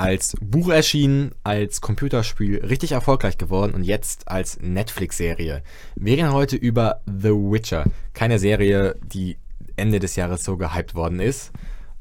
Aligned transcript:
als 0.00 0.34
Buch 0.40 0.70
erschienen, 0.70 1.32
als 1.44 1.82
Computerspiel 1.82 2.64
richtig 2.64 2.92
erfolgreich 2.92 3.36
geworden 3.36 3.74
und 3.74 3.82
jetzt 3.82 4.28
als 4.28 4.58
Netflix-Serie. 4.58 5.62
Wir 5.94 6.16
reden 6.16 6.32
heute 6.32 6.56
über 6.56 7.02
The 7.04 7.28
Witcher. 7.28 7.84
Keine 8.14 8.38
Serie, 8.38 8.96
die 9.02 9.36
Ende 9.76 9.98
des 9.98 10.16
Jahres 10.16 10.42
so 10.42 10.56
gehypt 10.56 10.94
worden 10.94 11.20
ist. 11.20 11.52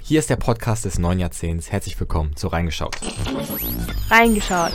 Hier 0.01 0.20
ist 0.20 0.29
der 0.29 0.38
Podcast 0.38 0.85
des 0.85 0.97
neuen 0.97 1.20
Jahrzehnts. 1.20 1.73
Herzlich 1.73 1.99
willkommen 1.99 2.38
zu 2.38 2.47
Reingeschaut. 2.47 2.96
Reingeschaut. 4.10 4.72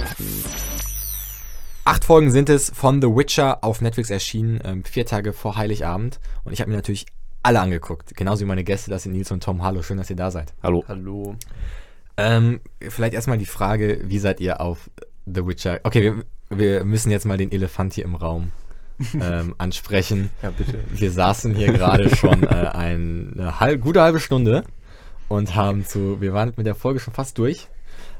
Acht 1.84 2.04
Folgen 2.04 2.30
sind 2.30 2.50
es 2.50 2.70
von 2.74 3.00
The 3.00 3.08
Witcher 3.08 3.64
auf 3.64 3.80
Netflix 3.80 4.10
erschienen, 4.10 4.60
ähm, 4.64 4.84
vier 4.84 5.06
Tage 5.06 5.32
vor 5.32 5.56
Heiligabend. 5.56 6.20
Und 6.44 6.52
ich 6.52 6.60
habe 6.60 6.70
mir 6.70 6.76
natürlich 6.76 7.06
alle 7.42 7.60
angeguckt. 7.60 8.14
Genauso 8.14 8.42
wie 8.42 8.48
meine 8.48 8.64
Gäste, 8.64 8.90
das 8.90 9.04
sind 9.04 9.12
Nils 9.12 9.30
und 9.30 9.42
Tom. 9.42 9.62
Hallo, 9.62 9.80
schön, 9.80 9.96
dass 9.96 10.10
ihr 10.10 10.16
da 10.16 10.30
seid. 10.30 10.52
Hallo. 10.62 10.84
Hallo. 10.86 11.36
Ähm, 12.16 12.60
vielleicht 12.80 13.14
erstmal 13.14 13.38
die 13.38 13.46
Frage, 13.46 14.00
wie 14.04 14.18
seid 14.18 14.40
ihr 14.40 14.60
auf 14.60 14.90
The 15.26 15.46
Witcher? 15.46 15.80
Okay, 15.82 16.02
wir, 16.02 16.24
wir 16.50 16.84
müssen 16.84 17.10
jetzt 17.10 17.26
mal 17.26 17.38
den 17.38 17.50
Elefant 17.50 17.94
hier 17.94 18.04
im 18.04 18.14
Raum 18.14 18.52
ähm, 19.20 19.54
ansprechen. 19.58 20.30
Ja, 20.42 20.50
bitte. 20.50 20.78
Wir 20.90 21.10
saßen 21.10 21.54
hier 21.54 21.72
gerade 21.72 22.14
schon 22.14 22.42
äh, 22.44 22.46
eine 22.46 23.60
halb, 23.60 23.80
gute 23.80 24.02
halbe 24.02 24.20
Stunde 24.20 24.64
und 25.28 25.54
haben 25.54 25.84
zu, 25.84 26.20
wir 26.20 26.32
waren 26.32 26.52
mit 26.56 26.66
der 26.66 26.74
Folge 26.74 27.00
schon 27.00 27.14
fast 27.14 27.38
durch, 27.38 27.68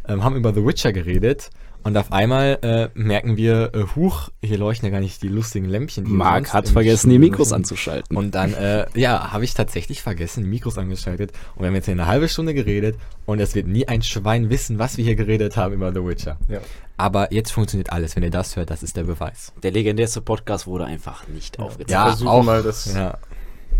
ähm, 0.08 0.24
haben 0.24 0.36
über 0.36 0.52
The 0.52 0.64
Witcher 0.64 0.92
geredet 0.92 1.50
und 1.84 1.96
auf 1.96 2.12
einmal 2.12 2.58
äh, 2.62 2.88
merken 2.98 3.36
wir, 3.36 3.72
äh, 3.74 3.84
huch, 3.94 4.30
hier 4.42 4.58
leuchten 4.58 4.86
ja 4.86 4.90
gar 4.92 5.00
nicht 5.00 5.22
die 5.22 5.28
lustigen 5.28 5.68
Lämpchen. 5.68 6.04
Die 6.06 6.10
Marc 6.10 6.52
hat 6.52 6.68
vergessen, 6.68 7.10
die 7.10 7.18
Mikros 7.18 7.48
nutzen. 7.50 7.54
anzuschalten. 7.54 8.16
Und 8.16 8.34
dann, 8.34 8.54
äh, 8.54 8.86
ja, 8.94 9.32
habe 9.32 9.44
ich 9.44 9.54
tatsächlich 9.54 10.02
vergessen, 10.02 10.42
die 10.44 10.48
Mikros 10.50 10.78
angeschaltet. 10.78 11.32
Und 11.54 11.60
wir 11.62 11.68
haben 11.68 11.74
jetzt 11.74 11.84
hier 11.84 11.92
eine 11.92 12.06
halbe 12.06 12.28
Stunde 12.28 12.54
geredet 12.54 12.96
und 13.26 13.38
es 13.38 13.54
wird 13.54 13.66
nie 13.66 13.86
ein 13.86 14.02
Schwein 14.02 14.50
wissen, 14.50 14.78
was 14.78 14.96
wir 14.96 15.04
hier 15.04 15.14
geredet 15.16 15.56
haben 15.56 15.74
über 15.74 15.92
The 15.92 16.04
Witcher. 16.04 16.38
Ja. 16.48 16.58
Aber 16.96 17.32
jetzt 17.32 17.50
funktioniert 17.52 17.92
alles. 17.92 18.16
Wenn 18.16 18.22
ihr 18.22 18.30
das 18.30 18.56
hört, 18.56 18.70
das 18.70 18.82
ist 18.82 18.96
der 18.96 19.04
Beweis. 19.04 19.52
Der 19.62 19.70
legendärste 19.70 20.20
Podcast 20.20 20.66
wurde 20.66 20.84
einfach 20.86 21.26
nicht 21.28 21.58
aufgezeichnet. 21.58 21.90
Ja, 21.90 22.06
versuchen 22.06 22.28
auch, 22.28 22.42
mal, 22.44 22.62
das 22.62 22.94
ja. 22.94 23.18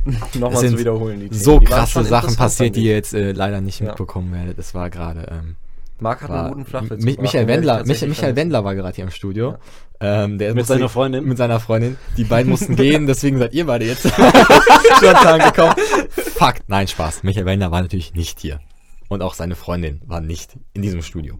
Nochmal 0.34 0.68
zu 0.68 0.78
wiederholen. 0.78 1.20
Die 1.30 1.34
so. 1.34 1.58
Die 1.58 1.64
krasse 1.64 2.04
Sachen 2.04 2.36
passiert, 2.36 2.76
die 2.76 2.84
ihr 2.84 2.94
jetzt 2.94 3.14
äh, 3.14 3.32
leider 3.32 3.60
nicht 3.60 3.80
Ja. 3.80 3.86
mitbekommen 3.86 4.32
werdet. 4.34 4.58
Es 4.58 4.74
war 4.74 4.90
gerade. 4.90 5.26
Ähm, 5.30 5.56
Marc 6.00 6.22
hat 6.22 6.28
war, 6.30 6.40
einen 6.46 6.48
guten 6.54 6.64
Flachwitz 6.66 7.04
Mi 7.04 7.12
gebracht, 7.12 7.22
Michael 7.22 7.46
Wendler, 7.46 7.84
Michael, 7.84 8.08
Michael. 8.08 8.36
Wendler 8.36 8.64
war 8.64 8.74
gerade 8.74 8.94
hier 8.94 9.04
im 9.04 9.10
Studio. 9.10 9.56
Ähm, 10.00 10.38
der 10.38 10.48
Mit 10.48 10.56
musste- 10.58 10.74
seiner 10.74 10.88
Freundin? 10.88 11.24
Mit 11.24 11.38
seiner 11.38 11.60
Freundin. 11.60 11.96
Die 12.16 12.24
beiden 12.24 12.50
mussten 12.50 12.76
gehen, 12.76 13.06
deswegen 13.06 13.38
seid 13.38 13.54
ihr 13.54 13.64
beide 13.66 13.84
jetzt 13.86 14.02
spontan 14.96 15.38
gekommen. 15.40 15.74
Fakt. 16.10 16.64
Nein, 16.68 16.88
Spaß. 16.88 17.22
Michael 17.22 17.46
Wendler 17.46 17.70
war 17.70 17.80
natürlich 17.82 18.14
nicht 18.14 18.40
hier. 18.40 18.60
Und 19.08 19.22
auch 19.22 19.34
seine 19.34 19.54
Freundin 19.54 20.00
war 20.06 20.20
nicht 20.20 20.56
in 20.72 20.82
diesem 20.82 21.02
Studio. 21.02 21.38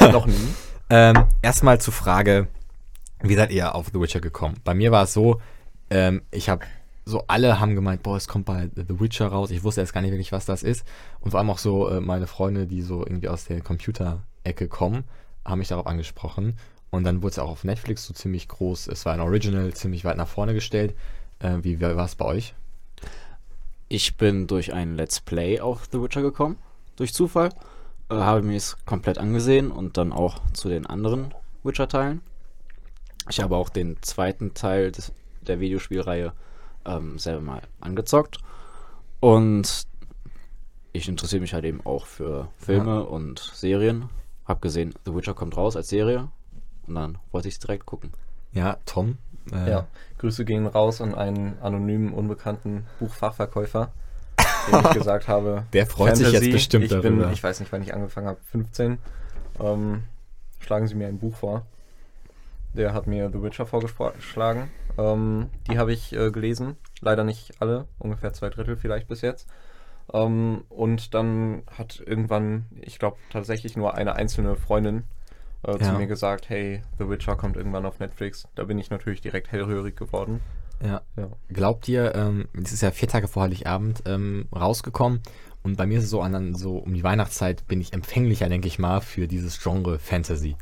Noch 0.00 0.26
nie. 0.26 0.34
Ähm, 0.90 1.24
erstmal 1.42 1.78
zur 1.82 1.92
Frage, 1.92 2.48
wie 3.20 3.34
seid 3.34 3.50
ihr 3.50 3.74
auf 3.74 3.88
The 3.92 4.00
Witcher 4.00 4.20
gekommen? 4.20 4.54
Bei 4.64 4.72
mir 4.72 4.90
war 4.90 5.02
es 5.02 5.12
so, 5.12 5.38
ähm, 5.90 6.22
ich 6.30 6.48
habe 6.48 6.64
so 7.08 7.24
alle 7.26 7.58
haben 7.58 7.74
gemeint, 7.74 8.02
boah, 8.02 8.16
es 8.16 8.28
kommt 8.28 8.44
bald 8.44 8.72
The 8.74 9.00
Witcher 9.00 9.28
raus. 9.28 9.50
Ich 9.50 9.64
wusste 9.64 9.80
jetzt 9.80 9.94
gar 9.94 10.02
nicht 10.02 10.10
wirklich, 10.10 10.30
was 10.30 10.44
das 10.44 10.62
ist. 10.62 10.84
Und 11.20 11.30
vor 11.30 11.40
allem 11.40 11.48
auch 11.48 11.58
so 11.58 11.88
äh, 11.88 12.00
meine 12.00 12.26
Freunde, 12.26 12.66
die 12.66 12.82
so 12.82 13.00
irgendwie 13.00 13.28
aus 13.28 13.46
der 13.46 13.62
Computerecke 13.62 14.68
kommen, 14.68 15.04
haben 15.42 15.58
mich 15.58 15.68
darauf 15.68 15.86
angesprochen. 15.86 16.58
Und 16.90 17.04
dann 17.04 17.22
wurde 17.22 17.32
es 17.32 17.38
auch 17.38 17.48
auf 17.48 17.64
Netflix 17.64 18.04
so 18.04 18.12
ziemlich 18.12 18.46
groß. 18.46 18.88
Es 18.88 19.06
war 19.06 19.14
ein 19.14 19.20
Original, 19.20 19.72
ziemlich 19.72 20.04
weit 20.04 20.18
nach 20.18 20.28
vorne 20.28 20.52
gestellt. 20.52 20.94
Äh, 21.38 21.56
wie 21.62 21.80
war 21.80 22.04
es 22.04 22.14
bei 22.14 22.26
euch? 22.26 22.54
Ich 23.88 24.18
bin 24.18 24.46
durch 24.46 24.74
ein 24.74 24.94
Let's 24.94 25.20
Play 25.20 25.60
auf 25.60 25.88
The 25.90 26.02
Witcher 26.02 26.20
gekommen, 26.20 26.58
durch 26.96 27.14
Zufall. 27.14 27.48
Äh, 28.10 28.16
habe 28.16 28.42
mir 28.42 28.56
es 28.56 28.76
komplett 28.84 29.16
angesehen 29.16 29.70
und 29.70 29.96
dann 29.96 30.12
auch 30.12 30.42
zu 30.52 30.68
den 30.68 30.84
anderen 30.84 31.32
Witcher-Teilen. 31.64 32.20
Ich 33.30 33.40
habe 33.40 33.56
auch 33.56 33.70
den 33.70 33.96
zweiten 34.02 34.52
Teil 34.52 34.92
des, 34.92 35.12
der 35.40 35.58
Videospielreihe 35.58 36.34
ähm, 36.88 37.18
selber 37.18 37.40
mal 37.42 37.62
angezockt. 37.80 38.38
Und 39.20 39.86
ich 40.92 41.08
interessiere 41.08 41.40
mich 41.40 41.54
halt 41.54 41.64
eben 41.64 41.84
auch 41.84 42.06
für 42.06 42.48
Filme 42.58 43.04
und 43.04 43.38
Serien. 43.54 44.08
Hab 44.46 44.62
gesehen, 44.62 44.94
The 45.04 45.14
Witcher 45.14 45.34
kommt 45.34 45.56
raus 45.56 45.76
als 45.76 45.88
Serie. 45.88 46.28
Und 46.86 46.94
dann 46.94 47.18
wollte 47.30 47.48
ich 47.48 47.54
es 47.54 47.60
direkt 47.60 47.86
gucken. 47.86 48.12
Ja, 48.52 48.78
Tom? 48.86 49.18
Äh, 49.52 49.70
Ja. 49.70 49.86
Grüße 50.18 50.44
gehen 50.44 50.66
raus 50.66 51.00
an 51.00 51.14
einen 51.14 51.58
anonymen, 51.60 52.12
unbekannten 52.12 52.86
Buchfachverkäufer, 52.98 53.92
dem 54.70 54.80
ich 54.80 54.90
gesagt 54.94 55.28
habe. 55.28 55.64
Der 55.72 55.86
freut 55.86 56.16
sich 56.16 56.32
jetzt 56.32 56.50
bestimmt 56.50 56.84
ich 56.86 56.90
bin, 56.90 57.02
darüber. 57.02 57.30
Ich 57.32 57.42
weiß 57.42 57.60
nicht, 57.60 57.70
wann 57.70 57.82
ich 57.82 57.92
angefangen 57.94 58.26
habe, 58.26 58.40
15. 58.50 58.98
Ähm, 59.60 60.04
schlagen 60.60 60.86
Sie 60.86 60.94
mir 60.94 61.08
ein 61.08 61.18
Buch 61.18 61.36
vor. 61.36 61.66
Der 62.74 62.92
hat 62.94 63.06
mir 63.06 63.30
The 63.32 63.42
Witcher 63.42 63.66
vorgeschlagen. 63.66 64.70
Ähm, 64.98 65.48
die 65.70 65.78
habe 65.78 65.92
ich 65.92 66.12
äh, 66.12 66.30
gelesen. 66.30 66.76
Leider 67.00 67.24
nicht 67.24 67.60
alle, 67.60 67.86
ungefähr 67.98 68.32
zwei 68.32 68.50
Drittel 68.50 68.76
vielleicht 68.76 69.08
bis 69.08 69.20
jetzt. 69.20 69.48
Ähm, 70.12 70.64
und 70.68 71.14
dann 71.14 71.62
hat 71.76 72.02
irgendwann, 72.04 72.66
ich 72.80 72.98
glaube 72.98 73.16
tatsächlich 73.30 73.76
nur 73.76 73.94
eine 73.94 74.14
einzelne 74.16 74.56
Freundin 74.56 75.04
äh, 75.66 75.72
Ja. 75.72 75.78
zu 75.78 75.92
mir 75.92 76.06
gesagt, 76.06 76.48
hey, 76.48 76.82
The 76.98 77.08
Witcher 77.08 77.36
kommt 77.36 77.56
irgendwann 77.56 77.86
auf 77.86 77.98
Netflix. 78.00 78.48
Da 78.54 78.64
bin 78.64 78.78
ich 78.78 78.90
natürlich 78.90 79.20
direkt 79.20 79.50
hellhörig 79.52 79.96
geworden. 79.96 80.40
Ja. 80.82 81.02
Ja. 81.16 81.28
Glaubt 81.48 81.88
ihr, 81.88 82.14
ähm, 82.14 82.48
das 82.54 82.72
ist 82.72 82.82
ja 82.82 82.90
vier 82.92 83.08
Tage 83.08 83.26
vor 83.28 83.42
Heiligabend 83.42 84.02
ähm, 84.06 84.46
rausgekommen 84.54 85.20
und 85.64 85.76
bei 85.76 85.86
mir 85.86 85.98
ist 85.98 86.04
es 86.04 86.10
so, 86.10 86.22
an, 86.22 86.34
an 86.36 86.54
so 86.54 86.78
um 86.78 86.94
die 86.94 87.02
Weihnachtszeit 87.02 87.66
bin 87.66 87.80
ich 87.80 87.92
empfänglicher, 87.92 88.48
denke 88.48 88.68
ich 88.68 88.78
mal, 88.78 89.00
für 89.00 89.26
dieses 89.26 89.60
Genre 89.60 89.98
Fantasy. 89.98 90.56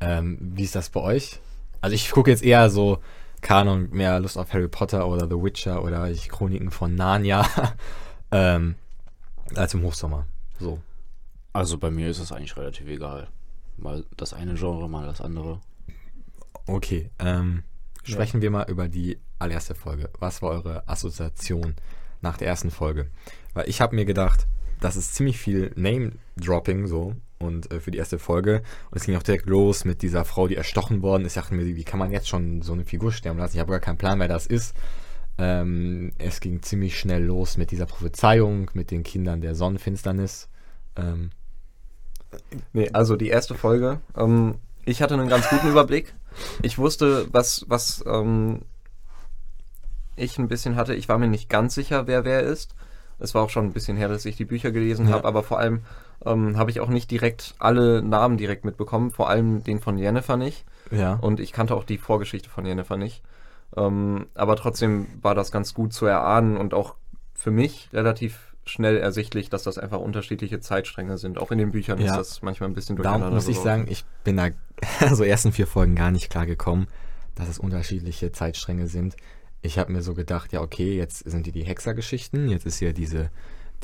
Ähm, 0.00 0.38
wie 0.40 0.64
ist 0.64 0.74
das 0.74 0.90
bei 0.90 1.00
euch? 1.00 1.40
Also 1.80 1.94
ich 1.94 2.10
gucke 2.10 2.30
jetzt 2.30 2.42
eher 2.42 2.70
so 2.70 2.98
Kanon, 3.40 3.90
mehr 3.90 4.20
Lust 4.20 4.38
auf 4.38 4.52
Harry 4.54 4.68
Potter 4.68 5.06
oder 5.06 5.26
The 5.26 5.42
Witcher 5.42 5.84
oder 5.84 6.10
die 6.10 6.28
Chroniken 6.28 6.70
von 6.70 6.94
Narnia 6.94 7.46
ähm, 8.32 8.74
als 9.54 9.74
im 9.74 9.82
Hochsommer. 9.82 10.26
So. 10.58 10.78
Also 11.52 11.78
bei 11.78 11.90
mir 11.90 12.08
ist 12.08 12.20
es 12.20 12.32
eigentlich 12.32 12.56
relativ 12.56 12.88
egal. 12.88 13.28
Mal 13.76 14.04
das 14.16 14.32
eine 14.32 14.54
Genre, 14.54 14.88
mal 14.88 15.06
das 15.06 15.20
andere. 15.20 15.60
Okay, 16.66 17.10
ähm, 17.18 17.64
sprechen 18.02 18.40
wir 18.40 18.50
mal 18.50 18.68
über 18.70 18.88
die 18.88 19.18
allererste 19.38 19.74
Folge. 19.74 20.08
Was 20.18 20.40
war 20.40 20.50
eure 20.50 20.88
Assoziation 20.88 21.74
nach 22.22 22.38
der 22.38 22.48
ersten 22.48 22.70
Folge? 22.70 23.10
Weil 23.52 23.68
ich 23.68 23.80
habe 23.80 23.94
mir 23.94 24.06
gedacht, 24.06 24.46
das 24.80 24.96
ist 24.96 25.14
ziemlich 25.14 25.38
viel 25.38 25.72
Name-Dropping 25.76 26.86
so 26.86 27.14
und 27.38 27.70
äh, 27.72 27.80
für 27.80 27.90
die 27.90 27.98
erste 27.98 28.18
Folge. 28.18 28.62
Und 28.90 28.98
es 28.98 29.04
ging 29.04 29.16
auch 29.16 29.22
direkt 29.22 29.46
los 29.46 29.84
mit 29.84 30.02
dieser 30.02 30.24
Frau, 30.24 30.48
die 30.48 30.56
erstochen 30.56 31.02
worden 31.02 31.24
ist. 31.24 31.36
Ich 31.36 31.42
dachte 31.42 31.54
mir, 31.54 31.64
wie 31.64 31.84
kann 31.84 31.98
man 31.98 32.10
jetzt 32.12 32.28
schon 32.28 32.62
so 32.62 32.72
eine 32.72 32.84
Figur 32.84 33.12
sterben 33.12 33.38
lassen? 33.38 33.56
Ich 33.56 33.60
habe 33.60 33.70
gar 33.72 33.80
keinen 33.80 33.98
Plan, 33.98 34.18
wer 34.20 34.28
das 34.28 34.46
ist. 34.46 34.74
Ähm, 35.36 36.12
es 36.18 36.40
ging 36.40 36.62
ziemlich 36.62 36.98
schnell 36.98 37.24
los 37.24 37.56
mit 37.56 37.70
dieser 37.72 37.86
Prophezeiung, 37.86 38.70
mit 38.74 38.90
den 38.90 39.02
Kindern 39.02 39.40
der 39.40 39.54
Sonnenfinsternis. 39.54 40.48
Ähm, 40.96 41.30
Nee, 42.72 42.90
also 42.92 43.14
die 43.16 43.28
erste 43.28 43.54
Folge. 43.54 44.00
Ähm, 44.16 44.56
ich 44.84 45.02
hatte 45.02 45.14
einen 45.14 45.28
ganz 45.28 45.48
guten 45.48 45.68
Überblick. 45.68 46.14
Ich 46.62 46.78
wusste, 46.78 47.26
was, 47.32 47.64
was 47.68 48.02
ähm, 48.08 48.62
ich 50.16 50.38
ein 50.38 50.48
bisschen 50.48 50.76
hatte. 50.76 50.94
Ich 50.94 51.08
war 51.08 51.18
mir 51.18 51.28
nicht 51.28 51.48
ganz 51.48 51.74
sicher, 51.74 52.06
wer 52.06 52.24
wer 52.24 52.42
ist. 52.42 52.74
Es 53.20 53.34
war 53.34 53.42
auch 53.42 53.50
schon 53.50 53.66
ein 53.66 53.72
bisschen 53.72 53.96
her, 53.96 54.08
dass 54.08 54.24
ich 54.24 54.36
die 54.36 54.44
Bücher 54.44 54.72
gelesen 54.72 55.06
Ja. 55.08 55.14
habe, 55.14 55.28
aber 55.28 55.44
vor 55.44 55.58
allem 55.60 55.82
ähm, 56.24 56.56
habe 56.56 56.70
ich 56.70 56.80
auch 56.80 56.88
nicht 56.88 57.10
direkt 57.10 57.54
alle 57.58 58.02
Namen 58.02 58.36
direkt 58.36 58.64
mitbekommen, 58.64 59.10
vor 59.10 59.28
allem 59.28 59.62
den 59.64 59.80
von 59.80 59.98
Jennifer 59.98 60.36
nicht. 60.36 60.64
ja. 60.90 61.14
Und 61.14 61.40
ich 61.40 61.52
kannte 61.52 61.74
auch 61.74 61.84
die 61.84 61.98
Vorgeschichte 61.98 62.48
von 62.48 62.64
Jennifer 62.66 62.96
nicht. 62.96 63.22
Ähm, 63.76 64.26
aber 64.34 64.56
trotzdem 64.56 65.06
war 65.20 65.34
das 65.34 65.50
ganz 65.50 65.74
gut 65.74 65.92
zu 65.92 66.06
erahnen 66.06 66.56
und 66.56 66.74
auch 66.74 66.94
für 67.34 67.50
mich 67.50 67.88
relativ 67.92 68.54
schnell 68.66 68.96
ersichtlich, 68.96 69.50
dass 69.50 69.62
das 69.64 69.76
einfach 69.78 69.98
unterschiedliche 69.98 70.60
Zeitstränge 70.60 71.18
sind. 71.18 71.38
Auch 71.38 71.50
in 71.50 71.58
den 71.58 71.70
Büchern 71.72 71.98
Ja. 71.98 72.06
ist 72.12 72.16
das 72.16 72.42
manchmal 72.42 72.70
ein 72.70 72.74
bisschen 72.74 72.96
durcheinander. 72.96 73.30
muss 73.30 73.48
ich 73.48 73.58
sagen, 73.58 73.86
ich 73.88 74.04
bin 74.22 74.36
da 74.38 74.48
so 75.12 75.22
ersten 75.24 75.52
vier 75.52 75.66
Folgen 75.66 75.94
gar 75.96 76.10
nicht 76.10 76.30
klar 76.30 76.46
gekommen, 76.46 76.86
dass 77.34 77.48
es 77.48 77.58
unterschiedliche 77.58 78.32
Zeitstränge 78.32 78.86
sind. 78.86 79.16
Ich 79.60 79.78
habe 79.78 79.92
mir 79.92 80.02
so 80.02 80.14
gedacht, 80.14 80.52
ja 80.52 80.60
okay, 80.62 80.96
jetzt 80.96 81.28
sind 81.28 81.46
die 81.46 81.52
die 81.52 81.64
Hexergeschichten, 81.64 82.48
jetzt 82.48 82.64
ist 82.64 82.80
ja 82.80 82.92
diese 82.92 83.30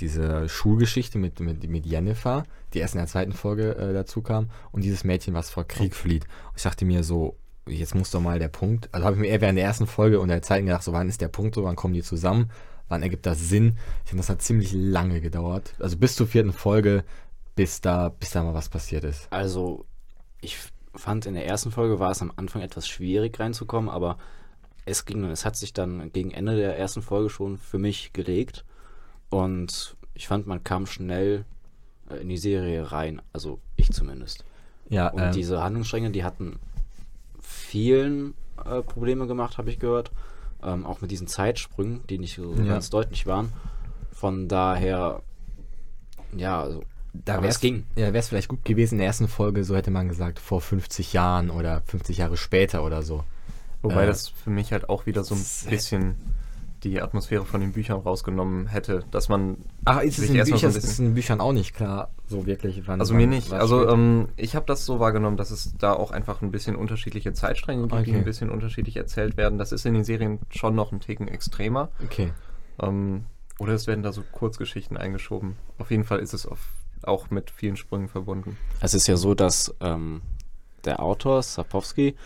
diese 0.01 0.49
Schulgeschichte 0.49 1.19
mit, 1.19 1.41
mit, 1.41 1.69
mit 1.69 1.87
Jennifer, 1.87 2.45
die 2.73 2.79
erst 2.79 2.95
in 2.95 2.99
der 2.99 3.07
zweiten 3.07 3.33
Folge 3.33 3.77
äh, 3.77 3.93
dazu 3.93 4.23
kam, 4.23 4.51
und 4.73 4.83
dieses 4.83 5.05
Mädchen, 5.05 5.35
was 5.35 5.51
vor 5.51 5.65
Krieg 5.65 5.95
flieht. 5.95 6.25
Und 6.25 6.57
ich 6.57 6.63
dachte 6.63 6.85
mir 6.85 7.05
so, 7.05 7.37
jetzt 7.67 7.95
muss 7.95 8.11
doch 8.11 8.21
mal 8.21 8.39
der 8.39 8.49
Punkt, 8.49 8.89
also 8.93 9.07
habe 9.07 9.17
ich 9.17 9.23
mir 9.23 9.29
eher 9.29 9.41
während 9.41 9.59
der 9.59 9.65
ersten 9.65 9.87
Folge 9.87 10.21
und 10.21 10.29
der 10.29 10.43
zweiten 10.43 10.67
gedacht, 10.67 10.83
so 10.83 10.93
wann 10.93 11.09
ist 11.09 11.21
der 11.21 11.29
Punkt 11.29 11.55
so, 11.55 11.65
wann 11.65 11.77
kommen 11.77 11.95
die 11.95 12.03
zusammen, 12.03 12.51
wann 12.89 13.03
ergibt 13.03 13.27
das 13.27 13.49
Sinn? 13.49 13.77
Ich 14.05 14.11
finde, 14.11 14.23
das 14.23 14.31
hat 14.31 14.43
ziemlich 14.43 14.73
lange 14.73 15.21
gedauert. 15.21 15.75
Also 15.79 15.97
bis 15.97 16.17
zur 16.17 16.27
vierten 16.27 16.53
Folge, 16.53 17.05
bis 17.55 17.81
da, 17.81 18.09
bis 18.09 18.31
da 18.31 18.43
mal 18.43 18.55
was 18.55 18.69
passiert 18.69 19.05
ist. 19.05 19.29
Also, 19.31 19.85
ich 20.41 20.57
fand 20.95 21.27
in 21.27 21.35
der 21.35 21.47
ersten 21.47 21.71
Folge 21.71 22.01
war 22.01 22.11
es 22.11 22.23
am 22.23 22.33
Anfang 22.37 22.63
etwas 22.63 22.89
schwierig 22.89 23.39
reinzukommen, 23.39 23.91
aber 23.91 24.19
es 24.87 25.05
ging 25.05 25.25
es 25.25 25.45
hat 25.45 25.57
sich 25.57 25.73
dann 25.73 26.13
gegen 26.13 26.31
Ende 26.31 26.57
der 26.57 26.79
ersten 26.79 27.03
Folge 27.03 27.31
schon 27.31 27.59
für 27.59 27.79
mich 27.79 28.13
gelegt. 28.13 28.65
Und 29.31 29.97
ich 30.15 30.27
fand, 30.29 30.47
man 30.47 30.63
kam 30.65 30.87
schnell 30.87 31.45
äh, 32.11 32.17
in 32.17 32.29
die 32.29 32.37
Serie 32.39 32.91
rein. 32.93 33.23
Also 33.33 33.59
ich 33.77 33.91
zumindest. 33.93 34.45
Ja, 34.89 35.09
Und 35.09 35.23
ähm, 35.23 35.33
diese 35.33 35.63
Handlungsstränge, 35.63 36.11
die 36.11 36.25
hatten 36.25 36.59
vielen 37.41 38.35
äh, 38.65 38.83
Probleme 38.83 39.27
gemacht, 39.27 39.59
habe 39.59 39.71
ich 39.71 39.79
gehört. 39.79 40.11
Ähm, 40.63 40.85
auch 40.85 41.01
mit 41.01 41.11
diesen 41.11 41.27
Zeitsprüngen, 41.27 42.01
die 42.11 42.19
nicht 42.19 42.35
so 42.37 42.55
Ja. 42.55 42.65
ganz 42.65 42.91
deutlich 42.91 43.27
waren. 43.27 43.51
Von 44.13 44.47
daher, 44.49 45.23
ja, 46.37 46.61
also, 46.61 46.83
da 47.15 47.43
wär's, 47.43 47.55
es 47.57 47.61
ging. 47.61 47.87
Ja, 47.97 48.07
wäre 48.07 48.19
es 48.19 48.29
vielleicht 48.29 48.49
gut 48.49 48.65
gewesen 48.65 48.95
in 48.95 48.99
der 48.99 49.07
ersten 49.07 49.27
Folge, 49.29 49.65
so 49.65 49.75
hätte 49.75 49.91
man 49.91 50.09
gesagt, 50.09 50.39
vor 50.39 50.61
50 50.61 51.15
Jahren 51.15 51.49
oder 51.51 51.81
50 51.87 52.19
Jahre 52.19 52.37
später 52.37 52.85
oder 52.85 53.03
so. 53.03 53.25
Wobei 53.81 54.03
Äh, 54.05 54.07
das 54.09 54.29
für 54.29 54.51
mich 54.51 54.73
halt 54.73 54.91
auch 54.91 55.07
wieder 55.07 55.25
so 55.25 55.35
ein 55.35 55.45
bisschen 55.71 56.17
die 56.83 57.01
Atmosphäre 57.01 57.45
von 57.45 57.61
den 57.61 57.73
Büchern 57.73 58.01
rausgenommen 58.01 58.67
hätte, 58.67 59.05
dass 59.11 59.29
man 59.29 59.59
Ach, 59.85 60.01
ist 60.01 60.19
es 60.19 60.31
in, 60.31 60.37
erstmal 60.37 60.59
so 60.59 60.67
ist 60.69 60.99
in 60.99 61.15
Büchern 61.15 61.41
auch 61.41 61.53
nicht 61.53 61.75
klar, 61.75 62.11
so 62.27 62.47
wirklich, 62.47 62.87
wann 62.87 63.01
Also 63.01 63.15
mir 63.15 63.27
nicht. 63.27 63.53
Also 63.53 63.89
ähm, 63.89 64.29
ich 64.37 64.57
habe 64.57 64.67
das 64.67 64.87
so 64.87 64.99
wahrgenommen, 64.99 65.37
dass 65.37 65.51
es 65.51 65.75
da 65.79 65.93
auch 65.93 66.11
einfach 66.11 66.43
ein 66.43 66.51
bisschen 66.51 66.77
unterschiedliche 66.77 67.33
Zeitstränge 67.33 67.83
gibt, 67.83 67.93
die 68.07 68.11
Okay. 68.11 68.17
ein 68.17 68.25
bisschen 68.25 68.51
unterschiedlich 68.51 68.97
erzählt 68.97 69.37
werden. 69.37 69.59
Das 69.59 69.73
ist 69.73 69.85
in 69.85 69.95
den 69.95 70.05
Serien 70.05 70.39
schon 70.51 70.75
noch 70.75 70.93
ein 70.93 71.01
Ticken 71.01 71.29
extremer. 71.29 71.91
okay. 72.03 72.33
Ähm, 72.81 73.25
oder 73.59 73.75
es 73.75 73.87
werden 73.87 74.03
da 74.03 74.11
so 74.11 74.23
Kurzgeschichten 74.33 74.97
eingeschoben. 74.97 75.57
Auf 75.77 75.91
jeden 75.91 76.05
Fall 76.05 76.21
ist 76.21 76.33
es 76.33 76.47
auf, 76.47 76.69
auch 77.03 77.29
mit 77.31 77.51
vielen 77.51 77.77
Sprüngen 77.77 78.09
verbunden. 78.09 78.57
Es 78.81 78.95
ist 78.95 79.07
ja 79.07 79.19
so, 79.19 79.35
dass 79.35 79.75
ähm, 79.81 80.23
der 80.87 81.01
Autor, 81.03 81.43
Sapowski, 81.43 82.17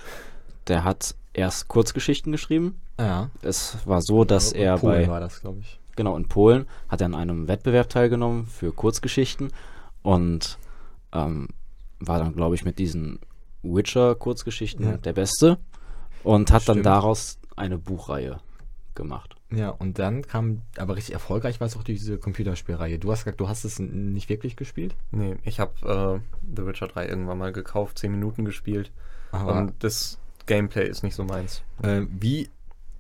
der 0.69 0.85
hat 0.85 1.17
erst 1.35 1.69
Kurzgeschichten 1.69 2.33
geschrieben. 2.33 2.81
Ja. 2.99 3.31
Es 3.43 3.77
war 3.87 4.01
so, 4.01 4.25
dass 4.25 4.53
er 4.53 4.79
Polen 4.79 5.07
bei, 5.07 5.09
war 5.09 5.21
das, 5.21 5.41
glaube 5.41 5.59
ich. 5.61 5.79
genau, 5.97 6.17
in 6.17 6.27
Polen 6.29 6.67
hat 6.89 7.01
er 7.01 7.07
an 7.07 7.15
einem 7.15 7.49
Wettbewerb 7.49 7.89
teilgenommen 7.91 8.47
für 8.47 8.73
Kurzgeschichten 8.73 9.53
und 10.03 10.59
ähm, 11.13 11.49
war 12.01 12.19
dann, 12.19 12.35
glaube 12.35 12.55
ich, 12.55 12.65
mit 12.65 12.79
diesen 12.79 13.19
Witcher-Kurzgeschichten 13.63 14.85
Ja. 14.87 14.97
der 14.97 15.13
Beste 15.13 15.59
und 16.23 16.51
hat 16.53 16.69
dann 16.69 16.75
Stimmt. 16.77 16.87
daraus 16.87 17.39
eine 17.57 17.79
Buchreihe 17.79 18.41
gemacht. 18.95 19.37
Ja, 19.51 19.71
und 19.71 19.99
dann 19.99 20.23
kam, 20.23 20.63
aber 20.79 20.97
richtig 20.97 21.15
erfolgreich 21.15 21.61
war 21.61 21.67
es 21.67 21.77
auch 21.77 21.85
diese 21.85 22.19
Computerspielreihe. 22.19 22.99
Du 22.99 23.11
hast 23.13 23.25
gesagt, 23.25 23.41
du 23.41 23.49
hast 23.49 23.65
es 23.65 23.79
nicht 23.79 24.29
wirklich 24.29 24.57
gespielt? 24.57 24.97
Nee, 25.13 25.37
ich 25.45 25.61
habe 25.61 26.21
äh, 26.21 26.55
The 26.57 26.67
Witcher 26.67 26.89
3 26.89 27.07
irgendwann 27.09 27.39
mal 27.39 27.53
gekauft, 27.53 27.99
10 27.99 28.11
Minuten 28.11 28.45
gespielt. 28.45 28.91
Aber 29.33 29.55
Und 29.59 29.73
das 29.85 30.19
Gameplay 30.47 30.89
ist 30.89 31.03
nicht 31.03 31.15
so 31.15 31.25
meins. 31.25 31.63
äh, 31.83 32.03
wie 32.11 32.49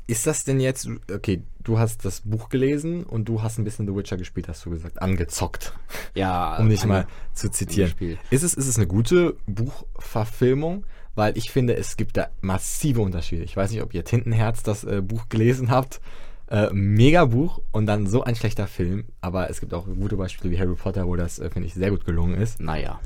ist 0.06 0.26
das 0.26 0.44
denn 0.44 0.60
jetzt? 0.60 0.86
Okay, 1.10 1.42
du 1.62 1.78
hast 1.78 2.04
das 2.04 2.20
Buch 2.20 2.50
gelesen 2.50 3.04
und 3.04 3.26
du 3.26 3.42
hast 3.42 3.58
ein 3.58 3.64
bisschen 3.64 3.86
The 3.86 3.94
Witcher 3.94 4.16
gespielt, 4.18 4.48
hast 4.48 4.64
du 4.66 4.70
gesagt. 4.70 5.00
Angezockt, 5.00 5.72
Ja, 6.14 6.56
um 6.60 6.68
dich 6.68 6.82
ange- 6.82 6.86
mal 6.88 7.06
zu 7.32 7.50
zitieren. 7.50 7.92
Ist 8.30 8.42
es, 8.42 8.52
ist 8.54 8.68
es 8.68 8.76
eine 8.76 8.86
gute 8.86 9.36
Buchverfilmung? 9.46 10.84
Weil 11.16 11.38
ich 11.38 11.50
finde, 11.52 11.76
es 11.76 11.96
gibt 11.96 12.16
da 12.16 12.28
massive 12.40 13.00
Unterschiede. 13.00 13.44
Ich 13.44 13.56
weiß 13.56 13.70
nicht, 13.70 13.82
ob 13.82 13.94
ihr 13.94 14.04
Tintenherz 14.04 14.62
das 14.64 14.82
äh, 14.82 15.00
Buch 15.00 15.28
gelesen 15.28 15.70
habt. 15.70 16.00
Äh, 16.50 16.68
mega 16.72 17.24
Buch 17.24 17.60
und 17.72 17.86
dann 17.86 18.06
so 18.08 18.24
ein 18.24 18.34
schlechter 18.34 18.66
Film. 18.66 19.04
Aber 19.20 19.48
es 19.48 19.60
gibt 19.60 19.72
auch 19.74 19.86
gute 19.86 20.16
Beispiele 20.16 20.52
wie 20.52 20.58
Harry 20.58 20.74
Potter, 20.74 21.06
wo 21.06 21.14
das, 21.16 21.38
äh, 21.38 21.48
finde 21.50 21.68
ich, 21.68 21.74
sehr 21.74 21.90
gut 21.90 22.04
gelungen 22.04 22.34
ist. 22.34 22.60
Naja. 22.60 23.00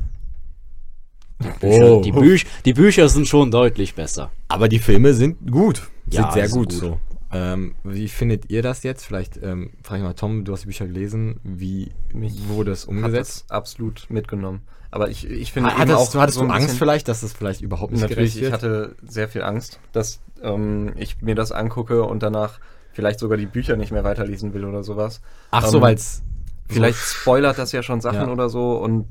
Die 1.40 1.46
Oh. 1.48 1.58
Bücher, 1.60 2.00
die, 2.02 2.12
Büch, 2.12 2.46
die 2.64 2.72
Bücher 2.74 3.08
sind 3.08 3.28
schon 3.28 3.50
deutlich 3.50 3.94
besser. 3.94 4.30
Aber 4.48 4.68
die 4.68 4.78
Filme 4.80 5.14
sind 5.14 5.50
gut. 5.50 5.88
Ja, 6.10 6.22
sind 6.22 6.32
sehr 6.32 6.42
die 6.44 6.48
sind 6.50 6.58
gut, 6.58 6.70
gut. 6.70 6.78
so. 6.78 7.00
Ähm, 7.30 7.74
wie 7.84 8.08
findet 8.08 8.50
ihr 8.50 8.62
das 8.62 8.82
jetzt? 8.82 9.04
Vielleicht 9.04 9.36
ähm, 9.42 9.70
frage 9.82 10.00
ich 10.00 10.04
mal 10.06 10.14
Tom, 10.14 10.44
du 10.44 10.52
hast 10.52 10.62
die 10.62 10.66
Bücher 10.66 10.86
gelesen. 10.86 11.40
Wie 11.44 11.92
Mich 12.14 12.48
wurde 12.48 12.72
es 12.72 12.82
Hat 12.82 12.88
umgesetzt? 12.88 13.44
das 13.48 13.50
absolut 13.54 14.06
mitgenommen. 14.08 14.62
Aber 14.90 15.10
ich, 15.10 15.28
ich 15.28 15.52
finde 15.52 15.68
eben 15.70 15.78
Hattest, 15.78 15.98
auch 15.98 16.10
du, 16.10 16.20
hattest 16.20 16.38
so 16.38 16.44
du 16.46 16.50
Angst 16.50 16.78
vielleicht, 16.78 17.06
dass 17.08 17.22
es 17.22 17.34
vielleicht 17.34 17.60
überhaupt 17.60 17.92
nicht 17.92 18.00
Natürlich, 18.00 18.32
gerecht 18.32 18.36
ich 18.36 18.42
wird? 18.44 18.52
hatte 18.54 18.96
sehr 19.06 19.28
viel 19.28 19.42
Angst, 19.42 19.78
dass 19.92 20.20
ähm, 20.42 20.92
ich 20.96 21.20
mir 21.20 21.34
das 21.34 21.52
angucke 21.52 22.02
und 22.04 22.22
danach 22.22 22.58
vielleicht 22.92 23.18
sogar 23.20 23.36
die 23.36 23.44
Bücher 23.46 23.76
nicht 23.76 23.92
mehr 23.92 24.02
weiterlesen 24.04 24.54
will 24.54 24.64
oder 24.64 24.82
sowas. 24.82 25.20
Ach 25.50 25.66
so, 25.66 25.76
ähm, 25.76 25.82
weil 25.82 25.94
es 25.96 26.22
Vielleicht 26.68 26.98
spoilert 26.98 27.58
das 27.58 27.72
ja 27.72 27.82
schon 27.82 28.00
Sachen 28.00 28.26
Ja. 28.26 28.28
oder 28.32 28.48
so 28.48 28.76
und 28.78 29.08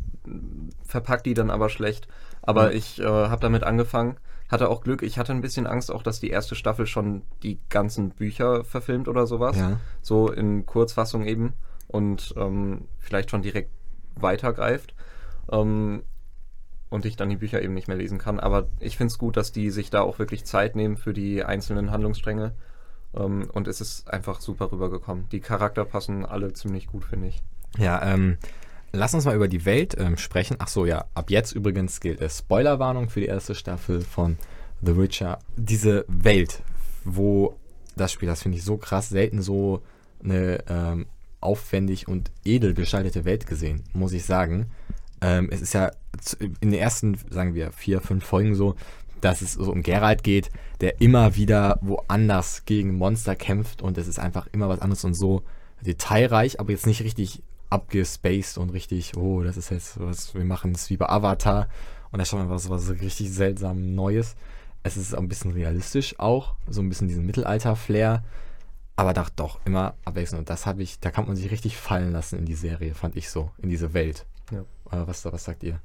verpackt 0.85 1.25
die 1.25 1.33
dann 1.33 1.49
aber 1.49 1.69
schlecht. 1.69 2.07
Aber 2.41 2.71
Ja. 2.71 2.77
ich 2.77 2.99
äh, 2.99 3.05
habe 3.05 3.41
damit 3.41 3.63
angefangen, 3.63 4.17
hatte 4.49 4.69
auch 4.69 4.81
Glück. 4.81 5.01
Ich 5.01 5.17
hatte 5.17 5.33
ein 5.33 5.41
bisschen 5.41 5.67
Angst 5.67 5.91
auch, 5.91 6.03
dass 6.03 6.19
die 6.19 6.29
erste 6.29 6.55
Staffel 6.55 6.85
schon 6.87 7.23
die 7.43 7.59
ganzen 7.69 8.11
Bücher 8.11 8.63
verfilmt 8.63 9.07
oder 9.07 9.27
sowas. 9.27 9.57
Ja. 9.57 9.79
So 10.01 10.31
in 10.31 10.65
Kurzfassung 10.65 11.25
eben 11.25 11.53
und 11.87 12.33
ähm, 12.37 12.87
vielleicht 12.99 13.31
schon 13.31 13.41
direkt 13.41 13.71
weitergreift. 14.15 14.93
Ähm, 15.51 16.03
und 16.89 17.03
ich 17.05 17.17
dann 17.17 17.29
die 17.29 17.35
Bücher 17.35 17.61
eben 17.61 17.73
nicht 17.73 17.89
mehr 17.89 17.97
lesen 17.97 18.17
kann. 18.17 18.39
Aber 18.39 18.69
ich 18.79 18.95
finde 18.95 19.11
es 19.11 19.17
gut, 19.17 19.35
dass 19.35 19.51
die 19.51 19.71
sich 19.71 19.89
da 19.89 20.01
auch 20.01 20.19
wirklich 20.19 20.45
Zeit 20.45 20.77
nehmen 20.77 20.95
für 20.95 21.11
die 21.13 21.43
einzelnen 21.43 21.91
Handlungsstränge. 21.91 22.53
Ähm, 23.15 23.49
und 23.53 23.67
es 23.67 23.81
ist 23.81 24.09
einfach 24.09 24.41
super 24.41 24.71
rübergekommen. 24.71 25.27
Die 25.31 25.39
Charakter 25.39 25.85
passen 25.85 26.25
alle 26.25 26.53
ziemlich 26.53 26.87
gut, 26.87 27.05
finde 27.05 27.27
ich. 27.27 27.41
Ja, 27.77 28.01
ähm, 28.13 28.37
lass 28.91 29.13
uns 29.13 29.25
mal 29.25 29.35
über 29.35 29.47
die 29.47 29.65
Welt 29.65 29.95
ähm, 29.97 30.17
sprechen. 30.17 30.57
Ach 30.59 30.67
so, 30.67 30.85
ja, 30.85 31.05
ab 31.13 31.29
jetzt 31.29 31.51
übrigens 31.53 31.99
gilt 31.99 32.21
es 32.21 32.39
Spoilerwarnung 32.39 33.09
für 33.09 33.19
die 33.19 33.27
erste 33.27 33.55
Staffel 33.55 34.01
von 34.01 34.37
The 34.81 34.97
Witcher. 34.97 35.39
Diese 35.55 36.05
Welt, 36.07 36.61
wo 37.03 37.57
das 37.95 38.11
Spiel, 38.11 38.27
das 38.27 38.43
finde 38.43 38.57
ich 38.57 38.63
so 38.63 38.77
krass, 38.77 39.09
selten 39.09 39.41
so 39.41 39.81
eine 40.23 40.63
ähm, 40.67 41.07
aufwendig 41.41 42.07
und 42.07 42.31
edel 42.43 42.73
gestaltete 42.73 43.25
Welt 43.25 43.47
gesehen, 43.47 43.83
muss 43.93 44.13
ich 44.13 44.25
sagen. 44.25 44.67
Ähm, 45.21 45.49
es 45.51 45.61
ist 45.61 45.73
ja 45.73 45.91
in 46.39 46.71
den 46.71 46.79
ersten, 46.79 47.17
sagen 47.29 47.53
wir, 47.53 47.71
vier, 47.71 48.01
fünf 48.01 48.23
Folgen 48.23 48.55
so, 48.55 48.75
dass 49.21 49.41
es 49.41 49.53
so 49.53 49.71
um 49.71 49.83
Geralt 49.83 50.23
geht, 50.23 50.49
der 50.81 51.01
immer 51.01 51.35
wieder 51.35 51.79
woanders 51.81 52.65
gegen 52.65 52.95
Monster 52.95 53.35
kämpft 53.35 53.81
und 53.81 53.97
es 53.97 54.07
ist 54.07 54.19
einfach 54.19 54.47
immer 54.51 54.69
was 54.69 54.79
anderes 54.79 55.03
und 55.03 55.13
so 55.13 55.43
detailreich, 55.81 56.59
aber 56.59 56.71
jetzt 56.71 56.87
nicht 56.87 57.01
richtig 57.01 57.41
abgespaced 57.69 58.57
und 58.57 58.69
richtig, 58.69 59.17
oh, 59.17 59.43
das 59.43 59.57
ist 59.57 59.71
jetzt 59.71 59.99
was, 59.99 60.33
wir 60.33 60.45
machen 60.45 60.73
das 60.73 60.89
wie 60.89 60.97
bei 60.97 61.09
Avatar 61.09 61.67
und 62.11 62.19
da 62.19 62.25
schaut 62.25 62.39
man 62.39 62.49
was, 62.49 62.69
was 62.69 62.89
richtig 62.89 63.31
seltsam 63.31 63.95
Neues. 63.95 64.35
Es 64.83 64.95
ist 64.95 65.13
ein 65.13 65.27
bisschen 65.27 65.51
realistisch 65.51 66.19
auch, 66.19 66.55
so 66.69 66.81
ein 66.81 66.89
bisschen 66.89 67.07
diesen 67.07 67.25
Mittelalter-Flair, 67.25 68.23
aber 68.95 69.13
doch, 69.13 69.29
doch 69.29 69.59
immer 69.65 69.95
abwechselnd. 70.05 70.39
Und 70.39 70.49
das 70.49 70.65
habe 70.65 70.81
ich, 70.81 70.99
da 70.99 71.11
kann 71.11 71.27
man 71.27 71.35
sich 71.35 71.51
richtig 71.51 71.77
fallen 71.77 72.11
lassen 72.11 72.39
in 72.39 72.45
die 72.45 72.55
Serie, 72.55 72.95
fand 72.95 73.15
ich 73.17 73.29
so, 73.29 73.51
in 73.57 73.69
diese 73.69 73.93
Welt. 73.93 74.25
Ja. 74.51 74.61
Äh, 74.91 75.07
was, 75.07 75.25
was 75.25 75.43
sagt 75.43 75.63
ihr? 75.63 75.79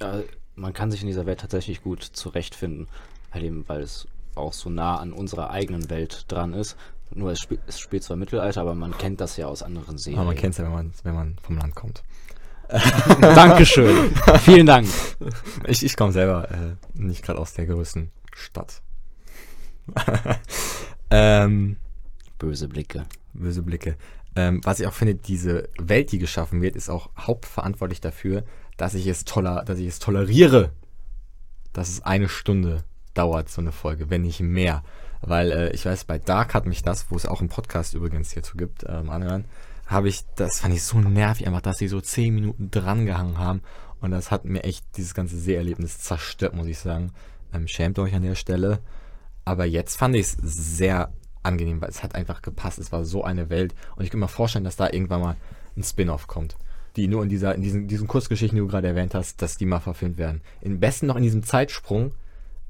Ja, 0.00 0.20
man 0.54 0.72
kann 0.74 0.90
sich 0.90 1.00
in 1.00 1.06
dieser 1.06 1.26
Welt 1.26 1.40
tatsächlich 1.40 1.82
gut 1.82 2.02
zurechtfinden, 2.02 2.88
halt 3.32 3.44
eben, 3.44 3.66
weil 3.68 3.80
es 3.80 4.06
auch 4.36 4.52
so 4.52 4.70
nah 4.70 4.96
an 4.96 5.12
unserer 5.12 5.50
eigenen 5.50 5.90
Welt 5.90 6.24
dran 6.28 6.52
ist. 6.52 6.76
Nur 7.14 7.30
es, 7.30 7.40
spiel, 7.40 7.58
es 7.66 7.78
spielt 7.78 8.02
zwar 8.02 8.16
Mittelalter, 8.16 8.60
aber 8.60 8.74
man 8.74 8.96
kennt 8.98 9.20
das 9.20 9.36
ja 9.36 9.46
aus 9.46 9.62
anderen 9.62 9.96
Serien. 9.96 10.18
Aber 10.18 10.28
man 10.28 10.36
kennt 10.36 10.52
es 10.52 10.58
ja, 10.58 10.64
wenn 10.64 10.72
man, 10.72 10.92
wenn 11.02 11.14
man 11.14 11.36
vom 11.42 11.56
Land 11.56 11.74
kommt. 11.74 12.02
Dankeschön. 13.20 14.12
Vielen 14.40 14.66
Dank. 14.66 14.88
Ich, 15.66 15.84
ich 15.84 15.96
komme 15.96 16.12
selber 16.12 16.50
äh, 16.50 16.74
nicht 16.94 17.22
gerade 17.22 17.38
aus 17.38 17.54
der 17.54 17.66
größten 17.66 18.10
Stadt. 18.34 18.82
ähm, 21.10 21.76
Böse 22.38 22.68
Blicke. 22.68 23.04
böse 23.34 23.62
Blicke. 23.62 23.96
Ähm, 24.34 24.60
was 24.64 24.80
ich 24.80 24.86
auch 24.86 24.92
finde, 24.92 25.14
diese 25.14 25.68
Welt, 25.78 26.12
die 26.12 26.18
geschaffen 26.18 26.60
wird, 26.60 26.76
ist 26.76 26.90
auch 26.90 27.08
hauptverantwortlich 27.16 28.00
dafür, 28.00 28.44
dass 28.76 28.94
ich 28.94 29.06
es, 29.06 29.24
toller, 29.24 29.64
dass 29.64 29.78
ich 29.78 29.86
es 29.86 29.98
toleriere, 29.98 30.72
dass 31.72 31.88
es 31.88 32.02
eine 32.02 32.28
Stunde 32.28 32.84
dauert, 33.16 33.48
so 33.48 33.60
eine 33.60 33.72
Folge, 33.72 34.10
wenn 34.10 34.22
nicht 34.22 34.40
mehr. 34.40 34.82
Weil 35.20 35.50
äh, 35.50 35.70
ich 35.70 35.86
weiß, 35.86 36.04
bei 36.04 36.18
Dark 36.18 36.54
hat 36.54 36.66
mich 36.66 36.82
das, 36.82 37.10
wo 37.10 37.16
es 37.16 37.26
auch 37.26 37.40
einen 37.40 37.48
Podcast 37.48 37.94
übrigens 37.94 38.32
hierzu 38.32 38.56
gibt, 38.56 38.84
ähm, 38.88 39.10
anhören, 39.10 39.44
habe 39.86 40.08
ich, 40.08 40.24
das 40.36 40.60
fand 40.60 40.74
ich 40.74 40.82
so 40.82 40.98
nervig 40.98 41.46
einfach, 41.46 41.62
dass 41.62 41.78
sie 41.78 41.88
so 41.88 42.00
zehn 42.00 42.34
Minuten 42.34 42.70
drangehangen 42.70 43.38
haben. 43.38 43.62
Und 44.00 44.10
das 44.10 44.30
hat 44.30 44.44
mir 44.44 44.64
echt 44.64 44.84
dieses 44.96 45.14
ganze 45.14 45.38
Seherlebnis 45.38 45.98
zerstört, 45.98 46.54
muss 46.54 46.66
ich 46.66 46.78
sagen. 46.78 47.12
Ähm, 47.52 47.66
schämt 47.68 47.98
euch 47.98 48.14
an 48.14 48.22
der 48.22 48.34
Stelle. 48.34 48.80
Aber 49.44 49.64
jetzt 49.64 49.96
fand 49.96 50.16
ich 50.16 50.22
es 50.22 50.36
sehr 50.42 51.12
angenehm, 51.42 51.80
weil 51.80 51.88
es 51.88 52.02
hat 52.02 52.14
einfach 52.14 52.42
gepasst. 52.42 52.78
Es 52.78 52.92
war 52.92 53.04
so 53.04 53.22
eine 53.24 53.48
Welt. 53.48 53.74
Und 53.94 54.04
ich 54.04 54.10
kann 54.10 54.20
mir 54.20 54.28
vorstellen, 54.28 54.64
dass 54.64 54.76
da 54.76 54.90
irgendwann 54.90 55.20
mal 55.20 55.36
ein 55.76 55.84
Spin-off 55.84 56.26
kommt. 56.26 56.56
Die 56.96 57.08
nur 57.08 57.22
in 57.22 57.28
dieser, 57.28 57.54
in 57.54 57.62
diesen, 57.62 57.88
diesen 57.88 58.08
Kurzgeschichten, 58.08 58.56
die 58.56 58.62
du 58.62 58.68
gerade 58.68 58.88
erwähnt 58.88 59.14
hast, 59.14 59.40
dass 59.40 59.56
die 59.56 59.66
mal 59.66 59.80
verfilmt 59.80 60.18
werden. 60.18 60.40
Im 60.60 60.80
besten 60.80 61.06
noch 61.06 61.16
in 61.16 61.22
diesem 61.22 61.44
Zeitsprung, 61.44 62.12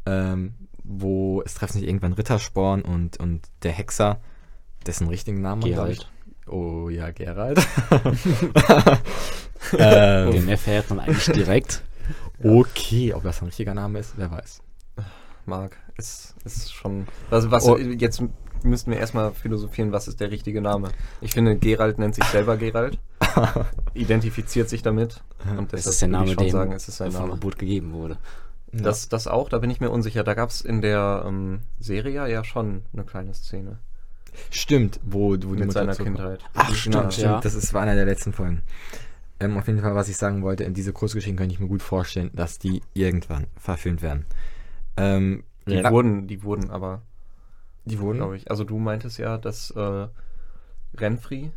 ähm, 0.07 0.55
wo 0.85 1.43
es 1.43 1.55
treffen 1.55 1.75
sich 1.75 1.87
irgendwann 1.87 2.13
Rittersporn 2.13 2.83
und, 2.83 3.19
und 3.19 3.43
der 3.63 3.73
Hexer, 3.73 4.21
dessen 4.87 5.09
richtigen 5.09 5.41
Namen 5.41 5.63
Geralt. 5.63 6.07
Ich, 6.47 6.53
oh 6.53 6.89
ja, 6.89 7.11
Geralt. 7.11 7.59
ähm, 9.79 10.31
Den 10.31 10.49
erfährt 10.49 10.89
man 10.91 11.01
eigentlich 11.01 11.27
direkt. 11.27 11.83
okay, 12.43 13.13
ob 13.15 13.25
das 13.25 13.43
ein 13.43 13.47
richtiger 13.47 13.75
Name 13.75 13.99
ist, 13.99 14.15
wer 14.17 14.31
weiß. 14.31 14.63
Marc, 15.45 15.77
ist, 15.97 16.35
ist 16.45 16.73
schon. 16.73 17.07
Was, 17.31 17.51
was 17.51 17.65
Oh. 17.67 17.77
jetzt 17.77 18.23
müssten 18.63 18.91
wir 18.91 18.99
erstmal 18.99 19.33
philosophieren, 19.33 19.93
was 19.93 20.09
ist 20.09 20.21
der 20.21 20.31
richtige 20.31 20.61
Name. 20.61 20.89
Ich 21.21 21.33
finde, 21.33 21.57
Gerald 21.57 21.99
nennt 21.99 22.15
sich 22.15 22.25
selber 22.25 22.57
Gerald, 22.57 22.99
identifiziert 23.95 24.69
sich 24.69 24.83
damit. 24.83 25.23
Und 25.57 25.73
Das 25.73 25.87
ist 25.87 26.03
der 26.03 26.09
würde 26.09 26.19
Name, 26.25 26.37
der 26.37 26.51
sagen, 26.51 26.73
es 26.73 26.89
ist 26.89 26.97
sein 26.97 27.13
Name. 27.13 27.33
Geburt 27.33 27.59
gegeben 27.59 27.93
wurde. 27.93 28.19
Das, 28.73 29.09
das 29.09 29.27
auch, 29.27 29.49
da 29.49 29.59
bin 29.59 29.71
ich 29.71 29.81
mir 29.81 29.91
unsicher. 29.91 30.23
Da 30.25 30.35
gab 30.35 30.51
es 30.51 30.61
in 30.61 30.83
der 30.83 31.25
ähm, 31.27 31.61
Serie 31.79 32.29
ja 32.29 32.45
schon 32.45 32.83
eine 32.93 33.05
kleine 33.05 33.33
Szene 33.35 33.79
Stimmt, 34.51 35.01
wo, 35.03 35.31
wo 35.31 35.37
die 35.37 35.47
mit 35.47 35.73
seiner. 35.73 35.95
Kindheit. 35.95 36.41
Ach, 36.55 36.69
Ja. 36.69 36.75
stimmt, 36.75 37.13
stimmt. 37.15 37.19
Ja. 37.27 37.41
Das 37.41 37.55
ist, 37.55 37.73
war 37.73 37.83
einer 37.83 37.95
der 37.95 38.05
letzten 38.05 38.33
Folgen. 38.35 38.63
Ähm, 39.41 39.57
auf 39.57 39.67
jeden 39.67 39.81
Fall, 39.81 39.95
was 39.95 40.09
ich 40.11 40.17
sagen 40.19 40.43
wollte, 40.43 40.65
in 40.65 40.75
diese 40.75 40.93
Kurzgeschichten 40.93 41.37
könnte 41.39 41.55
ich 41.55 41.61
mir 41.61 41.69
gut 41.69 41.81
vorstellen, 41.83 42.31
dass 42.35 42.59
die 42.59 42.83
irgendwann 42.93 43.47
verfilmt 43.57 44.03
werden. 44.03 44.27
Ähm, 44.99 45.45
Die 45.67 45.79
Ra- 45.79 45.91
wurden, 45.91 46.27
die 46.27 46.43
wurden 46.43 46.71
aber, 46.71 47.01
die 47.87 47.99
wurden, 47.99 48.19
glaube 48.19 48.37
ich. 48.37 48.51
Also 48.51 48.65
du 48.65 48.79
meintest 48.79 49.19
ja, 49.19 49.39
dass 49.39 49.71
äh, 49.71 50.09
Renfri 50.99 51.51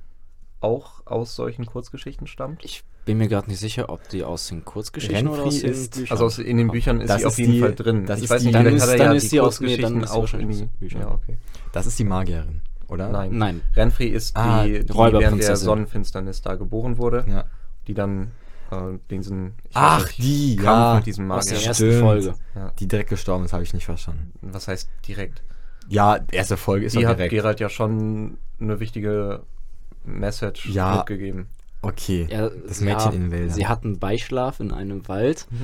auch 0.61 1.05
aus 1.05 1.35
solchen 1.35 1.65
Kurzgeschichten 1.65 2.27
stammt. 2.27 2.63
Ich 2.63 2.83
bin 3.09 3.17
mir 3.17 3.27
gerade 3.27 3.49
nicht 3.49 3.59
sicher, 3.59 3.89
ob 3.89 4.07
die 4.09 4.23
aus 4.23 4.47
den 4.49 4.63
Kurzgeschichten 4.63 5.27
oder 5.27 5.41
aus 5.43 5.53
Renfri 5.55 5.67
den 5.67 5.71
ist- 5.71 5.93
Büchern 5.95 6.11
Also 6.11 6.25
aus, 6.25 6.37
in 6.37 6.57
den 6.57 6.67
Büchern 6.69 7.01
ist 7.01 7.09
Das 7.09 7.21
sie 7.21 7.25
auf 7.25 7.31
ist 7.33 7.37
jeden 7.39 7.51
die- 7.53 7.59
Fall 7.59 7.73
drin. 7.75 8.05
das 8.05 8.19
ich 8.19 8.25
ist 8.25 8.29
weiß 8.29 8.41
die- 8.41 8.45
nicht, 8.47 8.55
dann 8.55 8.61
vielleicht 8.65 8.77
ist- 8.77 8.83
hat 8.83 8.89
er 8.91 8.97
dann 8.97 9.07
ja 9.07 9.13
ist 9.13 9.23
die 9.23 9.27
sie 9.29 9.39
aus- 9.41 9.59
nee, 9.61 9.83
auch 9.83 10.33
in 10.35 10.49
die 10.49 10.69
Büchern. 10.79 11.01
Ja, 11.01 11.11
okay. 11.11 11.37
das 11.71 11.85
ist 11.87 11.97
die 11.97 12.03
Magierin, 12.03 12.61
oder? 12.87 13.09
Nein. 13.09 13.29
Nein. 13.37 13.61
Renfri 13.75 14.05
ist 14.07 14.35
die, 14.37 14.39
Ah, 14.41 14.63
die 14.63 14.73
während 14.87 15.41
der. 15.41 15.55
Sonnenfinsternis 15.57 16.41
da 16.43 16.53
geboren 16.55 16.97
wurde, 16.99 17.25
Ja. 17.27 17.45
die 17.87 17.93
dann 17.95 18.31
äh, 18.71 18.99
diesen 19.09 19.53
Ach, 19.73 20.05
nicht, 20.05 20.17
die, 20.19 20.55
Kampf 20.57 20.67
ja. 20.67 20.95
mit 20.97 21.05
diesem 21.07 21.31
Aus 21.31 21.45
der 21.47 21.55
Magier. 21.55 21.67
ersten 21.69 21.85
Stimmt. 21.87 22.01
Folge. 22.03 22.33
Ja. 22.53 22.71
Die 22.79 22.87
direkt 22.87 23.09
gestorben 23.09 23.45
ist, 23.45 23.53
habe 23.53 23.63
ich 23.63 23.73
nicht 23.73 23.85
verstanden. 23.85 24.31
Was 24.43 24.67
heißt 24.67 24.87
direkt? 25.07 25.41
Ja, 25.87 26.19
erste 26.31 26.55
Folge 26.55 26.85
ist 26.85 26.95
die 26.95 27.01
doch 27.01 27.09
hat 27.09 27.17
direkt. 27.17 27.31
Geralt 27.33 27.59
ja 27.59 27.67
schon 27.69 28.37
eine 28.61 28.79
wichtige 28.79 29.41
Message 30.05 30.67
Ja. 30.69 30.97
mitgegeben. 30.97 31.47
Okay, 31.81 32.27
Ja, 32.29 32.49
das 32.49 32.81
Mädchen 32.81 33.13
in 33.13 33.21
den 33.23 33.31
Wäldern. 33.31 33.49
Sie 33.51 33.67
hatten 33.67 33.99
Beischlaf 33.99 34.59
in 34.59 34.71
einem 34.71 35.07
Wald. 35.07 35.47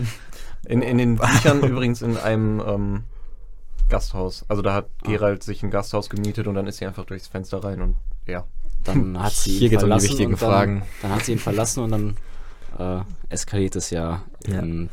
In, 0.68 0.82
in 0.82 0.98
den 0.98 1.18
Büchern 1.18 1.62
übrigens 1.62 2.02
in 2.02 2.18
einem 2.18 2.60
ähm, 2.66 3.04
Gasthaus. 3.88 4.46
Also 4.48 4.64
da 4.64 4.74
hat 4.74 4.88
Geralt 5.04 5.44
sich 5.44 5.62
ein 5.62 5.70
Gasthaus 5.70 6.10
gemietet 6.10 6.48
und 6.48 6.56
dann 6.56 6.66
ist 6.66 6.78
sie 6.78 6.88
einfach 6.88 7.06
durchs 7.06 7.28
Fenster 7.28 7.64
rein 7.64 7.82
und 7.82 7.98
ja. 8.26 8.46
Dann 8.84 9.20
hat 9.22 9.34
sie 9.34 9.52
ihn 9.52 9.60
Hier 9.60 9.70
geht's 9.70 9.84
um 9.84 9.90
die 9.90 9.92
verlassen 9.92 10.10
wichtigen 10.10 10.34
und 10.34 10.42
dann, 10.42 10.50
Fragen. 10.50 10.82
Dann 11.04 11.12
hat 11.12 11.24
sie 11.24 11.34
ihn 11.34 11.38
verlassen 11.38 11.84
und 11.84 11.92
dann 11.92 12.18
äh, 12.80 13.04
eskaliert 13.30 13.76
es 13.76 13.92
ja 13.92 14.24
Ja. 14.48 14.60
in 14.60 14.90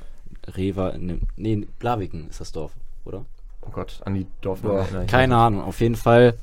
Reva, 0.47 0.91
in 0.91 1.09
dem, 1.09 1.21
nee, 1.37 1.67
Blaviken 1.79 2.29
ist 2.29 2.41
das 2.43 2.53
Dorf, 2.53 2.73
oder? 3.07 3.25
Oh 3.63 3.71
Gott, 3.71 4.01
an 4.05 4.15
die 4.15 4.27
erinnere 4.45 5.05
ich 5.05 5.11
Keine. 5.11 5.37
Ahnung, 5.39 5.63
auf 5.63 5.81
jeden 5.81 5.97
Fall 5.97 6.35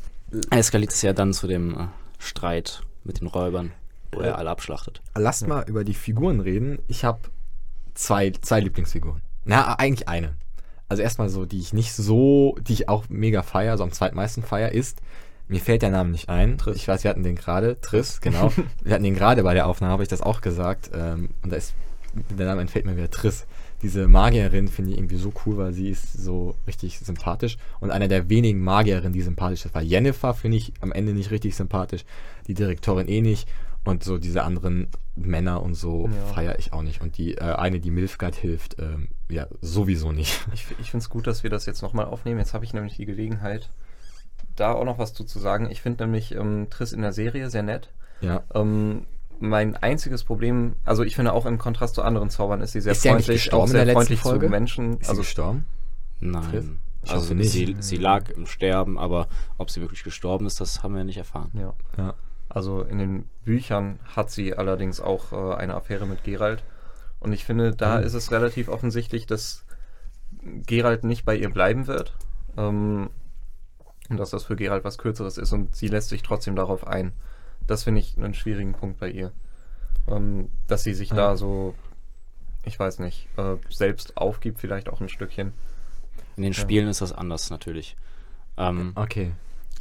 eskaliert 0.50 0.92
es 0.92 1.02
ja 1.04 1.14
dann 1.14 1.34
zu 1.34 1.46
dem 1.48 1.76
äh, 1.78 1.88
Streit 2.18 2.82
mit 3.04 3.20
den 3.20 3.28
Räubern, 3.28 3.74
wo 4.12 4.22
er 4.22 4.38
alle 4.38 4.50
abschlachtet. 4.50 5.02
Lasst 5.16 5.48
mal 5.48 5.64
über 5.68 5.84
die 5.84 5.94
Figuren 5.94 6.40
reden. 6.40 6.80
Ich 6.88 7.04
habe 7.04 7.20
zwei, 7.94 8.32
zwei 8.42 8.60
Lieblingsfiguren. 8.60 9.22
Na, 9.46 9.76
eigentlich 9.76 10.08
eine. 10.08 10.36
Also 10.88 11.04
erstmal 11.04 11.30
so, 11.30 11.46
die 11.46 11.60
ich 11.60 11.74
nicht 11.74 11.94
so, 11.94 12.58
die 12.62 12.74
ich 12.74 12.90
auch 12.90 13.06
mega 13.10 13.44
feier, 13.44 13.78
so 13.78 13.84
am 13.84 13.92
zweitmeisten 13.92 14.44
feier, 14.44 14.72
ist, 14.72 15.02
mir 15.48 15.60
fällt 15.60 15.82
der 15.82 15.92
Name 15.92 16.12
nicht 16.12 16.30
ein. 16.30 16.58
Triss. 16.58 16.78
Ich 16.78 16.88
weiß, 16.88 17.04
wir 17.04 17.10
hatten 17.10 17.24
den 17.24 17.36
gerade, 17.36 17.80
Triss, 17.82 18.22
genau. 18.22 18.52
wir 18.84 18.94
hatten 18.94 19.04
den 19.04 19.16
gerade 19.16 19.44
bei 19.44 19.54
der 19.54 19.68
Aufnahme, 19.68 19.94
habe 19.94 20.04
ich 20.04 20.10
das 20.10 20.22
auch 20.22 20.42
gesagt. 20.42 20.90
Ähm, 20.94 21.30
und 21.44 21.52
da 21.52 21.58
ist, 21.58 21.74
der 22.38 22.46
Name 22.46 22.62
entfällt 22.62 22.86
mir 22.86 22.96
wieder 22.96 23.12
Triss. 23.12 23.46
Diese 23.82 24.08
Magierin 24.08 24.68
finde 24.68 24.92
ich 24.92 24.98
irgendwie 24.98 25.16
so 25.16 25.32
cool, 25.46 25.58
weil 25.58 25.74
sie 25.74 25.90
ist 25.90 26.14
so 26.14 26.56
richtig 26.68 27.00
sympathisch. 27.00 27.58
Und 27.80 27.92
einer 27.92 28.08
der 28.08 28.30
wenigen 28.30 28.62
Magierinnen, 28.62 29.14
die 29.14 29.22
sympathisch 29.22 29.66
ist, 29.66 29.74
war 29.74 29.82
Jennifer, 29.82 30.34
finde 30.34 30.58
ich 30.58 30.74
am 30.82 30.92
Ende 30.92 31.14
nicht 31.14 31.32
richtig 31.32 31.56
sympathisch. 31.56 32.04
Die 32.48 32.56
Direktorin 32.56 33.08
eh 33.08 33.22
nicht. 33.22 33.48
Und 33.86 34.04
so 34.04 34.18
diese 34.18 34.44
anderen 34.44 34.88
Männer 35.16 35.64
und 35.64 35.74
so 35.76 36.08
Ja. 36.08 36.34
feiere 36.34 36.60
ich 36.60 36.74
auch 36.74 36.82
nicht. 36.84 37.02
Und 37.02 37.18
die 37.18 37.36
äh, 37.36 37.42
eine, 37.56 37.80
die 37.80 37.92
Milfgard 37.92 38.36
hilft, 38.36 38.78
ähm, 38.80 39.08
ja, 39.30 39.48
sowieso 39.62 40.12
nicht. 40.12 40.46
Ich, 40.54 40.66
ich 40.80 40.92
finde 40.92 41.04
es 41.04 41.10
gut, 41.10 41.28
dass 41.28 41.44
wir 41.44 41.50
das 41.50 41.66
jetzt 41.66 41.82
nochmal 41.82 42.06
aufnehmen. 42.06 42.40
Jetzt 42.40 42.54
habe 42.54 42.66
ich 42.66 42.74
nämlich 42.74 42.96
die 42.98 43.06
Gelegenheit, 43.06 43.70
da 44.56 44.74
auch 44.74 44.86
noch 44.86 44.98
was 45.00 45.14
zu, 45.14 45.24
zu 45.24 45.40
sagen. 45.40 45.70
Ich 45.72 45.82
finde 45.82 46.04
nämlich 46.06 46.36
ähm, 46.36 46.68
Triss 46.70 46.92
in 46.94 47.02
der 47.02 47.14
Serie 47.14 47.50
sehr 47.50 47.64
nett. 47.64 47.90
Ja. 48.22 48.44
Ähm, 48.54 49.06
mein 49.40 49.78
einziges 49.78 50.26
Problem, 50.26 50.76
also 50.84 51.04
ich 51.04 51.16
finde 51.16 51.32
auch 51.32 51.46
im 51.46 51.58
Kontrast 51.58 51.96
zu 51.96 52.02
anderen 52.04 52.30
Zaubern 52.30 52.60
ist 52.60 52.74
sie 52.74 52.82
sehr 52.82 52.92
Ist 52.92 53.04
sie 53.04 53.10
eigentlich 53.10 53.26
freundlich, 53.28 53.44
gestorben 53.46 53.62
auch 53.62 53.66
in 53.68 53.72
sehr 53.72 53.86
der 53.86 53.86
letzten 53.86 53.98
freundlich 54.00 54.20
Folge? 54.20 54.46
zu 54.48 54.50
Menschen. 54.52 54.94
Ist 54.98 55.04
sie 55.06 55.10
also 55.10 55.22
gestorben? 55.22 55.66
Triss? 56.20 56.32
Nein. 56.32 56.80
Ich 57.04 57.12
Also 57.12 57.24
hoffe 57.24 57.36
nicht. 57.36 57.52
sie, 57.52 57.76
sie 57.80 57.96
lag 57.96 58.30
im 58.32 58.46
Sterben, 58.46 59.00
aber 59.00 59.30
ob 59.58 59.70
sie 59.72 59.80
wirklich 59.80 60.04
gestorben 60.04 60.46
ist, 60.46 60.60
das 60.60 60.84
haben 60.84 60.94
wir 60.96 61.06
nicht 61.06 61.18
erfahren. 61.18 61.52
ja. 61.54 61.74
Ja. 61.98 62.14
Also 62.50 62.82
in 62.82 62.98
den 62.98 63.30
Büchern 63.46 64.00
hat 64.16 64.32
sie 64.32 64.56
allerdings 64.56 65.00
auch 65.00 65.32
äh, 65.32 65.56
eine 65.56 65.76
Affäre 65.76 66.06
mit 66.08 66.24
Geralt. 66.24 66.64
Und 67.20 67.32
ich 67.34 67.46
finde, 67.46 67.76
da 67.76 67.98
Mhm. 68.00 68.04
ist 68.06 68.14
es 68.16 68.32
relativ 68.32 68.70
offensichtlich, 68.70 69.26
dass 69.28 69.64
Geralt 70.66 71.04
nicht 71.04 71.26
bei 71.26 71.36
ihr 71.36 71.50
bleiben 71.50 71.88
wird. 71.88 72.16
Ähm, 72.58 73.10
und 74.10 74.18
dass 74.18 74.32
das 74.32 74.46
für 74.46 74.56
Geralt 74.56 74.84
was 74.84 74.98
Kürzeres 74.98 75.38
ist 75.38 75.52
und 75.54 75.76
sie 75.76 75.88
lässt 75.88 76.10
sich 76.10 76.24
trotzdem 76.24 76.56
darauf 76.56 76.88
ein. 76.88 77.14
Das 77.68 77.84
finde 77.84 78.02
ich 78.02 78.18
einen 78.18 78.34
schwierigen 78.34 78.74
Punkt 78.74 79.00
bei 79.00 79.10
ihr. 79.12 79.32
Ähm, 80.08 80.50
dass 80.68 80.84
sie 80.84 80.96
sich 80.96 81.10
Ja. 81.12 81.16
da 81.16 81.38
so, 81.38 81.76
ich 82.64 82.80
weiß 82.80 82.98
nicht, 83.00 83.28
äh, 83.38 83.58
selbst 83.70 84.18
aufgibt, 84.18 84.60
vielleicht 84.60 84.90
auch 84.90 85.02
ein 85.02 85.10
Stückchen. 85.10 85.54
In 86.36 86.44
den 86.44 86.54
Ja. 86.54 86.60
Spielen 86.60 86.88
ist 86.88 87.02
das 87.02 87.14
anders 87.14 87.52
natürlich. 87.52 87.96
Ähm, 88.58 88.94
Okay. 88.96 89.34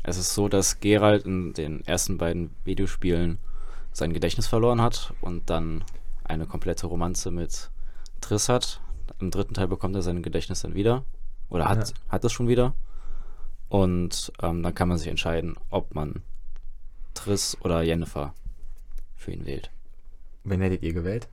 Es 0.03 0.17
ist 0.17 0.35
so, 0.35 0.49
dass 0.49 0.81
Geralt 0.81 1.25
in 1.27 1.53
den 1.53 1.85
ersten 1.85 2.19
beiden 2.19 2.55
Videospielen 2.65 3.39
sein 3.93 4.13
Gedächtnis 4.13 4.47
verloren 4.47 4.81
hat 4.81 5.13
und 5.21 5.51
dann 5.51 5.85
eine 6.25 6.47
komplette 6.47 6.87
Romanze 6.87 7.31
mit 7.31 7.71
Triss 8.21 8.49
hat. 8.49 8.81
Im 9.21 9.31
dritten 9.31 9.55
Teil 9.55 9.69
bekommt 9.69 9.97
er 9.97 10.03
sein 10.03 10.23
Gedächtnis 10.23 10.63
dann 10.63 10.75
wieder. 10.75 11.05
Oder 11.49 11.69
hat, 11.69 11.89
Ja. 11.89 11.95
hat 12.11 12.25
es 12.25 12.33
schon 12.33 12.49
wieder. 12.49 12.75
Und 13.69 14.33
ähm, 14.43 14.63
dann 14.63 14.75
kann 14.75 14.89
man 14.89 14.99
sich 14.99 15.09
entscheiden, 15.09 15.57
ob 15.71 15.95
man 15.95 16.23
Triss 17.15 17.57
oder 17.63 17.83
Jennifer 17.83 18.35
für 19.17 19.33
ihn 19.33 19.45
wählt. 19.47 19.71
Wen 20.45 20.61
hättet 20.61 20.83
ihr 20.83 20.93
gewählt? 20.95 21.29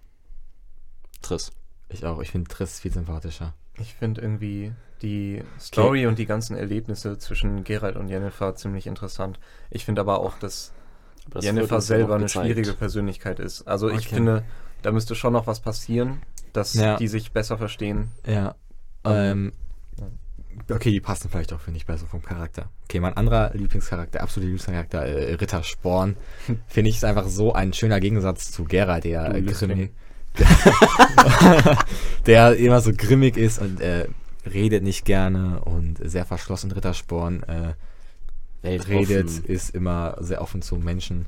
Triss. 1.22 1.52
Ich 1.90 2.06
auch. 2.06 2.20
Ich 2.22 2.32
finde 2.32 2.50
Triss 2.50 2.80
viel 2.80 2.92
sympathischer. 2.92 3.54
Ich 3.78 3.94
finde 3.94 4.22
irgendwie 4.22 4.74
die 5.02 5.44
Story 5.60 6.08
und 6.08 6.18
die 6.20 6.26
ganzen 6.26 6.56
Erlebnisse 6.56 7.18
zwischen 7.18 7.64
Geralt 7.64 7.96
und 7.98 8.08
Jennifer 8.08 8.56
ziemlich 8.56 8.88
interessant. 8.88 9.40
Ich 9.70 9.86
finde 9.86 10.02
aber 10.02 10.20
auch, 10.20 10.40
dass 10.40 10.72
Aber 11.26 11.36
das 11.36 11.46
Jennifer 11.46 11.82
selber 11.82 12.16
eine 12.16 12.30
schwierige 12.30 12.74
Persönlichkeit 12.74 13.40
ist. 13.40 13.68
Also 13.68 13.90
ich 13.90 14.08
Okay. 14.08 14.16
finde, 14.16 14.44
da 14.82 14.92
müsste 14.92 15.16
schon 15.16 15.34
noch 15.34 15.48
was 15.48 15.60
passieren, 15.60 16.22
dass 16.54 16.74
Ja. 16.76 16.96
die 16.98 17.08
sich 17.08 17.32
besser 17.34 17.58
verstehen. 17.58 18.12
Ja. 18.26 18.56
Ähm, 19.04 19.52
okay, 20.72 20.92
die 20.92 21.02
passen 21.02 21.30
vielleicht 21.30 21.52
auch, 21.54 21.60
finde 21.60 21.78
ich, 21.78 21.86
besser 21.86 22.06
vom 22.08 22.22
Charakter. 22.24 22.70
Okay, 22.86 23.00
mein 23.00 23.16
anderer 23.18 23.52
Lieblingscharakter, 23.54 24.22
absoluter 24.22 24.48
Lieblingscharakter, 24.52 25.06
äh, 25.06 25.34
Ritter 25.34 25.64
Sporn, 25.64 26.16
finde 26.68 26.90
ich, 26.90 26.96
ist 26.98 27.04
einfach 27.06 27.28
so 27.28 27.54
ein 27.54 27.74
schöner 27.74 28.00
Gegensatz 28.00 28.52
zu 28.52 28.64
Geralt, 28.64 29.04
der 29.04 29.36
äh, 29.36 29.42
grimmig, 29.42 29.92
der 32.26 32.56
immer 32.58 32.82
so 32.82 32.92
grimmig 32.96 33.38
ist 33.38 33.60
und 33.60 33.80
äh, 33.82 34.08
redet 34.46 34.84
nicht 34.84 35.06
gerne 35.06 35.62
und 35.62 35.98
sehr 36.04 36.26
verschlossen. 36.26 36.72
Ritter 36.72 36.94
Sporn 36.94 37.44
äh, 37.44 37.74
redet, 38.64 39.30
ist 39.40 39.76
immer 39.76 40.18
sehr 40.20 40.42
offen 40.42 40.62
zu 40.62 40.76
Menschen, 40.78 41.28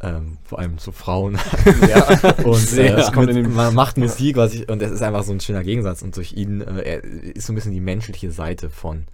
ähm, 0.00 0.38
vor 0.44 0.58
allem 0.58 0.78
zu 0.78 0.92
Frauen. 0.92 1.38
Ja, 1.88 2.34
und 2.44 2.72
äh, 2.78 3.02
kommt 3.12 3.32
mit, 3.32 3.48
man 3.48 3.74
macht 3.74 3.96
Musik, 3.98 4.36
was 4.36 4.54
ich, 4.54 4.68
und 4.68 4.80
das 4.80 4.90
ist 4.90 5.02
einfach 5.02 5.24
so 5.24 5.32
ein 5.32 5.40
schöner 5.40 5.62
Gegensatz. 5.62 6.02
Und 6.02 6.16
durch 6.16 6.32
ihn, 6.32 6.60
äh, 6.60 6.80
er 6.82 7.04
ist 7.04 7.46
so 7.46 7.52
ein 7.52 7.56
bisschen 7.56 7.72
die 7.72 7.80
menschliche 7.80 8.30
Seite 8.30 8.70
von, 8.70 9.06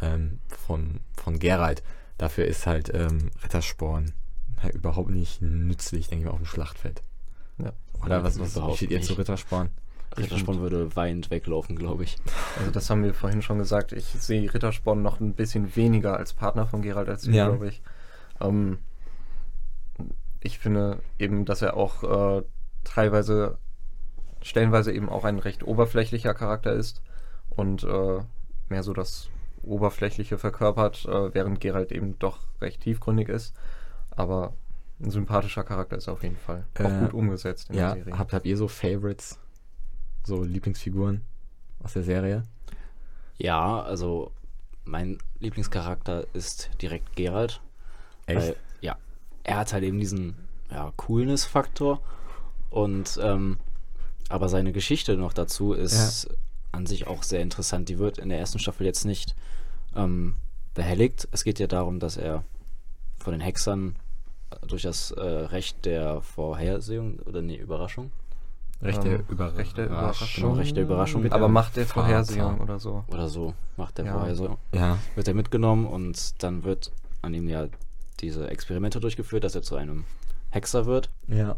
ähm, 0.00 0.38
von, 0.66 1.00
von 1.16 1.38
Geralt. 1.38 1.82
Dafür 2.18 2.44
ist 2.44 2.66
halt 2.66 2.90
ähm, 2.94 3.30
Rittersporn 3.42 4.12
halt 4.62 4.74
überhaupt 4.74 5.10
nicht 5.10 5.42
nützlich, 5.42 6.08
denke 6.08 6.22
ich 6.22 6.26
mal, 6.26 6.32
auf 6.32 6.40
dem 6.40 6.46
Schlachtfeld. 6.46 7.02
Ja. 7.58 7.72
Oder 8.04 8.24
was, 8.24 8.38
was 8.38 8.56
Überhaupt 8.56 8.76
steht 8.76 8.90
ihr 8.90 9.02
zu. 9.02 9.14
Rittersporn? 9.14 9.70
Rittersporn 10.16 10.60
würde 10.60 10.94
weinend 10.96 11.30
weglaufen, 11.30 11.76
glaube 11.76 12.04
ich. 12.04 12.16
Also 12.58 12.70
das 12.70 12.88
haben 12.90 13.02
wir 13.02 13.14
vorhin 13.14 13.42
schon 13.42 13.58
gesagt. 13.58 13.92
Ich 13.92 14.04
sehe 14.04 14.52
Rittersporn 14.52 15.02
noch 15.02 15.20
ein 15.20 15.34
bisschen 15.34 15.74
weniger 15.76 16.16
als 16.16 16.32
Partner 16.32 16.66
von 16.66 16.82
Geralt 16.82 17.08
als 17.08 17.22
du, 17.22 17.30
Ja. 17.30 17.48
glaube 17.48 17.68
ich. 17.68 17.82
Ähm, 18.40 18.78
ich 20.40 20.58
finde 20.58 20.98
eben, 21.18 21.44
dass 21.44 21.62
er 21.62 21.76
auch 21.76 22.02
äh, 22.38 22.42
teilweise, 22.84 23.58
stellenweise 24.42 24.92
eben 24.92 25.08
auch 25.08 25.24
ein 25.24 25.38
recht 25.38 25.62
oberflächlicher 25.64 26.34
Charakter 26.34 26.72
ist 26.72 27.02
und 27.50 27.84
äh, 27.84 28.20
mehr 28.68 28.82
so 28.82 28.92
das 28.92 29.28
Oberflächliche 29.62 30.38
verkörpert, 30.38 31.04
äh, 31.06 31.32
während 31.34 31.60
Geralt 31.60 31.92
eben 31.92 32.18
doch 32.18 32.40
recht 32.60 32.80
tiefgründig 32.82 33.28
ist. 33.28 33.54
Aber 34.10 34.54
ein 35.00 35.10
sympathischer 35.10 35.62
Charakter 35.64 35.96
ist 35.96 36.08
er 36.08 36.14
auf 36.14 36.22
jeden 36.24 36.36
Fall. 36.36 36.64
Auch 36.78 36.80
Äh, 36.84 36.98
gut 37.00 37.14
umgesetzt 37.14 37.70
in 37.70 37.76
Ja, 37.76 37.94
der 37.94 38.04
Serie. 38.04 38.18
habt, 38.18 38.32
habt 38.32 38.46
ihr 38.46 38.56
so 38.56 38.66
Favorites? 38.68 39.38
So 40.24 40.42
Lieblingsfiguren 40.42 41.22
aus 41.82 41.94
der 41.94 42.02
Serie? 42.02 42.44
Ja, 43.38 43.82
also 43.82 44.30
mein 44.84 45.18
Lieblingscharakter 45.40 46.26
ist 46.32 46.70
direkt 46.80 47.16
Geralt. 47.16 47.60
Echt? 48.26 48.40
Weil, 48.40 48.56
ja, 48.80 48.96
er 49.44 49.56
hat 49.56 49.72
halt 49.72 49.84
eben 49.84 49.98
diesen 49.98 50.36
ja, 50.70 50.92
Coolness-Faktor 50.96 52.00
und 52.70 53.18
ähm, 53.22 53.58
aber 54.28 54.48
seine 54.48 54.72
Geschichte 54.72 55.16
noch 55.16 55.32
dazu 55.32 55.74
ist 55.74 56.28
an 56.70 56.86
sich 56.86 57.06
auch 57.06 57.22
sehr 57.22 57.42
interessant. 57.42 57.88
Die 57.88 57.98
wird 57.98 58.18
in 58.18 58.30
der 58.30 58.38
ersten 58.38 58.58
Staffel 58.58 58.86
jetzt 58.86 59.04
nicht 59.04 59.34
ähm, 59.94 60.36
behelligt. 60.74 61.28
Es 61.32 61.44
geht 61.44 61.58
ja 61.58 61.66
darum, 61.66 62.00
dass 62.00 62.16
er 62.16 62.44
von 63.18 63.32
den 63.32 63.40
Hexern 63.40 63.96
durch 64.66 64.82
das 64.82 65.10
äh, 65.10 65.20
Recht 65.20 65.84
der 65.84 66.22
Vorhersehung 66.22 67.18
oder 67.26 67.42
nee, 67.42 67.56
Überraschung. 67.56 68.10
Rechte 68.82 69.08
Ähm, 69.08 69.24
Überraschung. 69.28 69.56
rechte 69.58 69.84
Überraschung. 69.84 70.54
Rechte 70.56 70.80
Überraschung. 70.80 71.22
Mit 71.22 71.32
Aber 71.32 71.48
macht 71.48 71.76
der. 71.76 71.86
Vorhersehung 71.86 72.60
oder 72.60 72.78
so. 72.80 73.04
Oder 73.08 73.28
so 73.28 73.54
macht 73.76 73.98
der 73.98 74.06
Ja. 74.06 74.12
Vorhersehung. 74.12 74.58
Ja. 74.74 74.98
Wird 75.14 75.28
er 75.28 75.34
mitgenommen 75.34 75.86
und 75.86 76.42
dann 76.42 76.64
wird 76.64 76.90
an 77.22 77.32
ihm 77.34 77.48
ja 77.48 77.66
diese 78.20 78.48
Experimente 78.48 78.98
durchgeführt, 79.00 79.44
dass 79.44 79.54
er 79.54 79.62
zu 79.62 79.76
einem 79.76 80.04
Hexer 80.50 80.86
wird. 80.86 81.10
Ja. 81.28 81.56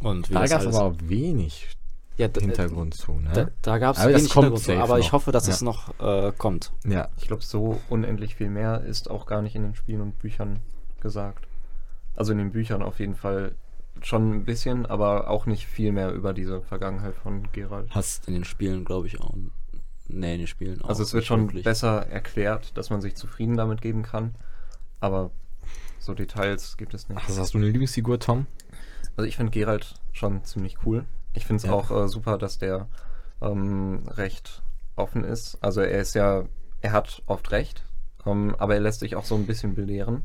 Und 0.00 0.30
wie 0.30 0.34
Da 0.34 0.46
gab 0.46 0.60
es 0.62 0.66
aber 0.66 0.84
auch 0.86 0.94
wenig 1.04 1.68
ja, 2.16 2.28
Hintergrund 2.38 2.94
zu, 2.94 3.12
ne? 3.12 3.30
Da, 3.32 3.46
da 3.62 3.78
gab 3.78 3.96
es 3.96 4.04
wenig 4.04 4.32
Hintergrund, 4.32 4.58
zu, 4.58 4.72
aber 4.74 4.98
ich 4.98 5.12
hoffe, 5.12 5.32
dass 5.32 5.46
Ja. 5.46 5.52
es 5.54 5.62
noch 5.62 5.98
äh, 6.00 6.32
kommt. 6.36 6.72
ja. 6.84 7.08
Ich 7.18 7.28
glaube, 7.28 7.42
so 7.42 7.80
unendlich 7.88 8.34
viel 8.34 8.50
mehr 8.50 8.80
ist 8.82 9.08
auch 9.10 9.26
gar 9.26 9.40
nicht 9.42 9.54
in 9.56 9.62
den 9.62 9.74
Spielen 9.74 10.00
und 10.00 10.18
Büchern 10.18 10.60
gesagt. 11.00 11.46
Also 12.16 12.32
in 12.32 12.38
den 12.38 12.50
Büchern 12.52 12.82
auf 12.82 12.98
jeden 12.98 13.14
Fall 13.14 13.52
schon 14.02 14.30
ein 14.34 14.44
bisschen, 14.44 14.86
aber 14.86 15.28
auch 15.28 15.46
nicht 15.46 15.66
viel 15.66 15.92
mehr 15.92 16.12
über 16.12 16.32
diese 16.32 16.62
Vergangenheit 16.62 17.14
von 17.14 17.50
Geralt. 17.52 17.88
Hast 17.90 18.26
In 18.28 18.34
den 18.34 18.44
Spielen 18.44 18.84
glaube 18.84 19.06
ich 19.06 19.20
auch. 19.20 19.34
Nee, 20.08 20.34
in 20.34 20.38
den 20.40 20.46
Spielen 20.46 20.80
auch. 20.82 20.88
Also 20.88 21.02
es 21.02 21.12
wird 21.14 21.24
schon 21.24 21.48
wirklich. 21.48 21.64
besser 21.64 22.06
erklärt, 22.08 22.76
dass 22.76 22.90
man 22.90 23.00
sich 23.00 23.14
zufrieden 23.14 23.56
damit 23.56 23.80
geben 23.80 24.02
kann. 24.02 24.34
Aber 25.00 25.30
so 25.98 26.14
Details 26.14 26.76
gibt 26.76 26.94
es 26.94 27.08
nicht. 27.08 27.22
hast, 27.22 27.38
hast 27.38 27.54
du 27.54 27.58
eine 27.58 27.66
Lieblingsfigur, 27.68 28.18
Tom? 28.18 28.46
Also 29.16 29.28
ich 29.28 29.36
finde 29.36 29.52
Geralt 29.52 29.94
schon 30.12 30.42
ziemlich 30.44 30.78
cool. 30.84 31.04
Ich 31.34 31.46
finde 31.46 31.58
es 31.58 31.64
Ja. 31.64 31.72
auch 31.72 31.90
äh, 31.90 32.08
super, 32.08 32.38
dass 32.38 32.58
der 32.58 32.88
ähm, 33.40 34.02
recht 34.08 34.62
offen 34.96 35.24
ist. 35.24 35.58
Also 35.60 35.80
er 35.80 36.00
ist 36.00 36.14
ja, 36.14 36.44
er 36.80 36.92
hat 36.92 37.22
oft 37.26 37.50
recht, 37.52 37.84
ähm, 38.26 38.54
aber 38.58 38.74
er 38.74 38.80
lässt 38.80 39.00
sich 39.00 39.14
auch 39.14 39.24
so 39.24 39.34
ein 39.36 39.46
bisschen 39.46 39.74
belehren. 39.74 40.24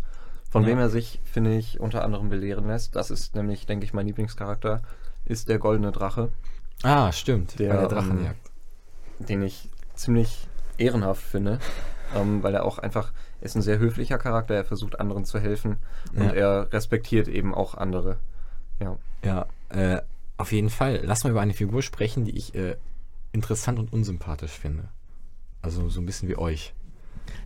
Von 0.55 0.63
Ja. 0.63 0.69
wem 0.69 0.77
er 0.79 0.89
sich, 0.89 1.19
finde 1.25 1.53
ich, 1.57 1.81
unter 1.81 2.05
anderem 2.05 2.29
belehren 2.29 2.65
lässt, 2.67 2.95
das 2.95 3.11
ist 3.11 3.35
nämlich, 3.35 3.65
denke 3.65 3.83
ich, 3.83 3.93
mein 3.93 4.07
Lieblingscharakter, 4.07 4.83
ist 5.25 5.49
der 5.49 5.59
goldene 5.59 5.91
Drache, 5.91 6.29
Ah, 6.81 7.11
stimmt. 7.11 7.59
Der, 7.59 7.73
bei 7.73 7.75
der 7.77 7.87
Drachenjagd. 7.89 8.39
den 9.19 9.41
ich 9.41 9.67
ziemlich 9.95 10.47
ehrenhaft 10.77 11.21
finde, 11.23 11.59
ähm, 12.15 12.41
weil 12.41 12.55
er 12.55 12.63
auch 12.63 12.77
einfach, 12.77 13.11
ist 13.41 13.55
ein 13.57 13.61
sehr 13.63 13.79
höflicher 13.79 14.17
Charakter, 14.17 14.53
er 14.55 14.63
versucht 14.63 14.97
anderen 14.97 15.25
zu 15.25 15.41
helfen 15.41 15.75
und 16.13 16.21
Ja. 16.23 16.31
er 16.31 16.71
respektiert 16.71 17.27
eben 17.27 17.53
auch 17.53 17.73
andere. 17.75 18.15
Ja. 18.79 18.95
Ja, 19.25 19.47
äh, 19.67 19.99
auf 20.37 20.53
jeden 20.53 20.69
Fall. 20.69 21.01
Lass 21.03 21.25
mal 21.25 21.31
über 21.31 21.41
eine 21.41 21.53
Figur 21.53 21.81
sprechen, 21.81 22.23
die 22.23 22.37
ich 22.37 22.55
äh, 22.55 22.77
interessant 23.33 23.77
und 23.77 23.91
unsympathisch 23.91 24.53
finde. 24.57 24.87
Also 25.61 25.89
so 25.89 25.99
ein 25.99 26.05
bisschen 26.05 26.29
wie 26.29 26.37
euch. 26.37 26.73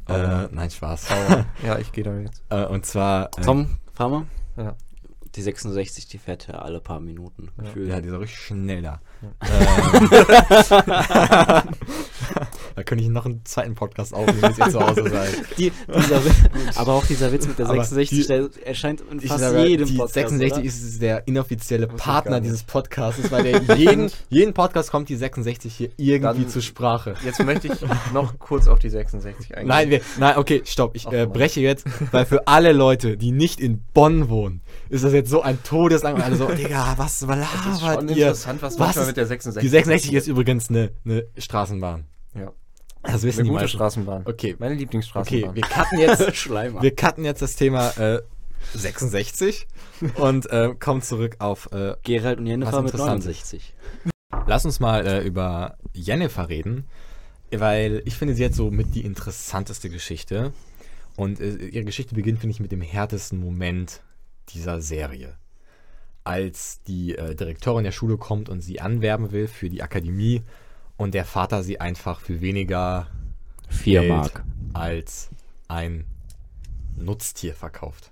Äh, 0.09 0.13
Aber- 0.13 0.49
nein, 0.51 0.69
Spaß. 0.69 1.07
Ja, 1.65 1.77
ich 1.79 1.91
gehe 1.91 2.03
da 2.03 2.17
jetzt. 2.17 2.41
äh, 2.49 2.65
und 2.65 2.85
zwar. 2.85 3.29
Äh, 3.37 3.41
Tom, 3.41 3.77
fahr 3.93 4.09
mal. 4.09 4.25
Ja. 4.57 4.75
Die 5.35 5.41
66, 5.43 6.07
die 6.07 6.17
fährt 6.17 6.47
ja 6.47 6.55
alle 6.55 6.79
paar 6.81 6.99
Minuten. 6.99 7.49
Ja. 7.75 7.81
Ja, 7.83 8.01
dieser 8.01 8.19
richtig 8.19 8.39
schnell 8.39 8.81
da. 8.81 8.99
Ja. 9.21 9.29
Ähm, 10.81 11.63
da 12.79 12.83
könnte 12.83 13.03
ich 13.03 13.09
noch 13.09 13.25
einen 13.25 13.43
zweiten 13.45 13.75
Podcast 13.75 14.13
aufnehmen, 14.13 14.41
bis 14.41 14.57
ihr 14.57 14.69
zu 14.71 14.79
Hause 14.79 15.09
seid. 15.09 15.35
Die, 15.57 15.71
dieser, 15.93 16.21
aber 16.75 16.93
auch 16.93 17.05
dieser 17.05 17.31
Witz 17.33 17.45
mit 17.47 17.59
der 17.59 17.65
Aber 17.69 17.83
66, 17.83 18.21
die- 18.21 18.27
der 18.27 18.49
erscheint 18.65 19.01
in 19.11 19.19
fast 19.19 19.39
sage, 19.41 19.65
jedem 19.67 19.85
die 19.87 19.93
Podcast. 19.97 20.13
66 20.13 20.57
oder? 20.57 20.65
ist 20.65 21.01
der 21.01 21.27
inoffizielle 21.27 21.87
Partner 21.87 22.39
dieses 22.39 22.63
Podcasts, 22.63 23.29
weil 23.31 23.43
der 23.43 23.75
jeden, 23.77 24.09
jeden 24.29 24.53
Podcast 24.53 24.91
kommt 24.91 25.09
die 25.09 25.15
66 25.17 25.73
hier 25.75 25.89
irgendwie 25.97 26.43
Dann- 26.43 26.49
zur 26.49 26.61
Sprache. 26.61 27.15
Jetzt 27.25 27.43
möchte 27.43 27.67
ich 27.67 27.73
noch 28.13 28.39
kurz 28.39 28.67
auf 28.67 28.79
die 28.79 28.89
66 28.89 29.55
eingehen. 29.55 29.67
Nein, 29.67 29.89
wir, 29.89 30.01
nein, 30.19 30.37
okay, 30.37 30.61
stopp. 30.65 30.95
Ich 30.95 31.05
äh, 31.11 31.25
breche 31.25 31.59
jetzt, 31.59 31.85
weil 32.11 32.25
für 32.25 32.47
alle 32.47 32.71
Leute, 32.71 33.17
die 33.17 33.31
nicht 33.31 33.59
in 33.59 33.81
Bonn 33.93 34.29
wohnen, 34.29 34.61
ist 34.89 35.03
das 35.03 35.11
jetzt 35.13 35.29
so 35.29 35.41
ein 35.41 35.61
Todeslang. 35.63 36.15
Und 36.15 36.21
alle 36.21 36.35
so, 36.37 36.47
Digga, 36.55 36.93
was 36.97 37.19
das 37.19 37.21
ist 37.23 37.27
labert 37.81 37.99
schon 37.99 38.09
ihr? 38.09 38.27
interessant, 38.27 38.61
was, 38.61 38.73
Was 38.73 38.79
manchmal 38.79 39.03
ist- 39.03 39.07
mit 39.09 39.17
der 39.17 39.25
66 39.25 39.61
Die 39.61 39.67
66 39.69 40.13
ist 40.13 40.27
übrigens 40.27 40.69
eine, 40.69 40.91
eine 41.03 41.25
Straßenbahn. 41.37 42.05
Ja. 42.35 42.51
Das 43.03 43.23
wissen 43.23 43.39
Eine 43.39 43.43
die 43.43 43.49
gute 43.49 43.61
meisten. 43.63 43.77
Straßenbahn. 43.77 44.23
Okay, 44.25 44.55
Meine 44.59 44.73
okay, 44.73 44.79
Lieblingsstraßenbahn. 44.81 45.55
wir 45.55 45.61
cutten 45.63 45.99
jetzt, 45.99 46.35
Schleimer. 46.35 46.81
wir 46.81 46.95
cutten 46.95 47.23
jetzt 47.25 47.41
das 47.41 47.55
Thema 47.55 47.89
äh, 47.97 48.21
66 48.73 49.67
und 50.15 50.49
äh, 50.51 50.75
kommen 50.79 51.01
zurück 51.01 51.37
auf 51.39 51.71
äh, 51.71 51.95
Gerald 52.03 52.39
und 52.39 52.47
Jennifer 52.47 52.81
mit 52.81 52.91
interessant 52.93 53.23
69. 53.25 53.73
Lass 54.47 54.65
uns 54.65 54.79
mal 54.79 55.05
äh, 55.07 55.21
über 55.25 55.77
Jennifer 55.93 56.49
reden, 56.49 56.85
weil 57.51 58.01
ich 58.05 58.15
finde, 58.15 58.35
sie 58.35 58.45
hat 58.45 58.53
so 58.53 58.69
mit 58.69 58.95
die 58.95 59.05
interessanteste 59.05 59.89
Geschichte. 59.89 60.53
Und 61.15 61.39
äh, 61.39 61.55
ihre 61.55 61.83
Geschichte 61.85 62.15
beginnt, 62.15 62.39
finde 62.39 62.51
ich, 62.53 62.59
mit 62.59 62.71
dem 62.71 62.81
härtesten 62.81 63.39
Moment 63.39 64.01
dieser 64.49 64.81
Serie. 64.81 65.35
Als 66.23 66.81
die 66.83 67.15
äh, 67.15 67.35
Direktorin 67.35 67.83
der 67.83 67.91
Schule 67.91 68.17
kommt 68.17 68.49
und 68.49 68.61
sie 68.61 68.79
anwerben 68.81 69.31
will 69.31 69.47
für 69.47 69.69
die 69.69 69.81
Akademie 69.81 70.43
und 70.99 71.13
der 71.13 71.25
Vater 71.25 71.63
sie 71.63 71.79
einfach 71.79 72.19
für 72.19 72.41
weniger 72.41 73.07
4 73.69 74.01
Geld 74.01 74.11
Mark. 74.11 74.43
als 74.73 75.29
ein 75.67 76.05
Nutztier 76.97 77.55
verkauft. 77.55 78.11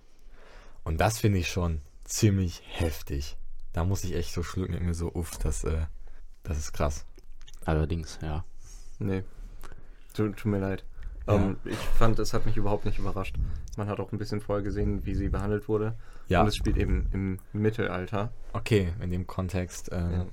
Und 0.84 1.00
das 1.02 1.20
finde 1.20 1.40
ich 1.40 1.50
schon 1.50 1.82
ziemlich 2.06 2.62
heftig. 2.66 3.36
Da 3.74 3.84
muss 3.84 4.04
ich 4.06 4.16
echt 4.16 4.32
so 4.34 4.42
schlucken 4.42 4.84
mir 4.86 4.94
so, 4.94 5.12
uff, 5.14 5.38
das, 5.38 5.66
äh, 5.66 5.86
das 6.44 6.58
ist 6.58 6.72
krass. 6.72 7.06
Allerdings, 7.66 8.20
ja. 8.22 8.46
Nee. 9.00 9.24
Tut, 10.14 10.38
tut 10.38 10.50
mir 10.52 10.60
leid. 10.60 10.86
Ja. 11.28 11.36
Ähm, 11.36 11.58
ich 11.66 11.76
fand, 11.76 12.18
es 12.20 12.34
hat 12.34 12.46
mich 12.46 12.56
überhaupt 12.56 12.86
nicht 12.86 13.00
überrascht. 13.00 13.36
Man 13.76 13.90
hat 13.90 14.00
auch 14.00 14.14
ein 14.14 14.18
bisschen 14.18 14.40
vorher 14.40 14.64
gesehen, 14.64 15.06
wie 15.06 15.14
sie 15.14 15.28
behandelt 15.28 15.68
wurde. 15.68 15.96
Ja. 16.30 16.42
Und 16.42 16.48
es 16.48 16.56
spielt 16.56 16.78
eben 16.78 17.10
im 17.12 17.40
Mittelalter. 17.52 18.32
Okay, 18.54 18.94
in 19.02 19.12
dem 19.12 19.28
Kontext. 19.28 19.90
Ähm, 19.92 20.12
Ja. 20.12 20.26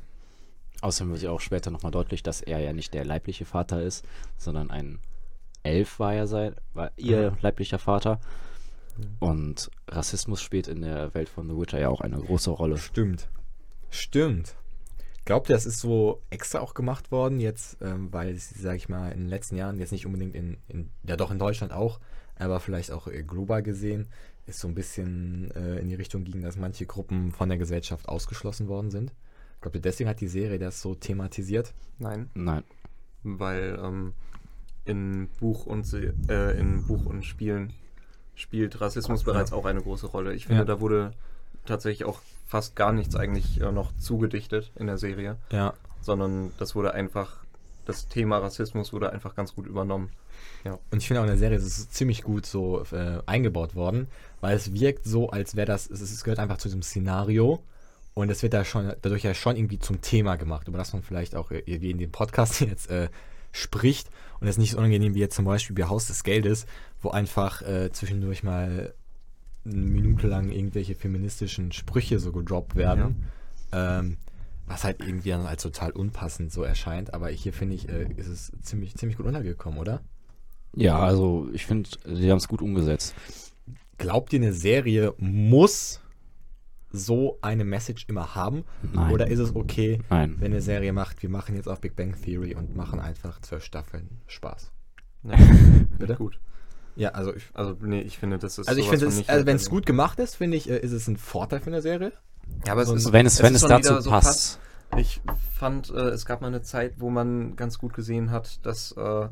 Außerdem 0.84 1.12
wird 1.12 1.22
ja 1.22 1.30
auch 1.30 1.40
später 1.40 1.70
nochmal 1.70 1.92
deutlich, 1.92 2.22
dass 2.22 2.42
er 2.42 2.58
ja 2.58 2.74
nicht 2.74 2.92
der 2.92 3.06
leibliche 3.06 3.46
Vater 3.46 3.80
ist, 3.82 4.04
sondern 4.36 4.70
ein 4.70 4.98
Elf 5.62 5.98
war 5.98 6.12
ja 6.12 6.26
sein, 6.26 6.56
war 6.74 6.90
ihr 6.96 7.22
Ja. 7.22 7.36
leiblicher 7.40 7.78
Vater. 7.78 8.20
Mhm. 8.98 9.16
Und 9.18 9.70
Rassismus 9.88 10.42
spielt 10.42 10.68
in 10.68 10.82
der 10.82 11.14
Welt 11.14 11.30
von 11.30 11.48
The 11.48 11.56
Witcher 11.56 11.80
ja 11.80 11.88
auch 11.88 12.02
eine 12.02 12.18
große 12.18 12.50
Rolle. 12.50 12.76
Stimmt. 12.76 13.28
Stimmt. 13.88 14.56
Glaubt 15.24 15.48
ihr, 15.48 15.54
das 15.54 15.64
ist 15.64 15.80
so 15.80 16.20
extra 16.28 16.58
auch 16.60 16.74
gemacht 16.74 17.10
worden, 17.10 17.40
jetzt, 17.40 17.78
ähm, 17.80 18.12
weil 18.12 18.34
es, 18.34 18.50
sag 18.50 18.76
ich 18.76 18.90
mal, 18.90 19.10
in 19.10 19.20
den 19.20 19.28
letzten 19.28 19.56
Jahren, 19.56 19.78
jetzt 19.78 19.90
nicht 19.92 20.04
unbedingt 20.04 20.34
in, 20.34 20.58
in 20.68 20.90
ja 21.02 21.16
doch 21.16 21.30
in 21.30 21.38
Deutschland 21.38 21.72
auch, 21.72 21.98
aber 22.38 22.60
vielleicht 22.60 22.90
auch 22.90 23.06
äh, 23.06 23.22
global 23.22 23.62
gesehen, 23.62 24.08
ist 24.44 24.60
so 24.60 24.68
ein 24.68 24.74
bisschen 24.74 25.50
äh, 25.52 25.78
in 25.78 25.88
die 25.88 25.94
Richtung 25.94 26.24
ging, 26.24 26.42
dass 26.42 26.58
manche 26.58 26.84
Gruppen 26.84 27.32
von 27.32 27.48
der 27.48 27.56
Gesellschaft 27.56 28.06
ausgeschlossen 28.06 28.68
worden 28.68 28.90
sind. 28.90 29.14
Glaubt 29.64 29.76
ihr, 29.76 29.80
deswegen 29.80 30.10
hat 30.10 30.20
die 30.20 30.28
Serie 30.28 30.58
das 30.58 30.82
so 30.82 30.94
thematisiert? 30.94 31.72
Nein. 31.98 32.28
Nein. 32.34 32.64
Weil 33.22 33.80
ähm, 33.82 34.12
in 34.84 35.30
Buch 35.40 35.64
und 35.64 35.90
äh, 36.28 36.50
in 36.58 36.86
Buch 36.86 37.06
und 37.06 37.24
Spielen 37.24 37.72
spielt 38.34 38.82
Rassismus 38.82 39.24
bereits 39.24 39.54
auch 39.54 39.64
eine 39.64 39.80
große 39.80 40.06
Rolle. 40.08 40.34
Ich 40.34 40.48
finde, 40.48 40.60
Ja. 40.62 40.64
da 40.66 40.80
wurde 40.80 41.12
tatsächlich 41.64 42.04
auch 42.04 42.20
fast 42.46 42.76
gar 42.76 42.92
nichts 42.92 43.16
eigentlich 43.16 43.58
äh, 43.62 43.72
noch 43.72 43.96
zugedichtet 43.96 44.70
in 44.76 44.86
der 44.86 44.98
Serie, 44.98 45.38
Ja. 45.50 45.72
sondern 46.02 46.52
das 46.58 46.74
wurde 46.74 46.92
einfach, 46.92 47.42
das 47.86 48.06
Thema 48.08 48.36
Rassismus 48.40 48.92
wurde 48.92 49.14
einfach 49.14 49.34
ganz 49.34 49.54
gut 49.54 49.66
übernommen. 49.66 50.10
Und 50.90 50.98
ich 50.98 51.06
finde 51.06 51.20
auch 51.20 51.24
in 51.24 51.28
der 51.30 51.38
Serie 51.38 51.56
ist 51.56 51.64
es 51.64 51.88
ziemlich 51.88 52.22
gut 52.22 52.44
so 52.44 52.84
äh, 52.92 53.22
eingebaut 53.24 53.74
worden, 53.74 54.08
weil 54.42 54.56
es 54.56 54.74
wirkt 54.74 55.06
so, 55.06 55.30
als 55.30 55.56
wäre 55.56 55.66
das, 55.66 55.88
es, 55.88 56.02
es 56.02 56.22
gehört 56.22 56.38
einfach 56.38 56.58
zu 56.58 56.68
diesem 56.68 56.82
Szenario 56.82 57.62
und 58.14 58.30
es 58.30 58.42
wird 58.42 58.54
da 58.54 58.64
schon, 58.64 58.92
dadurch 59.02 59.24
ja 59.24 59.34
schon 59.34 59.56
irgendwie 59.56 59.78
zum 59.78 60.00
Thema 60.00 60.36
gemacht, 60.36 60.68
über 60.68 60.78
das 60.78 60.92
man 60.92 61.02
vielleicht 61.02 61.34
auch 61.36 61.50
äh, 61.50 61.62
wie 61.66 61.90
in 61.90 61.98
dem 61.98 62.12
Podcast 62.12 62.60
jetzt 62.60 62.90
äh, 62.90 63.08
spricht 63.52 64.08
und 64.40 64.46
es 64.46 64.54
ist 64.54 64.58
nicht 64.58 64.72
so 64.72 64.78
unangenehm 64.78 65.14
wie 65.14 65.20
jetzt 65.20 65.36
zum 65.36 65.44
Beispiel 65.44 65.76
bei 65.76 65.88
Haus 65.88 66.06
des 66.06 66.24
Geldes, 66.24 66.66
wo 67.00 67.10
einfach 67.10 67.62
äh, 67.62 67.90
zwischendurch 67.92 68.42
mal 68.42 68.94
eine 69.64 69.74
Minute 69.76 70.26
lang 70.26 70.50
irgendwelche 70.50 70.94
feministischen 70.94 71.72
Sprüche 71.72 72.18
so 72.18 72.32
gedroppt 72.32 72.76
werden. 72.76 73.24
Ähm, 73.72 74.18
was 74.66 74.84
halt 74.84 75.00
irgendwie 75.00 75.30
dann 75.30 75.46
als 75.46 75.62
total 75.62 75.90
unpassend 75.90 76.52
so 76.52 76.62
erscheint, 76.62 77.12
aber 77.12 77.28
hier 77.28 77.52
finde 77.52 77.74
ich, 77.74 77.88
äh, 77.88 78.08
ist 78.16 78.28
es 78.28 78.52
ziemlich, 78.62 78.94
ziemlich 78.96 79.18
gut 79.18 79.26
untergekommen, 79.26 79.78
oder? 79.78 80.00
Ja, 80.74 80.98
also 80.98 81.48
ich 81.52 81.66
finde, 81.66 81.90
sie 82.04 82.30
haben 82.30 82.38
es 82.38 82.48
gut 82.48 82.62
umgesetzt. 82.62 83.14
Glaubt 83.98 84.32
ihr, 84.32 84.40
eine 84.40 84.52
Serie 84.52 85.14
muss 85.18 86.00
so 86.96 87.38
eine 87.42 87.64
Message 87.64 88.06
immer 88.08 88.34
haben? 88.34 88.64
Nein. 88.92 89.12
Oder 89.12 89.26
ist 89.28 89.40
es 89.40 89.54
okay, 89.54 90.00
Nein. 90.10 90.36
wenn 90.38 90.52
eine 90.52 90.60
Serie 90.62 90.92
macht, 90.92 91.22
wir 91.22 91.28
machen 91.28 91.56
jetzt 91.56 91.68
auf 91.68 91.80
Big 91.80 91.96
Bang 91.96 92.14
Theory 92.20 92.54
und 92.54 92.76
machen 92.76 93.00
einfach 93.00 93.40
zwölf 93.40 93.64
Staffeln 93.64 94.08
Spaß? 94.28 94.70
Ja, 95.24 95.36
Bitte? 95.98 96.14
gut. 96.16 96.38
Ja, 96.96 97.10
also 97.10 97.34
ich, 97.34 97.44
Also, 97.54 97.76
nee, 97.80 98.00
ich 98.02 98.18
finde, 98.18 98.38
das 98.38 98.58
ist 98.58 98.68
also 98.68 98.80
ich 98.80 98.88
finde, 98.88 99.06
es- 99.06 99.28
also 99.28 99.46
wenn 99.46 99.56
es 99.56 99.68
gut 99.68 99.84
gemacht 99.86 100.18
ist, 100.20 100.36
finde 100.36 100.56
ich, 100.56 100.70
äh, 100.70 100.78
ist 100.78 100.92
es 100.92 101.08
ein 101.08 101.16
Vorteil 101.16 101.60
für 101.60 101.66
eine 101.70 101.82
Serie. 101.82 102.12
Ja, 102.66 102.72
aber 102.72 102.82
es 102.82 102.90
ist, 102.90 103.12
wenn 103.12 103.26
es, 103.26 103.42
wenn 103.42 103.54
ist 103.54 103.62
es 103.62 103.68
dazu 103.68 104.00
so 104.00 104.10
passt. 104.10 104.26
fast- 104.28 104.60
Ich 105.00 105.20
fand, 105.54 105.90
äh, 105.90 106.10
es 106.10 106.24
gab 106.24 106.40
mal 106.40 106.46
eine 106.46 106.62
Zeit, 106.62 107.00
wo 107.00 107.10
man 107.10 107.56
ganz 107.56 107.78
gut 107.78 107.94
gesehen 107.94 108.30
hat, 108.30 108.64
dass 108.64 108.92
äh, 108.92 109.28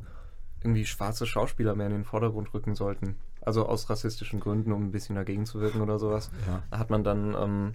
irgendwie 0.65 0.87
schwarze 0.87 1.25
Schauspieler 1.27 1.77
mehr 1.77 1.87
in 1.87 1.93
den 1.93 2.05
Vordergrund 2.05 2.53
rücken 2.53 2.75
sollten. 2.75 3.17
Also 3.45 3.67
aus 3.67 3.91
rassistischen 3.91 4.41
Gründen, 4.41 4.73
um 4.73 4.85
ein 4.85 4.93
bisschen 4.93 5.17
dagegen 5.17 5.47
zu 5.47 5.61
wirken 5.61 5.81
oder 5.81 5.99
sowas. 5.99 6.31
Ja. 6.47 6.79
Hat 6.79 6.91
man 6.91 7.05
dann 7.05 7.35
ähm, 7.35 7.75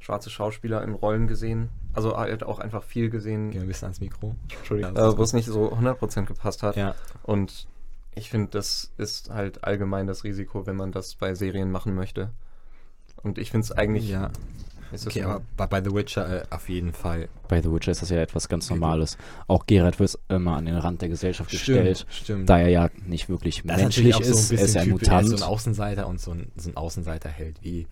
schwarze 0.00 0.28
Schauspieler 0.30 0.82
in 0.82 0.94
Rollen 0.94 1.26
gesehen. 1.26 1.70
Also 1.92 2.16
halt 2.16 2.44
auch 2.44 2.58
einfach 2.58 2.82
viel 2.82 3.10
gesehen, 3.10 3.50
Gehen 3.50 3.60
wir 3.60 3.62
ein 3.62 3.68
bisschen 3.68 3.86
ans 3.86 4.00
Mikro. 4.00 4.34
Entschuldigung, 4.56 4.96
äh, 4.96 5.16
wo 5.16 5.22
es 5.22 5.32
nicht 5.32 5.46
so 5.46 5.72
100% 5.72 6.26
gepasst 6.26 6.62
hat. 6.62 6.76
Ja. 6.76 6.94
Und 7.22 7.66
ich 8.14 8.30
finde, 8.30 8.48
das 8.50 8.92
ist 8.96 9.30
halt 9.30 9.64
allgemein 9.64 10.06
das 10.06 10.24
Risiko, 10.24 10.66
wenn 10.66 10.76
man 10.76 10.92
das 10.92 11.14
bei 11.14 11.34
Serien 11.34 11.70
machen 11.70 11.94
möchte. 11.94 12.30
Und 13.22 13.38
ich 13.38 13.50
finde 13.50 13.64
es 13.64 13.72
eigentlich. 13.72 14.08
ja. 14.08 14.30
Okay, 15.06 15.22
aber 15.22 15.42
bei, 15.56 15.66
bei 15.66 15.82
The 15.82 15.94
Witcher 15.94 16.42
äh, 16.42 16.46
auf 16.50 16.68
jeden 16.68 16.92
Fall. 16.92 17.28
Bei 17.48 17.60
The 17.62 17.70
Witcher 17.70 17.92
ist 17.92 18.02
das 18.02 18.10
ja 18.10 18.18
etwas 18.18 18.48
ganz 18.48 18.68
Normales. 18.70 19.16
Auch 19.46 19.66
Geralt 19.66 19.98
wird 19.98 20.18
immer 20.28 20.56
an 20.56 20.66
den 20.66 20.76
Rand 20.76 21.02
der 21.02 21.08
Gesellschaft 21.08 21.50
gestellt, 21.50 22.06
stimmt. 22.10 22.48
da 22.48 22.58
er 22.58 22.68
ja 22.68 22.90
nicht 23.06 23.28
wirklich 23.28 23.62
Das 23.64 23.76
menschlich 23.80 24.18
ist. 24.20 24.48
so 24.48 24.54
ein 24.54 24.58
er 24.58 24.64
ist 24.64 24.76
ein 24.76 24.84
typisch. 24.84 25.08
Er 25.08 25.20
ist 25.20 25.24
Mutant. 25.24 25.28
so 25.28 25.36
ein 25.36 25.50
Außenseiter 25.50 26.06
und 26.06 26.20
so 26.20 26.30
ein, 26.32 26.52
so 26.56 26.70
ein 26.70 26.76
Außenseiterheld, 26.76 27.58
wie, 27.62 27.86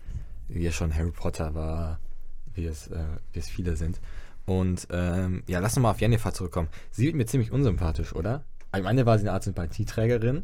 wie 0.47 0.65
es 0.65 0.75
schon 0.75 0.93
Harry 0.95 1.11
Potter 1.11 1.53
war, 1.55 1.99
wie 2.53 2.65
es, 2.65 2.87
äh, 2.87 3.03
wie 3.33 3.39
es 3.39 3.49
viele 3.49 3.75
sind. 3.75 3.99
Und 4.45 4.87
ähm, 4.91 5.43
ja, 5.47 5.59
lass 5.59 5.77
uns 5.77 5.83
mal 5.83 5.91
auf 5.91 6.01
Jennifer 6.01 6.33
zurückkommen. 6.33 6.67
Sie 6.91 7.05
wird 7.05 7.15
mir 7.15 7.25
ziemlich 7.25 7.51
unsympathisch, 7.51 8.13
oder? 8.13 8.43
Am 8.71 8.85
Ende 8.85 9.05
war 9.05 9.17
sie 9.17 9.23
eine 9.23 9.33
Art 9.33 9.43
Sympathieträgerin 9.43 10.43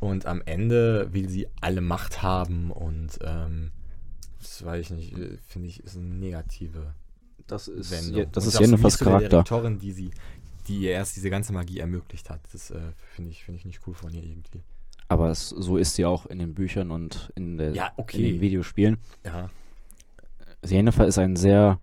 und 0.00 0.26
am 0.26 0.42
Ende 0.44 1.12
will 1.12 1.28
sie 1.28 1.48
alle 1.60 1.80
Macht 1.80 2.22
haben 2.22 2.70
und 2.70 3.18
ähm, 3.24 3.70
das 4.38 4.64
weiß 4.64 4.80
ich 4.86 4.90
nicht, 4.90 5.18
äh, 5.18 5.36
finde 5.46 5.68
ich, 5.68 5.82
ist 5.82 5.96
eine 5.96 6.04
negative 6.06 6.94
das 7.46 7.68
ist, 7.68 7.90
Wendung. 7.90 8.16
je- 8.16 8.28
das 8.30 8.44
Und 8.44 8.48
ist 8.84 9.00
der 9.00 9.06
Charakter. 9.06 9.28
Direktorin, 9.28 9.78
die 9.78 9.92
sie, 9.92 10.10
die 10.66 10.78
ihr 10.80 10.90
erst 10.92 11.16
diese 11.16 11.30
ganze 11.30 11.52
Magie 11.52 11.78
ermöglicht 11.80 12.28
hat. 12.30 12.40
Das 12.52 12.70
äh, 12.70 12.78
finde 13.14 13.30
ich, 13.30 13.44
finde 13.44 13.58
ich 13.58 13.64
nicht 13.64 13.80
cool 13.86 13.94
von 13.94 14.12
ihr 14.12 14.22
irgendwie. 14.22 14.60
Aber 15.08 15.30
es, 15.30 15.48
so 15.48 15.78
ist 15.78 15.94
sie 15.94 16.04
auch 16.04 16.26
in 16.26 16.38
den 16.38 16.52
Büchern 16.54 16.90
und 16.90 17.32
in, 17.34 17.56
der, 17.56 17.72
Ja, 17.72 17.86
in 17.86 17.92
okay. 17.96 18.32
den 18.32 18.40
Videospielen. 18.42 18.98
Ja. 19.24 19.48
Jennifer 20.64 21.06
ist 21.06 21.18
ein 21.18 21.36
sehr 21.36 21.80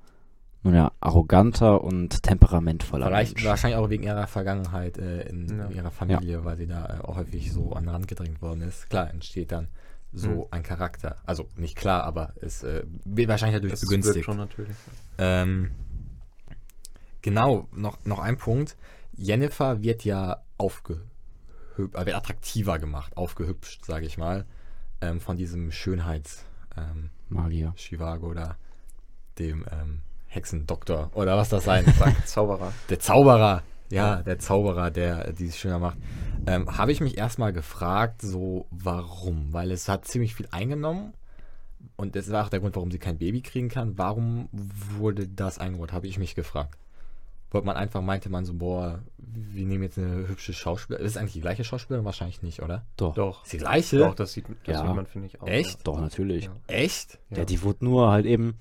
nun 0.63 0.73
ja, 0.73 0.91
arroganter 0.99 1.83
und 1.83 2.23
temperamentvoller 2.23 3.05
Vielleicht 3.05 3.35
Mensch. 3.35 3.45
wahrscheinlich 3.45 3.77
auch 3.77 3.89
wegen 3.91 4.03
ihrer 4.03 4.25
Vergangenheit 4.25 4.97
äh, 4.97 5.21
in 5.29 5.47
Ja. 5.59 5.69
ihrer 5.69 5.91
Familie, 5.91 6.43
weil 6.43 6.57
sie 6.57 6.65
da 6.67 6.97
äh, 6.97 7.01
auch 7.03 7.17
häufig 7.17 7.51
so 7.53 7.73
an 7.73 7.83
den 7.83 7.89
Rand 7.89 8.07
gedrängt 8.07 8.41
worden 8.41 8.61
ist. 8.61 8.89
Klar, 8.89 9.11
entsteht 9.11 9.51
dann 9.51 9.67
so 10.15 10.29
Mhm. 10.29 10.45
ein 10.51 10.63
Charakter. 10.63 11.17
Also 11.25 11.47
nicht 11.57 11.75
klar, 11.75 12.03
aber 12.03 12.33
es 12.41 12.63
äh, 12.63 12.83
wird 13.03 13.27
wahrscheinlich 13.27 13.57
dadurch 13.57 13.73
das 13.73 13.81
begünstigt. 13.81 14.15
wirkt 14.15 14.25
schon 14.25 14.37
natürlich. 14.37 14.75
Ähm, 15.17 15.71
genau, 17.21 17.67
noch, 17.73 18.03
noch 18.05 18.19
ein 18.19 18.37
Punkt. 18.37 18.75
Jennifer 19.17 19.81
wird 19.81 20.03
ja 20.03 20.41
aufgehübscht, 20.57 21.05
äh, 21.77 22.05
wird 22.05 22.15
attraktiver 22.15 22.79
gemacht, 22.79 23.15
aufgehübscht, 23.17 23.85
sage 23.85 24.05
ich 24.05 24.17
mal, 24.17 24.45
ähm, 25.01 25.19
von 25.19 25.37
diesem 25.37 25.71
Schönheits 25.71 26.45
ähm, 26.77 27.09
Magier. 27.29 27.73
Chivago 27.75 28.27
oder 28.27 28.57
dem 29.39 29.65
ähm, 29.71 30.01
Hexendoktor 30.27 31.11
oder 31.13 31.37
was 31.37 31.49
das 31.49 31.65
sein 31.65 31.85
soll. 31.97 32.13
Zauberer. 32.25 32.71
Der 32.89 32.99
Zauberer, 32.99 33.63
ja, 33.89 34.21
der 34.23 34.39
Zauberer, 34.39 34.91
der 34.91 35.27
äh, 35.29 35.33
dieses 35.33 35.57
schöner 35.57 35.79
macht. 35.79 35.97
Ähm, 36.47 36.77
Habe 36.77 36.91
ich 36.91 37.01
mich 37.01 37.17
erstmal 37.17 37.53
gefragt, 37.53 38.21
so 38.21 38.67
warum? 38.71 39.51
Weil 39.53 39.71
es 39.71 39.87
hat 39.89 40.05
ziemlich 40.05 40.35
viel 40.35 40.47
eingenommen 40.51 41.13
und 41.95 42.15
das 42.15 42.31
war 42.31 42.45
auch 42.45 42.49
der 42.49 42.59
Grund, 42.59 42.75
warum 42.75 42.91
sie 42.91 42.99
kein 42.99 43.17
Baby 43.17 43.41
kriegen 43.41 43.69
kann. 43.69 43.97
Warum 43.97 44.49
wurde 44.51 45.27
das 45.27 45.57
eingebaut, 45.59 45.91
habe 45.93 46.07
ich 46.07 46.17
mich 46.19 46.35
gefragt. 46.35 46.77
Wollte 47.51 47.67
man 47.67 47.77
einfach, 47.77 48.01
meinte 48.01 48.29
man 48.29 48.43
so, 48.43 48.53
boah, 48.53 48.99
wir 49.17 49.65
nehmen 49.65 49.83
jetzt 49.83 49.97
eine 49.97 50.27
hübsche 50.27 50.51
Schauspielerin. 50.51 51.05
Ist 51.05 51.17
eigentlich 51.17 51.33
die 51.33 51.41
gleiche 51.41 51.63
Schauspielerin? 51.63 52.03
Wahrscheinlich 52.03 52.41
nicht, 52.41 52.61
oder? 52.61 52.83
Doch. 52.97 53.13
Doch. 53.13 53.43
Ist 53.45 53.53
die 53.53 53.57
gleiche? 53.59 53.99
Doch, 53.99 54.13
das 54.15 54.33
sieht, 54.33 54.45
das 54.65 54.75
Ja. 54.75 54.85
sieht 54.85 54.95
man, 54.95 55.05
finde 55.05 55.27
ich, 55.27 55.41
auch. 55.41 55.47
Echt? 55.47 55.87
Doch, 55.87 56.01
natürlich. 56.01 56.45
Ja. 56.45 56.51
Echt? 56.67 57.17
Ja. 57.29 57.37
Ja, 57.39 57.45
die 57.45 57.61
wurde 57.61 57.85
nur 57.85 58.11
halt 58.11 58.25
eben. 58.25 58.55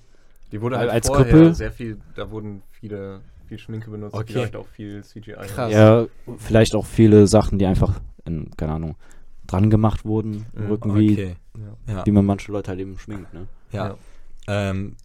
Die 0.51 0.61
wurde 0.61 0.77
halt 0.77 0.89
Als 0.91 1.07
vorher 1.07 1.25
Krüppel? 1.25 1.53
sehr 1.55 1.71
viel, 1.71 1.99
da 2.15 2.31
wurden 2.31 2.61
viele, 2.71 3.21
viel 3.45 3.57
Schminke 3.59 3.89
benutzt, 3.89 4.13
Okay. 4.15 4.33
vielleicht 4.33 4.55
auch 4.55 4.67
viel 4.67 5.03
CGI. 5.03 5.33
Krass. 5.33 5.71
Ja, 5.71 6.05
vielleicht 6.37 6.75
auch 6.75 6.85
viele 6.85 7.27
Sachen, 7.27 7.59
die 7.59 7.65
einfach, 7.65 7.99
in, 8.25 8.51
keine 8.57 8.73
Ahnung, 8.73 8.95
dran 9.47 9.69
gemacht 9.69 10.05
wurden 10.05 10.45
im 10.55 10.63
Mhm, 10.65 10.71
Rücken, 10.71 10.95
wie, 10.95 11.11
Okay. 11.13 11.35
Ja. 11.87 11.93
Ja. 11.95 12.05
wie 12.05 12.11
man 12.11 12.25
manche 12.25 12.51
Leute 12.51 12.69
halt 12.69 12.79
eben 12.79 12.97
schminkt, 12.97 13.33
ne? 13.33 13.47
Ja. 13.71 13.87
Ja. 13.87 13.97
Ähm, 14.47 14.95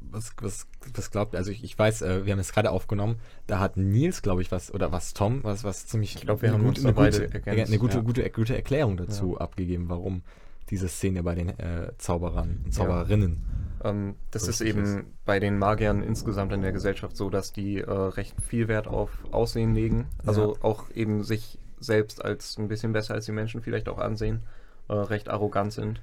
was, 0.00 0.32
was, 0.40 0.66
was 0.94 1.10
glaubt 1.10 1.34
ihr? 1.34 1.38
Also 1.38 1.50
ich, 1.50 1.62
ich 1.64 1.78
weiß, 1.78 2.02
äh, 2.02 2.24
wir 2.24 2.32
haben 2.32 2.38
es 2.40 2.52
gerade 2.52 2.70
aufgenommen, 2.70 3.16
da 3.46 3.58
hat 3.58 3.76
Nils, 3.76 4.22
glaube 4.22 4.40
ich, 4.42 4.50
was, 4.50 4.72
oder 4.72 4.90
was 4.92 5.12
Tom, 5.12 5.40
was, 5.42 5.64
was 5.64 5.86
ziemlich 5.86 6.14
Ich 6.14 6.22
glaub, 6.22 6.40
wir 6.40 6.48
eine 6.48 6.58
haben 6.58 6.64
gute, 6.64 6.80
uns 6.80 6.86
eine 6.86 6.94
gute, 6.94 7.24
ergänzt, 7.34 7.70
eine 7.70 7.78
gute, 7.78 7.96
ja. 7.96 8.02
gute, 8.02 8.30
gute 8.30 8.54
Erklärung 8.54 8.96
dazu 8.96 9.38
abgegeben, 9.38 9.88
warum 9.88 10.22
diese 10.70 10.88
Szene 10.88 11.22
bei 11.22 11.34
den 11.34 11.50
äh, 11.58 11.92
Zauberern 11.98 12.62
und 12.64 12.72
Zauberinnen. 12.72 13.42
Ähm, 13.82 14.16
das 14.30 14.48
ist 14.48 14.60
eben 14.60 15.14
bei 15.24 15.38
den 15.38 15.58
Magiern 15.58 16.02
insgesamt 16.02 16.52
in 16.52 16.62
der 16.62 16.72
Gesellschaft 16.72 17.16
so, 17.16 17.30
dass 17.30 17.52
die 17.52 17.80
äh, 17.80 17.90
recht 17.90 18.34
viel 18.40 18.68
Wert 18.68 18.88
auf 18.88 19.10
Aussehen 19.30 19.74
legen. 19.74 20.06
Also 20.24 20.56
auch 20.62 20.90
eben 20.90 21.22
sich 21.22 21.58
selbst 21.78 22.24
als 22.24 22.56
ein 22.58 22.68
bisschen 22.68 22.92
besser 22.92 23.14
als 23.14 23.26
die 23.26 23.32
Menschen 23.32 23.60
vielleicht 23.60 23.88
auch 23.88 23.98
ansehen, 23.98 24.42
äh, 24.88 24.94
recht 24.94 25.28
arrogant 25.28 25.72
sind. 25.72 26.00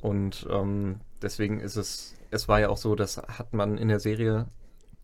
Und 0.00 0.46
ähm, 0.50 1.00
deswegen 1.20 1.60
ist 1.60 1.76
es, 1.76 2.14
es 2.30 2.48
war 2.48 2.60
ja 2.60 2.70
auch 2.70 2.78
so, 2.78 2.94
das 2.94 3.18
hat 3.18 3.52
man 3.52 3.76
in 3.76 3.88
der 3.88 4.00
Serie, 4.00 4.46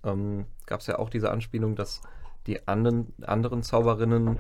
ähm, 0.05 0.47
gab 0.65 0.81
es 0.81 0.87
ja 0.87 0.99
auch 0.99 1.11
diese 1.11 1.31
Anspielung, 1.31 1.77
dass 1.77 2.01
die 2.47 2.67
anderen, 2.67 3.13
anderen 3.23 3.63
Zauberinnen, 3.63 4.39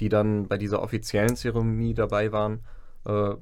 die 0.00 0.08
dann 0.08 0.46
bei 0.46 0.58
dieser 0.58 0.82
offiziellen 0.82 1.36
Zeremonie 1.36 1.94
dabei 1.94 2.30
waren, 2.30 2.60
äh, 3.06 3.34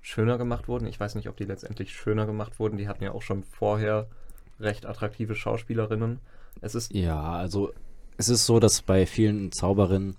schöner 0.00 0.38
gemacht 0.38 0.68
wurden. 0.68 0.86
Ich 0.86 0.98
weiß 0.98 1.14
nicht, 1.14 1.28
ob 1.28 1.36
die 1.36 1.44
letztendlich 1.44 1.92
schöner 1.94 2.26
gemacht 2.26 2.58
wurden. 2.58 2.76
Die 2.76 2.88
hatten 2.88 3.04
ja 3.04 3.12
auch 3.12 3.22
schon 3.22 3.42
vorher 3.44 4.08
recht 4.58 4.86
attraktive 4.86 5.34
Schauspielerinnen. 5.34 6.20
Es 6.60 6.74
ist 6.74 6.92
Ja, 6.92 7.32
also 7.32 7.72
es 8.16 8.28
ist 8.28 8.46
so, 8.46 8.60
dass 8.60 8.82
bei 8.82 9.06
vielen 9.06 9.52
Zauberinnen 9.52 10.16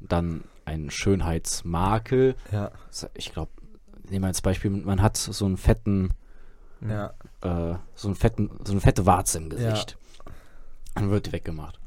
dann 0.00 0.44
ein 0.64 0.90
Schönheitsmakel, 0.90 2.34
Ja. 2.50 2.70
ich 3.14 3.32
glaube, 3.32 3.50
nehmen 4.08 4.24
wir 4.24 4.28
als 4.28 4.42
Beispiel, 4.42 4.70
man 4.70 5.02
hat 5.02 5.16
so 5.16 5.44
einen 5.44 5.56
fetten, 5.56 6.10
Ja. 6.86 7.12
äh, 7.42 7.76
so 7.94 8.08
einen 8.08 8.14
fetten, 8.16 8.50
so 8.64 8.72
eine 8.72 8.80
fette 8.80 9.06
Warze 9.06 9.38
im 9.38 9.50
Gesicht. 9.50 9.96
Dann 10.94 11.10
wird 11.10 11.26
die 11.26 11.32
weggemacht. 11.32 11.78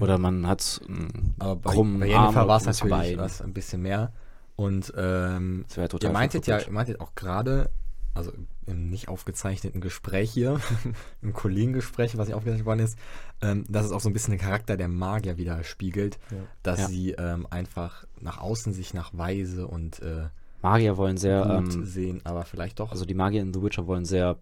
Oder 0.00 0.18
man 0.18 0.46
hat 0.46 0.80
einen 0.88 1.34
Aber 1.38 1.56
bei, 1.56 1.72
krummen 1.72 2.00
bei 2.00 2.06
Arm 2.14 2.24
Jennifer 2.24 2.48
war 2.48 2.56
es 2.56 2.64
natürlich 2.64 3.18
was 3.18 3.42
ein 3.42 3.52
bisschen 3.52 3.82
mehr. 3.82 4.12
Und 4.56 4.92
ähm, 4.96 5.64
Das 5.74 5.90
total 5.90 6.10
ihr 6.10 6.12
meintet 6.12 6.46
ja, 6.46 6.58
ihr 6.60 6.70
meintet 6.70 7.00
auch 7.00 7.14
gerade, 7.14 7.70
also 8.14 8.32
im 8.66 8.88
nicht 8.88 9.08
aufgezeichneten 9.08 9.80
Gespräch 9.80 10.30
hier, 10.30 10.60
im 11.22 11.32
Kollegengespräch, 11.32 12.16
was 12.16 12.28
nicht 12.28 12.36
aufgezeichnet 12.36 12.66
worden 12.66 12.80
ist, 12.80 12.98
ähm, 13.42 13.64
dass 13.68 13.84
es 13.86 13.92
auch 13.92 14.00
so 14.00 14.08
ein 14.08 14.12
bisschen 14.12 14.30
den 14.32 14.40
Charakter 14.40 14.76
der 14.76 14.88
Magier 14.88 15.36
widerspiegelt, 15.36 16.18
Ja. 16.30 16.36
dass 16.62 16.80
Ja. 16.80 16.86
sie 16.88 17.10
ähm, 17.12 17.46
einfach 17.50 18.04
nach 18.20 18.38
außen 18.38 18.72
sich 18.72 18.94
nach 18.94 19.10
weise 19.12 19.66
und 19.66 20.00
äh, 20.00 20.28
Magier 20.62 20.96
wollen 20.96 21.16
sehr, 21.18 21.42
gut 21.42 21.74
ähm, 21.74 21.84
sehen, 21.84 22.20
aber 22.24 22.44
vielleicht 22.44 22.80
doch. 22.80 22.90
also 22.92 23.04
die 23.04 23.12
Magier 23.14 23.42
in 23.42 23.52
The 23.52 23.60
Witcher 23.62 23.86
wollen 23.86 24.04
sehr 24.06 24.38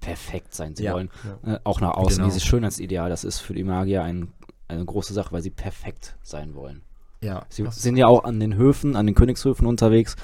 perfekt 0.00 0.54
sein. 0.54 0.74
Sie 0.74 0.84
Ja. 0.84 0.94
wollen 0.94 1.08
Ja. 1.44 1.54
äh, 1.54 1.60
auch 1.64 1.80
nach 1.80 1.92
außen 1.92 2.16
Genau. 2.16 2.26
dieses 2.28 2.44
Schönheitsideal, 2.44 3.08
das 3.08 3.22
ist 3.24 3.38
für 3.38 3.54
die 3.54 3.62
Magier 3.64 4.02
ein, 4.02 4.32
eine 4.68 4.84
große 4.84 5.14
Sache, 5.14 5.30
weil 5.32 5.40
sie 5.42 5.50
perfekt 5.50 6.16
sein 6.22 6.54
wollen. 6.54 6.82
Ja, 7.22 7.44
Sie 7.48 7.64
sind 7.70 7.96
ja 7.96 8.06
auch 8.06 8.24
an 8.24 8.40
den 8.40 8.56
Höfen, 8.56 8.96
an 8.96 9.06
den 9.06 9.14
Königshöfen 9.14 9.66
unterwegs, 9.66 10.16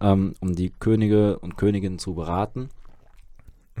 ähm, 0.00 0.34
um 0.40 0.54
die 0.54 0.70
Könige 0.70 1.38
und 1.38 1.56
Königinnen 1.56 1.98
zu 1.98 2.14
beraten. 2.14 2.68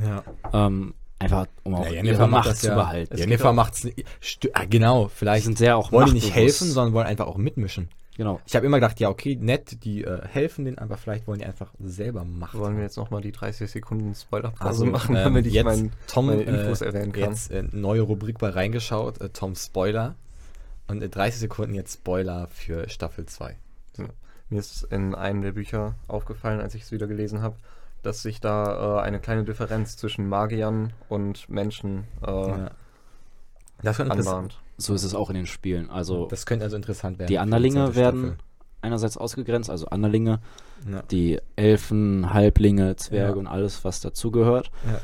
ja. 0.02 0.22
Ähm, 0.52 0.94
einfach, 1.18 1.46
um 1.64 1.74
auch 1.74 1.86
ja, 1.88 2.02
ihre 2.02 2.28
Macht 2.28 2.56
zu 2.56 2.68
behalten. 2.74 3.14
Es 3.14 3.20
Jennifer 3.20 3.52
nicht. 3.52 4.04
Stu- 4.20 4.48
Ah, 4.52 4.64
genau, 4.68 5.08
vielleicht 5.08 5.44
sind 5.46 5.58
sehr 5.58 5.76
auch 5.76 5.92
wollen 5.92 6.08
die 6.08 6.14
nicht 6.14 6.34
helfen, 6.34 6.68
sondern 6.70 6.92
wollen 6.94 7.06
einfach 7.06 7.26
auch 7.26 7.36
mitmischen. 7.38 7.88
Genau. 8.16 8.40
Ich 8.46 8.56
habe 8.56 8.64
immer 8.64 8.78
gedacht, 8.78 8.98
ja, 8.98 9.10
okay, 9.10 9.36
nett, 9.38 9.84
die 9.84 10.02
äh, 10.02 10.26
helfen 10.26 10.64
denen, 10.64 10.78
aber 10.78 10.96
vielleicht 10.96 11.26
wollen 11.26 11.38
die 11.40 11.44
einfach 11.44 11.70
selber 11.78 12.24
Macht. 12.24 12.54
Wollen 12.58 12.76
wir 12.76 12.82
jetzt 12.84 12.96
nochmal 12.96 13.20
die 13.20 13.30
30 13.32 13.70
Sekunden 13.70 14.14
Spoilerpause 14.14 14.66
Also, 14.68 14.86
machen, 14.86 15.16
ähm, 15.16 15.24
damit 15.24 15.46
ich 15.46 15.52
jetzt 15.52 15.66
mein, 15.66 15.92
Tom, 16.06 16.26
meine 16.26 16.42
Infos 16.42 16.80
äh, 16.80 16.86
erwähnen 16.86 17.12
kann? 17.12 17.30
Jetzt 17.30 17.50
äh, 17.50 17.64
neue 17.72 18.00
Rubrik 18.00 18.38
bei 18.38 18.48
reingeschaut, 18.48 19.20
äh, 19.20 19.28
Tom 19.28 19.54
Spoiler. 19.54 20.14
Und 20.88 21.02
in 21.02 21.10
30 21.10 21.40
Sekunden 21.40 21.74
jetzt 21.74 21.94
Spoiler 21.94 22.48
für 22.48 22.88
Staffel 22.88 23.26
2. 23.26 23.56
Mir 24.48 24.60
ist 24.60 24.84
in 24.84 25.14
einem 25.16 25.42
der 25.42 25.52
Bücher 25.52 25.94
aufgefallen, 26.06 26.60
als 26.60 26.74
ich 26.76 26.82
es 26.82 26.92
wieder 26.92 27.08
gelesen 27.08 27.42
habe, 27.42 27.56
dass 28.02 28.22
sich 28.22 28.40
da 28.40 28.98
äh, 28.98 29.02
eine 29.02 29.18
kleine 29.18 29.42
Differenz 29.42 29.96
zwischen 29.96 30.28
Magiern 30.28 30.92
und 31.08 31.48
Menschen 31.48 32.04
äh, 32.24 32.30
Ja. 32.30 32.70
Das 33.82 33.98
anbahnt. 34.00 34.60
So 34.78 34.94
ist 34.94 35.02
es 35.02 35.14
auch 35.14 35.28
in 35.30 35.36
den 35.36 35.46
Spielen. 35.46 35.90
Also 35.90 36.26
das 36.28 36.46
könnte 36.46 36.64
also 36.64 36.76
interessant 36.76 37.18
werden. 37.18 37.28
die 37.28 37.38
Anderlinge 37.38 37.94
werden 37.96 38.20
Staffel. 38.20 38.38
einerseits 38.82 39.16
ausgegrenzt, 39.16 39.68
also 39.68 39.86
Anderlinge, 39.86 40.38
Ja. 40.88 41.02
die 41.10 41.40
Elfen, 41.56 42.32
Halblinge, 42.32 42.94
Zwerge 42.96 43.32
Ja. 43.34 43.38
und 43.38 43.46
alles, 43.48 43.84
was 43.84 44.00
dazugehört. 44.00 44.70
Ja. 44.86 45.00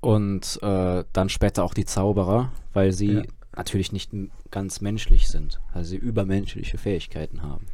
Und 0.00 0.58
äh, 0.62 1.04
dann 1.12 1.28
später 1.28 1.64
auch 1.64 1.74
die 1.74 1.84
Zauberer, 1.86 2.50
weil 2.72 2.92
sie 2.92 3.12
Ja. 3.12 3.22
Natürlich 3.56 3.92
nicht 3.92 4.10
ganz 4.50 4.80
menschlich 4.80 5.28
sind, 5.28 5.60
also 5.72 5.90
sie 5.90 5.96
übermenschliche 5.96 6.78
Fähigkeiten 6.78 7.42
haben. 7.42 7.66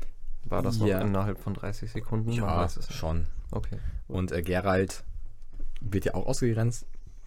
War 0.44 0.62
das 0.62 0.78
noch 0.78 0.86
Ja. 0.86 1.00
innerhalb 1.00 1.38
von 1.38 1.54
30 1.54 1.90
Sekunden? 1.90 2.32
Ja, 2.32 2.58
weiß 2.58 2.76
es 2.76 2.88
nicht. 2.88 2.98
schon. 2.98 3.26
Okay. 3.50 3.78
Und 4.08 4.32
äh, 4.32 4.42
Geralt 4.42 5.04
wird 5.80 6.04
ja 6.06 6.14
auch 6.14 6.26
ausgegrenzt, 6.26 6.86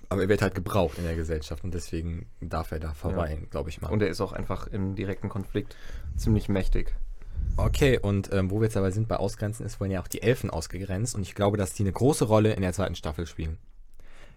aber 0.09 0.23
er 0.23 0.29
wird 0.29 0.41
halt 0.41 0.55
gebraucht 0.55 0.97
in 0.97 1.03
der 1.05 1.15
Gesellschaft 1.15 1.63
und 1.63 1.73
deswegen 1.73 2.27
darf 2.41 2.71
er 2.71 2.79
da 2.79 2.93
verweilen, 2.93 3.47
glaube 3.49 3.69
ich 3.69 3.81
mal. 3.81 3.89
Und 3.91 4.01
er 4.01 4.09
ist 4.09 4.21
auch 4.21 4.33
einfach 4.33 4.67
im 4.67 4.95
direkten 4.95 5.29
Konflikt 5.29 5.75
ziemlich 6.17 6.49
mächtig. 6.49 6.93
okay, 7.57 7.97
und 7.99 8.31
ähm, 8.33 8.51
wo 8.51 8.59
wir 8.59 8.65
jetzt 8.65 8.75
dabei 8.75 8.91
sind 8.91 9.07
bei 9.07 9.17
Ausgrenzen, 9.17 9.65
ist, 9.65 9.79
wurden 9.79 9.91
ja 9.91 10.01
auch 10.01 10.07
die 10.07 10.21
Elfen 10.21 10.49
ausgegrenzt 10.49 11.15
und 11.15 11.21
ich 11.23 11.35
glaube, 11.35 11.57
dass 11.57 11.73
die 11.73 11.83
eine 11.83 11.91
große 11.91 12.25
Rolle 12.25 12.53
in 12.53 12.61
der 12.61 12.73
zweiten 12.73 12.95
Staffel 12.95 13.25
spielen. 13.25 13.57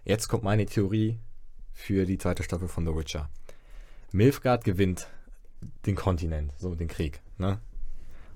Jetzt 0.03 0.27
kommt 0.29 0.43
meine 0.43 0.65
Theorie 0.65 1.19
für 1.73 2.05
die 2.05 2.17
zweite 2.17 2.43
Staffel 2.43 2.67
von 2.67 2.85
The 2.85 2.95
Witcher. 2.95 3.29
Milfgard 4.11 4.63
gewinnt 4.63 5.07
den 5.85 5.95
Kontinent, 5.95 6.51
so 6.57 6.75
den 6.75 6.87
Krieg, 6.87 7.21
ne? 7.37 7.59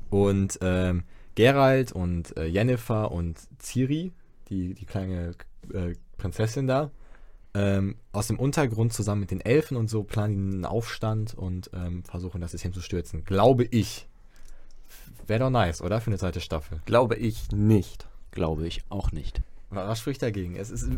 Und 0.09 0.59
ähm, 0.61 1.03
Geralt 1.35 1.91
und 1.93 2.35
äh, 2.35 2.45
Yennefer 2.45 3.11
und 3.11 3.39
Ciri, 3.59 4.11
die, 4.49 4.73
die 4.73 4.85
kleine 4.85 5.31
äh, 5.73 5.93
Prinzessin 6.17 6.67
da, 6.67 6.91
ähm, 7.53 7.95
aus 8.11 8.27
dem 8.27 8.37
Untergrund 8.39 8.91
zusammen 8.93 9.21
mit 9.21 9.31
den 9.31 9.39
Elfen 9.41 9.77
und 9.77 9.89
so 9.89 10.03
planen 10.03 10.53
einen 10.53 10.65
Aufstand 10.65 11.33
und 11.33 11.69
ähm, 11.73 12.03
versuchen 12.03 12.41
das 12.41 12.51
System 12.51 12.73
zu 12.73 12.81
stürzen. 12.81 13.23
Glaube 13.23 13.63
ich. 13.65 14.07
Wäre 15.27 15.41
doch 15.41 15.49
nice, 15.49 15.81
oder? 15.81 16.01
Für 16.01 16.07
eine 16.07 16.17
zweite 16.17 16.41
Staffel. 16.41 16.81
Glaube 16.85 17.15
ich 17.15 17.51
nicht. 17.51 18.07
Glaube 18.31 18.67
ich 18.67 18.83
auch 18.89 19.11
nicht. 19.13 19.41
Wa- 19.69 19.87
Was 19.87 19.99
spricht 19.99 20.21
dagegen? 20.21 20.55
Es 20.55 20.69
ist, 20.69 20.89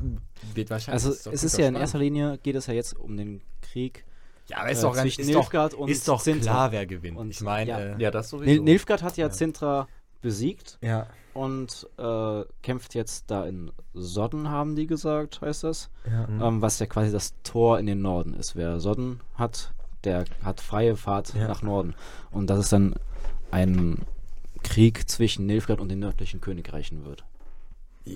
wird 0.55 0.69
wahrscheinlich. 0.71 1.05
Also 1.05 1.29
es 1.31 1.43
ist 1.43 1.57
ja 1.57 1.67
in 1.67 1.73
spannend. 1.73 1.79
erster 1.79 1.99
Linie, 1.99 2.39
geht 2.41 2.55
es 2.55 2.65
ja 2.67 2.73
jetzt 2.73 2.97
um 2.97 3.17
den 3.17 3.41
Krieg 3.62 4.05
Ja, 4.47 4.58
aber 4.58 4.69
äh, 4.69 4.71
ist 4.73 4.84
doch, 4.84 4.93
ganz, 4.93 5.01
zwischen 5.03 5.21
ist 5.21 5.29
doch, 5.34 5.41
Nilfgaard 5.41 5.73
und 5.73 5.89
ist 5.89 6.08
doch 6.08 6.19
Sintra. 6.19 6.51
klar, 6.51 6.71
wer 6.71 6.86
gewinnt. 6.86 7.17
Und- 7.17 7.29
ich 7.29 7.41
meine, 7.41 7.69
ja. 7.69 7.79
äh, 7.79 7.95
Ja, 8.01 8.12
das 8.12 8.29
sowieso. 8.29 8.49
Nil 8.51 8.62
Nilfgaard 8.62 9.01
hat 9.03 9.17
ja, 9.17 9.27
Ja. 9.27 9.34
Sintra 9.34 9.88
besiegt 10.21 10.77
ja. 10.82 11.08
und 11.34 11.88
äh, 11.97 12.43
kämpft 12.62 12.93
jetzt 12.95 13.32
da 13.32 13.45
in 13.45 13.71
Sodden, 13.93 14.49
haben 14.49 14.75
die 14.75 14.88
gesagt, 14.88 15.41
heißt 15.41 15.63
das. 15.63 15.89
ja. 16.10 16.27
Mhm. 16.27 16.41
Ähm, 16.41 16.62
was 16.62 16.79
ja 16.79 16.86
quasi 16.86 17.12
das 17.12 17.34
Tor 17.43 17.79
in 17.79 17.86
den 17.86 18.01
Norden 18.01 18.34
ist. 18.34 18.56
Wer 18.56 18.79
Sodden 18.79 19.21
hat, 19.36 19.73
der 20.03 20.25
hat 20.43 20.60
freie 20.62 20.95
Fahrt 20.97 21.34
Ja. 21.34 21.47
nach 21.47 21.62
Norden. 21.62 21.93
Und 22.32 22.49
dass 22.49 22.60
es 22.60 22.69
dann 22.69 22.95
ein 23.51 23.99
Krieg 24.63 25.10
zwischen 25.10 25.45
Nilfgaard 25.45 25.79
und 25.82 25.89
den 25.89 25.99
nördlichen 25.99 26.41
Königreichen 26.41 27.06
wird. 27.06 27.23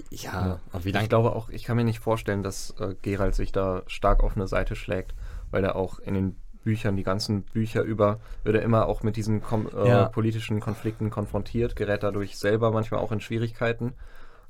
Ja, 0.10 0.60
aber 0.74 0.84
wie 0.84 0.90
ich 0.90 0.94
lange 0.96 1.08
glaube 1.08 1.34
auch, 1.34 1.48
ich 1.50 1.63
kann 1.63 1.78
mir 1.78 1.86
nicht 1.86 2.00
vorstellen, 2.00 2.44
dass 2.44 2.72
äh, 2.80 2.96
Geralt 3.02 3.36
sich 3.36 3.54
da 3.54 3.84
stark 3.88 4.22
auf 4.22 4.36
eine 4.36 4.48
Seite 4.48 4.76
schlägt, 4.76 5.13
weil 5.52 5.64
er 5.64 5.76
auch 5.76 6.00
in 6.00 6.14
den 6.14 6.36
Büchern, 6.64 6.98
die 6.98 7.04
ganzen 7.04 7.44
Bücher 7.44 7.82
über, 7.82 8.20
wird 8.44 8.58
er 8.58 8.62
immer 8.62 8.88
auch 8.88 9.02
mit 9.02 9.16
diesen 9.16 9.42
kom 9.42 9.70
äh, 9.74 9.88
Ja. 9.88 10.10
politischen 10.10 10.60
Konflikten 10.60 11.10
konfrontiert, 11.10 11.76
gerät 11.76 12.04
dadurch 12.04 12.38
selber 12.38 12.72
manchmal 12.72 13.00
auch 13.00 13.12
in 13.14 13.22
Schwierigkeiten, 13.22 13.94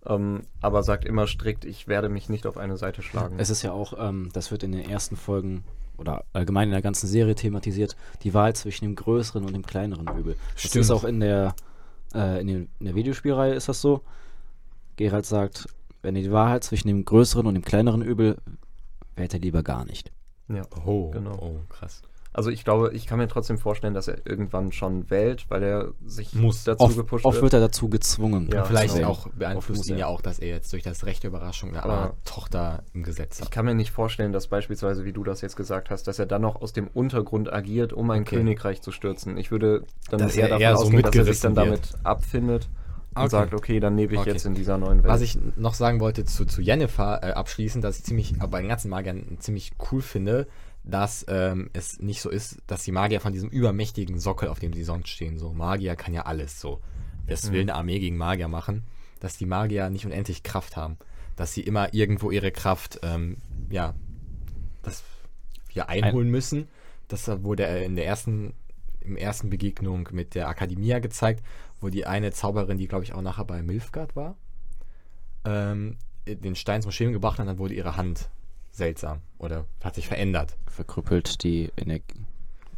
ähm, 0.06 0.42
aber 0.62 0.82
sagt 0.84 1.06
immer 1.06 1.28
strikt, 1.28 1.64
ich 1.66 1.88
werde 1.88 2.10
mich 2.10 2.28
nicht 2.30 2.48
auf 2.48 2.58
eine 2.58 2.78
Seite 2.78 3.04
schlagen. 3.04 3.36
Es 3.38 3.50
ist 3.52 3.62
ja 3.62 3.72
auch, 3.72 3.94
ähm, 4.00 4.30
das 4.34 4.50
wird 4.52 4.64
in 4.64 4.72
den 4.72 4.90
ersten 4.90 5.16
Folgen 5.16 5.64
oder 5.98 6.24
allgemein 6.34 6.70
in 6.70 6.72
der 6.72 6.82
ganzen 6.82 7.08
Serie 7.08 7.36
thematisiert, 7.36 7.96
die 8.24 8.34
Wahl 8.34 8.56
zwischen 8.56 8.86
dem 8.86 8.96
größeren 8.96 9.44
und 9.46 9.54
dem 9.54 9.66
kleineren 9.66 10.08
Übel. 10.18 10.36
Das 10.54 10.64
Stimmt. 10.64 10.86
ist 10.86 10.92
auch 10.92 11.04
in 11.04 11.20
der, 11.20 11.56
äh, 12.16 12.42
in, 12.42 12.48
den, 12.48 12.70
in 12.80 12.86
der 12.86 12.96
Videospielreihe 12.96 13.54
ist 13.54 13.70
das 13.70 13.82
so. 13.82 14.02
Geralt 14.96 15.26
sagt, 15.26 15.68
wenn 16.02 16.16
ihr 16.16 16.24
die 16.24 16.32
Wahrheit 16.32 16.64
zwischen 16.64 16.88
dem 16.88 17.06
größeren 17.06 17.46
und 17.46 17.54
dem 17.54 17.64
kleineren 17.64 18.02
Übel, 18.02 18.38
wählt 19.16 19.34
er 19.34 19.40
lieber 19.40 19.62
gar 19.62 19.86
nicht. 19.86 20.12
Ja. 20.50 20.62
Oh, 20.86 21.12
Genau. 21.12 21.36
oh, 21.42 21.60
krass. 21.70 22.02
Also 22.34 22.52
ich 22.52 22.64
glaube, 22.64 22.92
ich 22.94 23.08
kann 23.08 23.18
mir 23.18 23.28
trotzdem 23.28 23.58
vorstellen, 23.58 23.96
dass 23.96 24.08
er 24.08 24.28
irgendwann 24.28 24.72
schon 24.72 25.10
wählt, 25.10 25.50
weil 25.50 25.64
er 25.64 25.94
sich 26.06 26.36
Muss. 26.36 26.66
dazu 26.66 26.84
Oft, 26.84 26.96
gepusht 26.96 27.26
oft 27.26 27.36
wird. 27.38 27.44
wird 27.44 27.54
er 27.54 27.60
dazu 27.62 27.90
gezwungen. 27.90 28.48
Ja, 28.54 28.64
vielleicht 28.64 28.94
genau. 28.94 29.10
auch 29.10 29.28
beeinflusst 29.30 29.80
Oft 29.82 29.90
ihn 29.90 29.98
ja 29.98 30.06
auch, 30.06 30.22
dass 30.22 30.38
er 30.38 30.50
jetzt 30.50 30.72
durch 30.72 30.84
das 30.84 31.04
rechte 31.08 31.26
Überraschung 31.28 31.70
eine 31.72 31.82
Aber- 31.84 31.94
Art 31.94 32.16
Tochter 32.26 32.84
im 32.94 33.02
Gesetz 33.02 33.40
Ich 33.40 33.46
hat. 33.46 33.52
kann 33.52 33.66
mir 33.66 33.74
nicht 33.74 33.90
vorstellen, 33.90 34.34
dass 34.34 34.48
beispielsweise, 34.50 35.04
wie 35.04 35.14
du 35.14 35.24
das 35.24 35.42
jetzt 35.42 35.56
gesagt 35.56 35.90
hast, 35.90 36.04
dass 36.08 36.20
er 36.20 36.28
dann 36.28 36.44
noch 36.44 36.62
aus 36.62 36.74
dem 36.74 36.88
Untergrund 36.94 37.52
agiert, 37.52 37.92
um 37.92 38.12
ein 38.12 38.22
Okay. 38.22 38.36
Königreich 38.36 38.84
zu 38.84 38.92
stürzen. 38.92 39.36
Ich 39.38 39.50
würde 39.50 39.86
dann 40.12 40.20
Dass 40.20 40.36
eher 40.36 40.44
er 40.44 40.50
davon 40.50 40.62
eher 40.62 40.78
so 40.78 40.84
ausgehen, 40.84 41.02
dass 41.02 41.16
er 41.16 41.24
sich 41.26 41.40
dann 41.40 41.56
wird. 41.56 41.66
damit 41.66 41.96
abfindet 42.06 42.70
und 43.18 43.26
Okay. 43.26 43.32
sagt, 43.32 43.54
okay, 43.54 43.80
dann 43.80 43.98
lebe 43.98 44.14
ich 44.16 44.20
Okay. 44.22 44.32
jetzt 44.32 44.46
in 44.46 44.56
dieser 44.56 44.78
neuen 44.78 45.04
Welt. 45.04 45.12
Was 45.14 45.22
ich 45.22 45.38
noch 45.56 45.74
sagen 45.74 46.00
wollte 46.00 46.26
zu, 46.26 46.46
zu 46.46 46.62
Jennifer 46.62 47.22
äh, 47.24 47.32
abschließend, 47.34 47.84
dass 47.84 47.98
ich 48.00 48.04
ziemlich, 48.06 48.34
äh, 48.42 48.48
bei 48.48 48.60
den 48.62 48.70
ganzen 48.70 48.90
Magiern 48.90 49.38
ziemlich 49.40 49.72
cool 49.92 50.02
finde, 50.02 50.48
dass 50.84 51.26
ähm, 51.28 51.70
es 51.74 52.00
nicht 52.00 52.22
so 52.22 52.30
ist, 52.30 52.60
dass 52.68 52.84
die 52.84 52.92
Magier 52.94 53.20
von 53.20 53.34
diesem 53.34 53.50
übermächtigen 53.50 54.20
Sockel, 54.20 54.48
auf 54.48 54.60
dem 54.60 54.72
sie 54.74 54.84
sonst 54.84 55.10
stehen, 55.10 55.38
so 55.38 55.52
Magier 55.52 55.96
kann 55.96 56.14
ja 56.14 56.22
alles 56.24 56.62
so. 56.62 56.80
Das 57.28 57.52
will 57.52 57.64
Mhm. 57.64 57.70
eine 57.70 57.76
Armee 57.76 58.00
gegen 58.00 58.16
Magier 58.18 58.48
machen, 58.48 58.84
dass 59.20 59.38
die 59.38 59.46
Magier 59.46 59.90
nicht 59.90 60.06
unendlich 60.06 60.44
Kraft 60.44 60.78
haben, 60.78 60.98
dass 61.36 61.54
sie 61.54 61.62
immer 61.62 61.94
irgendwo 61.94 62.32
ihre 62.32 62.52
Kraft, 62.52 63.00
ähm, 63.04 63.38
ja, 63.70 63.96
das 64.82 65.04
hier 65.70 65.90
einholen 65.90 66.30
müssen. 66.30 66.68
Das 67.10 67.28
wurde 67.44 67.66
äh, 67.66 67.84
in 67.86 67.96
der 67.98 68.06
ersten, 68.06 68.54
im 69.08 69.18
ersten 69.18 69.50
Begegnung 69.50 70.10
mit 70.12 70.36
der 70.36 70.48
Akademia 70.48 71.00
gezeigt, 71.00 71.44
wo 71.82 71.90
die 71.90 72.06
eine 72.06 72.32
Zauberin, 72.32 72.78
die 72.78 72.88
glaube 72.88 73.04
ich 73.04 73.14
auch 73.14 73.22
nachher 73.22 73.46
bei 73.46 73.62
Milfgard 73.62 74.16
war, 74.16 74.36
ähm, 75.46 75.98
den 76.28 76.56
Stein 76.56 76.82
zum 76.82 76.92
Schweben 76.92 77.14
gebracht 77.14 77.40
hat, 77.40 77.48
dann 77.48 77.58
wurde 77.58 77.74
ihre 77.74 77.96
Hand 77.98 78.30
seltsam 78.72 79.22
oder 79.38 79.66
hat 79.84 79.96
sich 79.96 80.08
verändert. 80.08 80.58
Verkrüppelt 80.68 81.44
die 81.44 81.72
Energie 81.78 82.26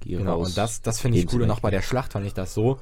Genau, 0.01 0.35
raus. 0.37 0.49
und 0.49 0.57
das, 0.57 0.81
das 0.81 1.01
finde 1.01 1.17
ich 1.17 1.33
cool. 1.33 1.41
Und 1.41 1.51
auch 1.51 1.59
bei 1.59 1.71
der 1.71 1.81
Schlacht 1.81 2.13
fand 2.13 2.25
ich 2.25 2.33
das 2.33 2.53
so, 2.53 2.79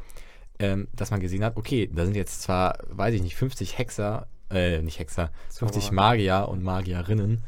ähm, 0.59 0.87
dass 0.93 1.09
man 1.09 1.19
gesehen 1.19 1.43
hat, 1.43 1.57
okay, 1.57 1.89
da 1.91 2.05
sind 2.05 2.15
jetzt 2.15 2.41
zwar, 2.43 2.77
weiß 2.89 3.15
ich 3.15 3.21
nicht, 3.23 3.35
50 3.35 3.77
Hexer, 3.77 4.27
äh, 4.51 4.81
nicht 4.81 4.99
Hexer, 4.99 5.31
50 5.49 5.83
Zauberer. 5.85 5.95
Magier 5.95 6.47
und 6.49 6.63
Magierinnen 6.63 7.41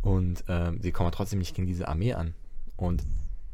und 0.00 0.44
ähm, 0.48 0.80
sie 0.82 0.90
kommen 0.92 1.12
trotzdem 1.12 1.38
nicht 1.38 1.54
gegen 1.54 1.66
diese 1.66 1.86
Armee 1.88 2.14
an. 2.14 2.34
Und 2.76 3.04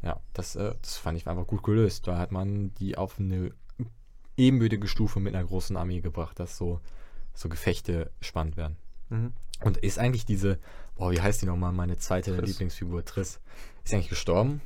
ja, 0.02 0.20
das, 0.32 0.56
äh, 0.56 0.74
das 0.80 0.96
fand 0.96 1.16
ich 1.16 1.26
einfach 1.26 1.46
gut 1.46 1.62
gelöst. 1.62 2.06
Da 2.06 2.18
hat 2.18 2.32
man 2.32 2.72
die 2.74 2.96
auf 2.96 3.18
eine 3.18 3.52
ebenbürtige 4.37 4.87
Stufe 4.87 5.20
mit 5.20 5.34
einer 5.34 5.44
großen 5.44 5.76
Armee 5.76 6.00
gebracht, 6.00 6.38
dass 6.38 6.56
so, 6.56 6.80
so 7.34 7.48
Gefechte 7.48 8.11
spannend 8.20 8.56
werden. 8.56 8.76
Mhm. 9.11 9.32
Und 9.64 9.78
ist 9.78 9.98
eigentlich 9.98 10.24
diese, 10.24 10.58
boah, 10.94 11.11
wie 11.11 11.20
heißt 11.20 11.42
die 11.42 11.46
nochmal, 11.46 11.72
meine 11.72 11.96
zweite 11.96 12.37
Triss. 12.37 12.50
Lieblingsfigur, 12.50 13.04
Triss, 13.04 13.40
ist 13.82 13.90
sie 13.90 13.96
eigentlich 13.96 14.08
gestorben? 14.08 14.61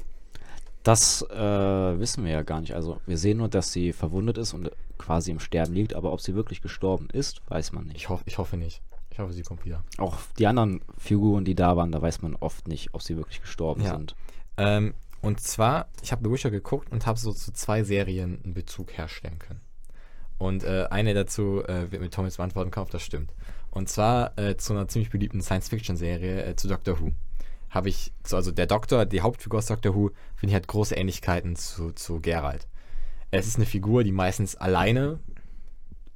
Das 0.82 1.22
äh, 1.30 1.98
wissen 1.98 2.24
wir 2.24 2.32
ja 2.32 2.42
gar 2.42 2.60
nicht. 2.60 2.74
Also 2.74 3.00
wir 3.06 3.16
sehen 3.16 3.38
nur, 3.38 3.48
dass 3.48 3.72
sie 3.72 3.92
verwundet 3.92 4.36
ist 4.36 4.52
und 4.52 4.70
quasi 4.98 5.30
im 5.30 5.38
Sterben 5.38 5.72
liegt, 5.74 5.94
aber 5.94 6.12
ob 6.12 6.20
sie 6.20 6.34
wirklich 6.34 6.60
gestorben 6.60 7.08
ist, 7.12 7.40
weiß 7.48 7.72
man 7.72 7.84
nicht. 7.86 7.96
Ich, 7.96 8.08
hoff, 8.08 8.22
ich 8.26 8.36
hoffe 8.36 8.56
nicht. 8.56 8.82
Ich 9.10 9.18
hoffe, 9.18 9.32
sie 9.32 9.42
kommt 9.42 9.64
wieder. 9.64 9.84
Auch 9.98 10.16
die 10.38 10.46
anderen 10.46 10.80
Figuren, 10.98 11.44
die 11.44 11.54
da 11.54 11.76
waren, 11.76 11.92
da 11.92 12.02
weiß 12.02 12.22
man 12.22 12.34
oft 12.36 12.66
nicht, 12.66 12.94
ob 12.94 13.02
sie 13.02 13.16
wirklich 13.16 13.40
gestorben 13.40 13.82
Ja. 13.82 13.92
sind. 13.92 14.16
Ähm, 14.56 14.94
und 15.22 15.40
zwar, 15.40 15.88
ich 16.02 16.12
habe 16.12 16.22
The 16.24 16.32
Witcher 16.32 16.50
geguckt 16.50 16.90
und 16.90 17.06
habe 17.06 17.18
so 17.18 17.32
zu 17.32 17.52
zwei 17.52 17.84
Serien 17.84 18.40
einen 18.42 18.54
Bezug 18.54 18.98
herstellen 18.98 19.38
können. 19.38 19.60
Und 20.36 20.64
äh, 20.64 20.88
eine 20.90 21.14
dazu 21.14 21.62
äh, 21.64 21.92
wird 21.92 22.02
mit 22.02 22.12
Thomas 22.12 22.36
beantworten 22.36 22.72
können, 22.72 22.86
ob 22.86 22.90
das 22.90 23.04
stimmt. 23.04 23.32
Und 23.70 23.88
zwar 23.88 24.36
äh, 24.36 24.56
zu 24.56 24.72
einer 24.72 24.88
ziemlich 24.88 25.10
beliebten 25.10 25.40
Science-Fiction-Serie, 25.40 26.44
äh, 26.44 26.56
zu 26.56 26.66
Doctor 26.66 27.00
Who. 27.00 27.12
Habe 27.70 27.88
ich, 27.88 28.12
so, 28.26 28.34
also 28.34 28.50
der 28.50 28.66
Doktor, 28.66 29.06
die 29.06 29.20
Hauptfigur 29.20 29.60
aus 29.60 29.66
Doctor 29.66 29.94
Who, 29.94 30.10
finde 30.34 30.50
ich 30.50 30.56
hat 30.56 30.66
große 30.66 30.96
Ähnlichkeiten 30.96 31.54
zu, 31.54 31.92
zu 31.92 32.20
Geralt. 32.20 32.66
Es 33.30 33.46
ist 33.46 33.56
eine 33.56 33.66
Figur, 33.66 34.02
die 34.02 34.12
meistens 34.12 34.56
alleine 34.56 35.20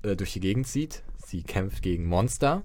äh, 0.03 0.17
durch 0.17 0.33
die 0.33 0.41
Gegend 0.41 0.67
zieht. 0.67 1.05
Sie 1.25 1.45
kämpft 1.45 1.83
gegen 1.83 2.07
Monster. 2.07 2.63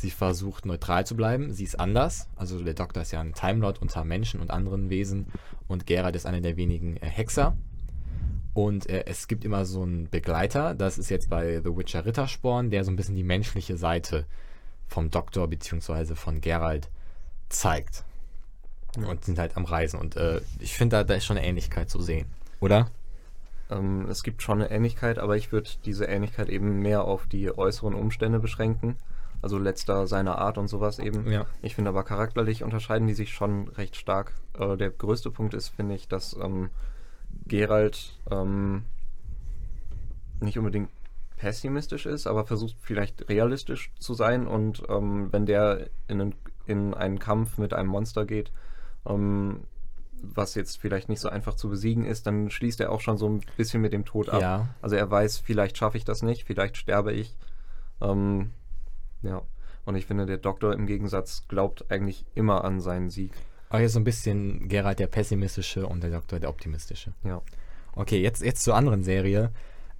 Sie 0.00 0.10
versucht 0.10 0.64
neutral 0.64 1.06
zu 1.06 1.14
bleiben. 1.14 1.52
Sie 1.52 1.64
ist 1.64 1.78
anders. 1.78 2.26
Also 2.34 2.64
der 2.64 2.72
Doktor 2.72 3.02
ist 3.02 3.10
ja 3.10 3.20
ein 3.20 3.34
Timelord 3.34 3.82
unter 3.82 4.02
Menschen 4.02 4.40
und 4.40 4.50
anderen 4.50 4.88
Wesen. 4.88 5.26
Und 5.68 5.86
Geralt 5.86 6.16
ist 6.16 6.24
einer 6.24 6.40
der 6.40 6.56
wenigen 6.56 6.96
äh, 6.96 7.06
Hexer. 7.06 7.54
Und 8.54 8.88
äh, 8.88 9.04
es 9.04 9.28
gibt 9.28 9.44
immer 9.44 9.66
so 9.66 9.82
einen 9.82 10.08
Begleiter. 10.08 10.74
Das 10.74 10.96
ist 10.96 11.10
jetzt 11.10 11.28
bei 11.28 11.60
The 11.60 11.76
Witcher 11.76 12.06
Rittersporn, 12.06 12.70
der 12.70 12.82
so 12.82 12.90
ein 12.90 12.96
bisschen 12.96 13.14
die 13.14 13.22
menschliche 13.22 13.76
Seite 13.76 14.24
vom 14.86 15.10
Doktor 15.10 15.48
bzw. 15.48 16.14
von 16.14 16.40
Geralt 16.40 16.88
zeigt. 17.50 18.04
Und 18.96 19.26
sind 19.26 19.38
halt 19.38 19.54
am 19.58 19.66
Reisen. 19.66 20.00
Und 20.00 20.16
äh, 20.16 20.40
ich 20.60 20.78
finde, 20.78 20.96
da, 20.96 21.04
da 21.04 21.12
ist 21.12 21.26
schon 21.26 21.36
eine 21.36 21.46
Ähnlichkeit 21.46 21.90
zu 21.90 22.00
sehen. 22.00 22.24
Oder? 22.60 22.90
Ähm, 23.70 24.06
es 24.08 24.22
gibt 24.22 24.40
schon 24.40 24.62
eine 24.62 24.70
Ähnlichkeit, 24.70 25.18
aber 25.18 25.36
ich 25.36 25.52
würde 25.52 25.68
diese 25.84 26.06
Ähnlichkeit 26.06 26.48
eben 26.48 26.80
mehr 26.80 27.04
auf 27.04 27.26
die 27.26 27.54
äußeren 27.54 27.92
Umstände 27.92 28.38
beschränken. 28.38 28.96
Also 29.42 29.58
letzter 29.58 30.06
seiner 30.06 30.38
Art 30.38 30.58
und 30.58 30.68
sowas 30.68 30.98
eben. 30.98 31.30
Ja. 31.30 31.46
Ich 31.62 31.74
finde 31.74 31.90
aber 31.90 32.04
charakterlich 32.04 32.62
unterscheiden 32.62 33.06
die 33.08 33.14
sich 33.14 33.32
schon 33.32 33.68
recht 33.68 33.96
stark. 33.96 34.34
Äh, 34.58 34.76
der 34.76 34.90
größte 34.90 35.30
Punkt 35.30 35.54
ist, 35.54 35.68
finde 35.68 35.94
ich, 35.94 36.08
dass 36.08 36.36
ähm, 36.36 36.70
Geralt 37.46 38.18
ähm, 38.30 38.84
nicht 40.40 40.58
unbedingt 40.58 40.90
pessimistisch 41.36 42.04
ist, 42.04 42.26
aber 42.26 42.44
versucht 42.44 42.76
vielleicht 42.80 43.30
realistisch 43.30 43.90
zu 43.98 44.12
sein 44.12 44.46
und 44.46 44.82
ähm, 44.90 45.32
wenn 45.32 45.46
der 45.46 45.88
in 46.06 46.20
einen, 46.20 46.34
in 46.66 46.92
einen 46.92 47.18
Kampf 47.18 47.56
mit 47.56 47.72
einem 47.72 47.88
Monster 47.88 48.26
geht, 48.26 48.52
ähm, 49.06 49.60
was 50.22 50.54
jetzt 50.54 50.78
vielleicht 50.78 51.08
nicht 51.08 51.20
so 51.20 51.30
einfach 51.30 51.54
zu 51.54 51.70
besiegen 51.70 52.04
ist, 52.04 52.26
dann 52.26 52.50
schließt 52.50 52.80
er 52.80 52.92
auch 52.92 53.00
schon 53.00 53.16
so 53.16 53.26
ein 53.26 53.40
bisschen 53.56 53.80
mit 53.80 53.94
dem 53.94 54.04
Tod 54.04 54.28
ab. 54.28 54.42
Ja. 54.42 54.68
Also 54.82 54.96
er 54.96 55.10
weiß, 55.10 55.38
vielleicht 55.38 55.78
schaffe 55.78 55.96
ich 55.96 56.04
das 56.04 56.22
nicht, 56.22 56.44
vielleicht 56.44 56.76
sterbe 56.76 57.12
ich. 57.12 57.34
Ähm, 58.02 58.50
ja. 59.22 59.42
Und 59.84 59.94
ich 59.96 60.06
finde, 60.06 60.26
der 60.26 60.38
Doktor 60.38 60.74
im 60.74 60.86
Gegensatz 60.86 61.48
glaubt 61.48 61.90
eigentlich 61.90 62.26
immer 62.34 62.64
an 62.64 62.80
seinen 62.80 63.10
Sieg. 63.10 63.32
Aber 63.70 63.80
jetzt 63.80 63.92
so 63.92 64.00
ein 64.00 64.04
bisschen 64.04 64.68
Geralt 64.68 64.98
der 64.98 65.06
pessimistische 65.06 65.86
und 65.86 66.02
der 66.02 66.10
Doktor 66.10 66.38
der 66.38 66.50
optimistische. 66.50 67.12
Ja. 67.24 67.42
Okay, 67.92 68.20
jetzt, 68.20 68.42
jetzt 68.42 68.62
zur 68.62 68.74
anderen 68.74 69.02
Serie. 69.02 69.50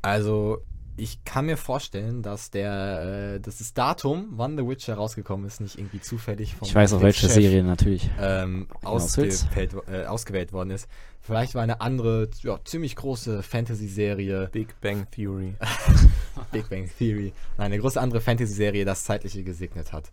Also, 0.03 0.63
ich 0.97 1.25
kann 1.25 1.47
mir 1.47 1.57
vorstellen, 1.57 2.23
dass 2.23 2.51
der, 2.51 3.35
äh, 3.37 3.41
dass 3.41 3.59
das 3.59 3.73
Datum, 3.75 4.29
wann 4.33 4.57
The 4.57 4.67
Witcher 4.67 4.95
rausgekommen 4.95 5.47
ist, 5.47 5.61
nicht 5.61 5.79
irgendwie 5.79 6.01
zufällig 6.01 6.55
vom 6.55 6.69
Ich 6.69 6.75
weiß 6.75 6.93
auch, 6.95 7.03
welche 7.03 7.29
Serie 7.29 7.63
natürlich. 7.63 8.11
ähm, 8.21 8.69
willst. 8.83 9.47
ausgewählt, 9.47 9.75
äh, 9.89 10.05
ausgewählt 10.05 10.53
worden 10.53 10.71
ist. 10.71 10.89
Vielleicht 11.21 11.55
war 11.55 11.63
eine 11.63 11.81
andere, 11.81 12.29
ja, 12.43 12.59
ziemlich 12.65 12.97
große 12.97 13.43
Fantasy-Serie, 13.43 14.49
Big 14.53 14.81
Bang 14.81 15.07
Theory. 15.11 15.55
Big 16.53 16.69
Bang 16.69 16.91
Theory, 16.99 17.33
nein, 17.57 17.67
eine 17.67 17.79
große 17.79 18.01
andere 18.01 18.21
Fantasy-Serie, 18.21 18.85
das 18.85 19.05
zeitliche 19.05 19.43
gesegnet 19.45 19.93
hat. 19.93 20.11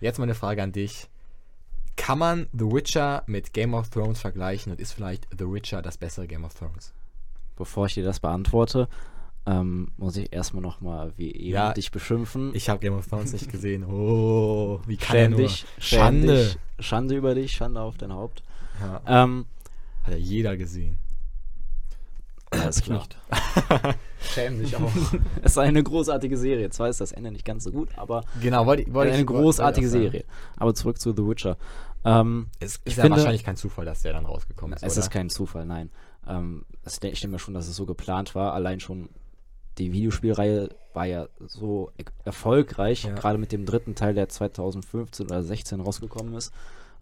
Jetzt 0.00 0.18
meine 0.18 0.34
Frage 0.34 0.62
an 0.62 0.72
dich. 0.72 1.08
Kann 1.96 2.18
man 2.18 2.46
The 2.52 2.66
Witcher 2.66 3.22
mit 3.26 3.54
Game 3.54 3.72
of 3.72 3.88
Thrones 3.88 4.20
vergleichen 4.20 4.70
und 4.70 4.80
ist 4.80 4.92
vielleicht 4.92 5.26
The 5.36 5.50
Witcher 5.50 5.80
das 5.80 5.96
bessere 5.96 6.26
Game 6.26 6.44
of 6.44 6.54
Thrones? 6.54 6.92
Bevor 7.56 7.86
ich 7.86 7.94
dir 7.94 8.04
das 8.04 8.20
beantworte, 8.20 8.88
ähm, 9.46 9.92
muss 9.96 10.16
ich 10.16 10.32
erstmal 10.32 10.62
nochmal 10.62 11.12
wie 11.16 11.32
eben 11.32 11.54
Ja, 11.54 11.72
dich 11.72 11.90
beschimpfen. 11.92 12.52
Ich 12.54 12.68
habe 12.68 12.80
Game 12.80 12.94
of 12.94 13.06
Thrones 13.06 13.32
nicht 13.32 13.50
gesehen. 13.50 13.84
Oh, 13.84 14.80
wie 14.86 14.96
kann 14.96 15.16
er 15.16 15.22
schäm 15.24 15.30
nur? 15.32 15.40
dich, 15.40 15.64
schäm 15.78 15.98
Schande. 16.00 16.36
dich, 16.44 16.58
Schande 16.80 17.14
über 17.16 17.34
dich, 17.34 17.52
Schande 17.52 17.80
auf 17.80 17.96
dein 17.96 18.12
Haupt. 18.12 18.42
Ja, 18.80 19.24
Ähm, 19.24 19.46
hat 20.02 20.12
ja 20.12 20.18
jeder 20.18 20.56
gesehen. 20.56 20.98
alles 22.50 22.82
klar. 22.82 23.06
Schäm 24.20 24.58
dich 24.58 24.74
auch. 24.76 24.90
Es 25.42 25.52
ist 25.52 25.58
eine 25.58 25.82
großartige 25.82 26.36
Serie. 26.36 26.70
Zwar 26.70 26.88
ist 26.88 27.00
das 27.00 27.12
Ende 27.12 27.30
nicht 27.30 27.44
ganz 27.44 27.64
so 27.64 27.70
gut, 27.70 27.90
aber 27.96 28.24
genau, 28.40 28.66
wollte, 28.66 28.92
wollte 28.92 29.12
eine 29.12 29.20
ich- 29.20 29.26
großartige 29.26 29.86
wollte 29.92 30.02
Serie. 30.10 30.24
Aber 30.56 30.74
zurück 30.74 30.98
zu 31.00 31.12
The 31.12 31.26
Witcher. 31.26 31.56
Ähm. 32.04 32.48
Es 32.60 32.80
ist 32.84 32.96
ja 32.96 33.02
finde- 33.04 33.18
wahrscheinlich 33.18 33.44
kein 33.44 33.56
Zufall, 33.56 33.84
dass 33.84 34.02
der 34.02 34.12
dann 34.12 34.26
rausgekommen 34.26 34.76
ist. 34.76 34.82
es 34.82 34.92
oder? 34.94 35.00
ist 35.00 35.10
kein 35.10 35.28
Zufall, 35.30 35.66
nein. 35.66 35.90
Ähm, 36.26 36.64
es- 36.84 36.94
ich 36.94 37.00
denke 37.20 37.28
mir 37.28 37.38
schon, 37.38 37.54
dass 37.54 37.68
es 37.68 37.76
so 37.76 37.84
geplant 37.86 38.34
war. 38.34 38.52
Allein 38.54 38.80
schon 38.80 39.08
die 39.78 39.92
Videospielreihe 39.92 40.70
war 40.94 41.04
ja 41.06 41.28
so 41.40 41.90
erfolgreich, 42.24 43.04
Ja. 43.04 43.14
gerade 43.14 43.38
mit 43.38 43.52
dem 43.52 43.66
dritten 43.66 43.94
Teil, 43.94 44.14
der 44.14 44.28
2015 44.28 45.26
oder 45.26 45.42
16 45.42 45.80
rausgekommen 45.80 46.34
ist. 46.34 46.52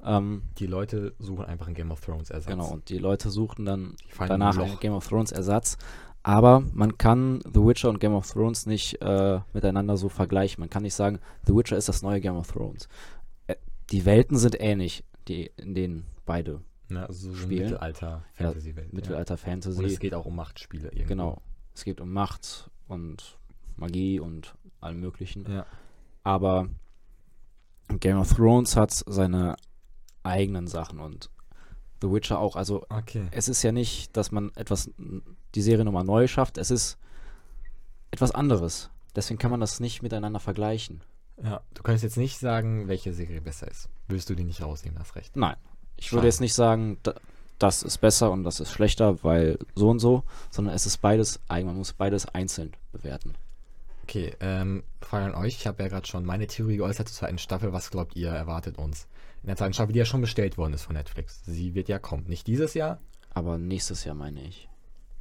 Ähm, 0.04 0.42
Die 0.58 0.66
Leute 0.66 1.14
suchen 1.18 1.44
einfach 1.44 1.66
einen 1.66 1.74
Game 1.76 1.90
of 1.90 2.00
Thrones 2.00 2.30
Ersatz. 2.30 2.50
Genau, 2.50 2.68
und 2.72 2.88
die 2.88 2.98
Leute 2.98 3.30
suchten 3.30 3.64
dann 3.64 3.94
danach 4.18 4.58
einen. 4.58 4.78
Game 4.80 4.92
of 4.92 5.06
Thrones 5.06 5.32
Ersatz. 5.32 5.78
Aber 6.22 6.62
man 6.72 6.96
kann 6.98 7.40
The 7.44 7.60
Witcher 7.64 7.90
und 7.90 8.00
Game 8.00 8.14
of 8.14 8.30
Thrones 8.30 8.66
nicht 8.66 9.00
äh, 9.02 9.40
miteinander 9.52 9.96
so 9.96 10.08
vergleichen. 10.08 10.60
Man 10.60 10.70
kann 10.70 10.82
nicht 10.82 10.94
sagen, 10.94 11.18
The 11.46 11.54
Witcher 11.54 11.76
ist 11.76 11.88
das 11.88 12.02
neue 12.02 12.20
Game 12.20 12.36
of 12.36 12.50
Thrones. 12.50 12.88
Äh, 13.46 13.56
die 13.90 14.04
Welten 14.06 14.36
sind 14.38 14.58
ähnlich, 14.58 15.04
die, 15.28 15.50
in 15.56 15.74
denen 15.74 16.06
beide 16.26 16.60
Ne, 16.88 17.06
also 17.08 17.30
so 17.30 17.34
Spielen. 17.34 17.62
Mittelalter-Fantasy-Welt. 17.70 18.92
Mittelalter 18.92 19.34
Ja. 19.34 19.38
Fantasy. 19.38 19.78
Und 19.78 19.84
es 19.86 19.98
geht 19.98 20.12
auch 20.14 20.26
um 20.26 20.36
Machtspiele 20.36 20.88
irgendwie. 20.88 21.04
Genau. 21.06 21.40
Es 21.74 21.84
geht 21.84 22.00
um 22.00 22.12
Macht 22.12 22.70
und 22.88 23.38
Magie 23.76 24.20
und 24.20 24.54
allem 24.80 25.00
Möglichen. 25.00 25.50
Ja. 25.50 25.66
Aber 26.22 26.68
Game 28.00 28.18
of 28.18 28.32
Thrones 28.32 28.76
hat 28.76 28.92
seine 28.92 29.56
eigenen 30.22 30.66
Sachen 30.66 31.00
und 31.00 31.30
The 32.00 32.10
Witcher 32.10 32.38
auch. 32.38 32.56
Also 32.56 32.84
Okay. 32.88 33.26
es 33.30 33.48
ist 33.48 33.62
ja 33.62 33.72
nicht, 33.72 34.16
dass 34.16 34.30
man 34.32 34.52
etwas, 34.56 34.90
die 35.54 35.62
Serie 35.62 35.84
nochmal 35.84 36.04
neu 36.04 36.26
schafft. 36.26 36.58
Es 36.58 36.70
ist 36.70 36.98
etwas 38.10 38.30
anderes. 38.30 38.90
Deswegen 39.16 39.38
kann 39.38 39.50
man 39.50 39.60
das 39.60 39.80
nicht 39.80 40.02
miteinander 40.02 40.40
vergleichen. 40.40 41.02
Ja, 41.42 41.62
du 41.74 41.82
könntest 41.82 42.04
jetzt 42.04 42.16
nicht 42.16 42.38
sagen, 42.38 42.86
welche 42.88 43.12
Serie 43.12 43.40
besser 43.40 43.68
ist. 43.68 43.88
Willst 44.08 44.30
du 44.30 44.34
die 44.34 44.44
nicht 44.44 44.62
rausnehmen, 44.62 44.98
hast 44.98 45.16
recht. 45.16 45.36
Nein. 45.36 45.56
Ich 45.96 46.06
Schade. 46.06 46.16
würde 46.18 46.28
jetzt 46.28 46.40
nicht 46.40 46.54
sagen, 46.54 46.98
da, 47.02 47.14
das 47.58 47.82
ist 47.82 47.98
besser 47.98 48.30
und 48.30 48.44
das 48.44 48.60
ist 48.60 48.70
schlechter, 48.72 49.22
weil 49.22 49.58
so 49.74 49.90
und 49.90 49.98
so, 50.00 50.24
sondern 50.50 50.74
es 50.74 50.86
ist 50.86 50.98
beides 50.98 51.40
eigen. 51.48 51.66
Man 51.68 51.76
muss 51.76 51.92
beides 51.92 52.26
einzeln 52.26 52.72
bewerten. 52.92 53.34
Okay, 54.02 54.34
ähm, 54.40 54.82
Frage 55.00 55.24
an 55.26 55.34
euch. 55.34 55.56
Ich 55.56 55.66
habe 55.66 55.82
ja 55.82 55.88
gerade 55.88 56.06
schon 56.06 56.24
meine 56.26 56.46
Theorie 56.46 56.76
geäußert 56.76 57.08
zur 57.08 57.16
zweiten 57.16 57.38
Staffel. 57.38 57.72
Was 57.72 57.90
glaubt 57.90 58.16
ihr, 58.16 58.28
erwartet 58.30 58.76
uns? 58.76 59.06
In 59.42 59.46
der 59.48 59.56
zweiten 59.56 59.72
Staffel, 59.74 59.92
die 59.92 59.98
ja 59.98 60.04
schon 60.04 60.20
bestellt 60.20 60.58
worden 60.58 60.74
ist 60.74 60.82
von 60.82 60.94
Netflix. 60.94 61.42
Sie 61.46 61.74
wird 61.74 61.88
ja 61.88 61.98
kommen. 61.98 62.24
Nicht 62.26 62.46
dieses 62.46 62.74
Jahr? 62.74 63.00
Aber 63.32 63.56
nächstes 63.58 64.04
Jahr 64.04 64.14
meine 64.14 64.42
ich. 64.42 64.68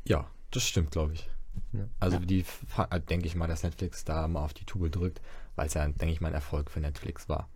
Ja, 0.06 0.28
das 0.52 0.64
stimmt, 0.64 0.92
glaube 0.92 1.14
ich. 1.14 1.30
Ja. 1.72 1.88
Also 2.00 2.18
Ja. 2.18 2.26
die 2.26 2.46
äh, 2.90 3.00
denke 3.02 3.28
ich 3.28 3.36
mal, 3.36 3.48
dass 3.48 3.64
Netflix 3.64 4.04
da 4.06 4.28
mal 4.28 4.44
auf 4.44 4.54
die 4.54 4.66
Tube 4.66 4.92
drückt, 4.92 5.22
weil 5.56 5.68
es 5.68 5.76
ja, 5.76 5.86
denke 5.88 6.12
ich 6.12 6.20
mal, 6.20 6.30
ein 6.30 6.34
Erfolg 6.34 6.70
für 6.70 6.80
Netflix 6.80 7.30
war. 7.30 7.48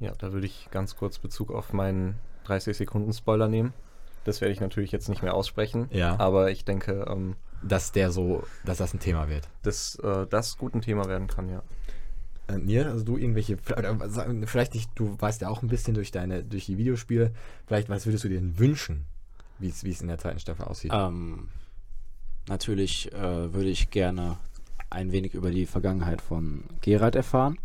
Ja, 0.00 0.12
da 0.18 0.32
würde 0.32 0.46
ich 0.46 0.68
ganz 0.70 0.96
kurz 0.96 1.18
Bezug 1.18 1.52
auf 1.52 1.72
meinen 1.72 2.16
30 2.44 2.76
Sekunden 2.76 3.12
Spoiler 3.12 3.46
nehmen. 3.48 3.72
Das 4.24 4.40
werde 4.40 4.52
ich 4.52 4.60
natürlich 4.60 4.92
jetzt 4.92 5.08
nicht 5.08 5.22
mehr 5.22 5.34
aussprechen. 5.34 5.88
Ja. 5.90 6.18
Aber 6.18 6.50
ich 6.50 6.64
denke, 6.64 7.06
ähm, 7.08 7.36
Dass 7.62 7.92
der 7.92 8.10
so, 8.12 8.44
dass 8.64 8.78
das 8.78 8.94
ein 8.94 9.00
Thema 9.00 9.28
wird. 9.28 9.48
dass 9.62 9.96
äh, 9.96 10.26
das 10.28 10.56
gut 10.58 10.74
ein 10.74 10.80
Thema 10.80 11.06
werden 11.06 11.26
kann, 11.26 11.48
ja. 11.48 11.62
Äh, 12.48 12.58
Nier, 12.58 12.86
also 12.86 13.04
du 13.04 13.16
irgendwelche, 13.16 13.56
vielleicht 14.46 14.74
nicht, 14.74 14.90
du 14.94 15.16
weißt 15.20 15.42
ja 15.42 15.48
auch 15.48 15.62
ein 15.62 15.68
bisschen 15.68 15.94
durch 15.94 16.10
deine, 16.10 16.42
durch 16.44 16.66
die 16.66 16.78
Videospiele, 16.78 17.32
vielleicht, 17.66 17.88
was 17.88 18.06
würdest 18.06 18.24
du 18.24 18.28
dir 18.28 18.40
denn 18.40 18.58
wünschen, 18.58 19.04
wie 19.58 19.68
es 19.68 19.84
wie 19.84 19.90
es 19.90 20.00
in 20.00 20.08
der 20.08 20.18
zweiten 20.18 20.40
Staffel 20.40 20.64
aussieht? 20.64 20.90
Ähm, 20.92 21.48
natürlich 22.48 23.12
äh, 23.12 23.52
würde 23.52 23.68
ich 23.70 23.90
gerne 23.90 24.38
ein 24.90 25.12
wenig 25.12 25.34
über 25.34 25.50
die 25.50 25.66
Vergangenheit 25.66 26.20
von 26.20 26.64
Geralt 26.80 27.14
erfahren. 27.16 27.58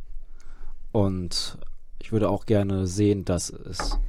Und 0.91 1.57
ich 1.99 2.11
würde 2.11 2.29
auch 2.29 2.45
gerne 2.45 2.87
sehen, 2.87 3.25
dass 3.25 3.49
es, 3.49 3.99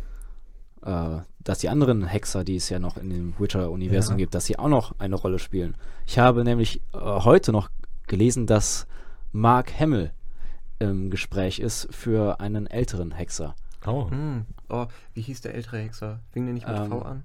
äh, 0.88 1.20
dass 1.44 1.59
die 1.59 1.68
anderen 1.68 2.05
Hexer, 2.07 2.44
die 2.44 2.57
es 2.57 2.68
ja 2.68 2.79
noch 2.79 2.96
in 2.96 3.11
dem 3.11 3.35
Witcher-Universum 3.38 4.14
Ja. 4.14 4.18
gibt, 4.18 4.35
dass 4.35 4.46
sie 4.46 4.59
auch 4.59 4.68
noch 4.68 4.94
eine 4.98 5.14
Rolle 5.16 5.38
spielen. 5.38 5.77
Ich 6.07 6.18
habe 6.18 6.44
nämlich 6.44 6.81
äh, 6.94 6.98
heute 6.98 7.53
noch 7.53 7.68
gelesen, 8.07 8.46
dass 8.46 8.87
Mark 9.33 9.79
Hamill 9.79 10.12
im 10.79 11.11
Gespräch 11.11 11.59
ist 11.59 11.88
für 11.94 12.40
einen 12.40 12.66
älteren 12.66 13.11
Hexer. 13.12 13.55
Oh. 13.87 14.11
Hm. 14.11 14.46
Oh, 14.68 14.87
wie 15.14 15.20
hieß 15.22 15.40
der 15.42 15.55
ältere 15.55 15.79
Hexer? 15.79 16.20
Fing 16.33 16.44
der 16.46 16.55
nicht 16.55 16.66
mit 16.66 16.77
Ähm, 16.77 16.88
V 16.90 17.03
an? 17.03 17.24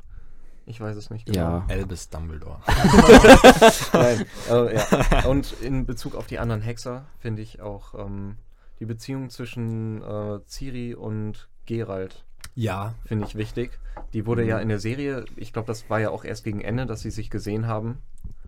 Ich 0.66 0.80
weiß 0.80 0.96
es 0.96 1.10
nicht 1.10 1.26
genau. 1.26 1.38
Ja, 1.40 1.66
Albus 1.70 2.10
Dumbledore. 2.10 2.60
Nein, 3.94 4.26
äh, 4.50 4.76
ja. 4.76 5.26
Und 5.28 5.52
in 5.62 5.86
Bezug 5.86 6.16
auf 6.16 6.28
die 6.28 6.40
anderen 6.40 6.62
Hexer 6.62 7.06
finde 7.20 7.42
ich 7.42 7.62
auch 7.62 7.94
ähm, 8.06 8.38
die 8.80 8.86
Beziehung 8.86 9.30
zwischen 9.30 10.02
äh, 10.02 10.40
Ciri 10.48 10.96
und 10.96 11.48
Geralt 11.66 12.24
Ja. 12.56 12.94
finde 13.06 13.26
ich 13.28 13.36
wichtig. 13.36 13.72
Die 14.14 14.26
wurde 14.26 14.44
ja 14.46 14.60
in 14.60 14.70
der 14.70 14.80
Serie, 14.80 15.26
ich 15.36 15.54
glaube, 15.54 15.68
das 15.68 15.90
war 15.90 16.00
ja 16.00 16.10
auch 16.12 16.24
erst 16.24 16.44
gegen 16.44 16.62
Ende, 16.62 16.86
dass 16.86 17.02
sie 17.02 17.12
sich 17.12 17.30
gesehen 17.30 17.68
haben. 17.68 17.98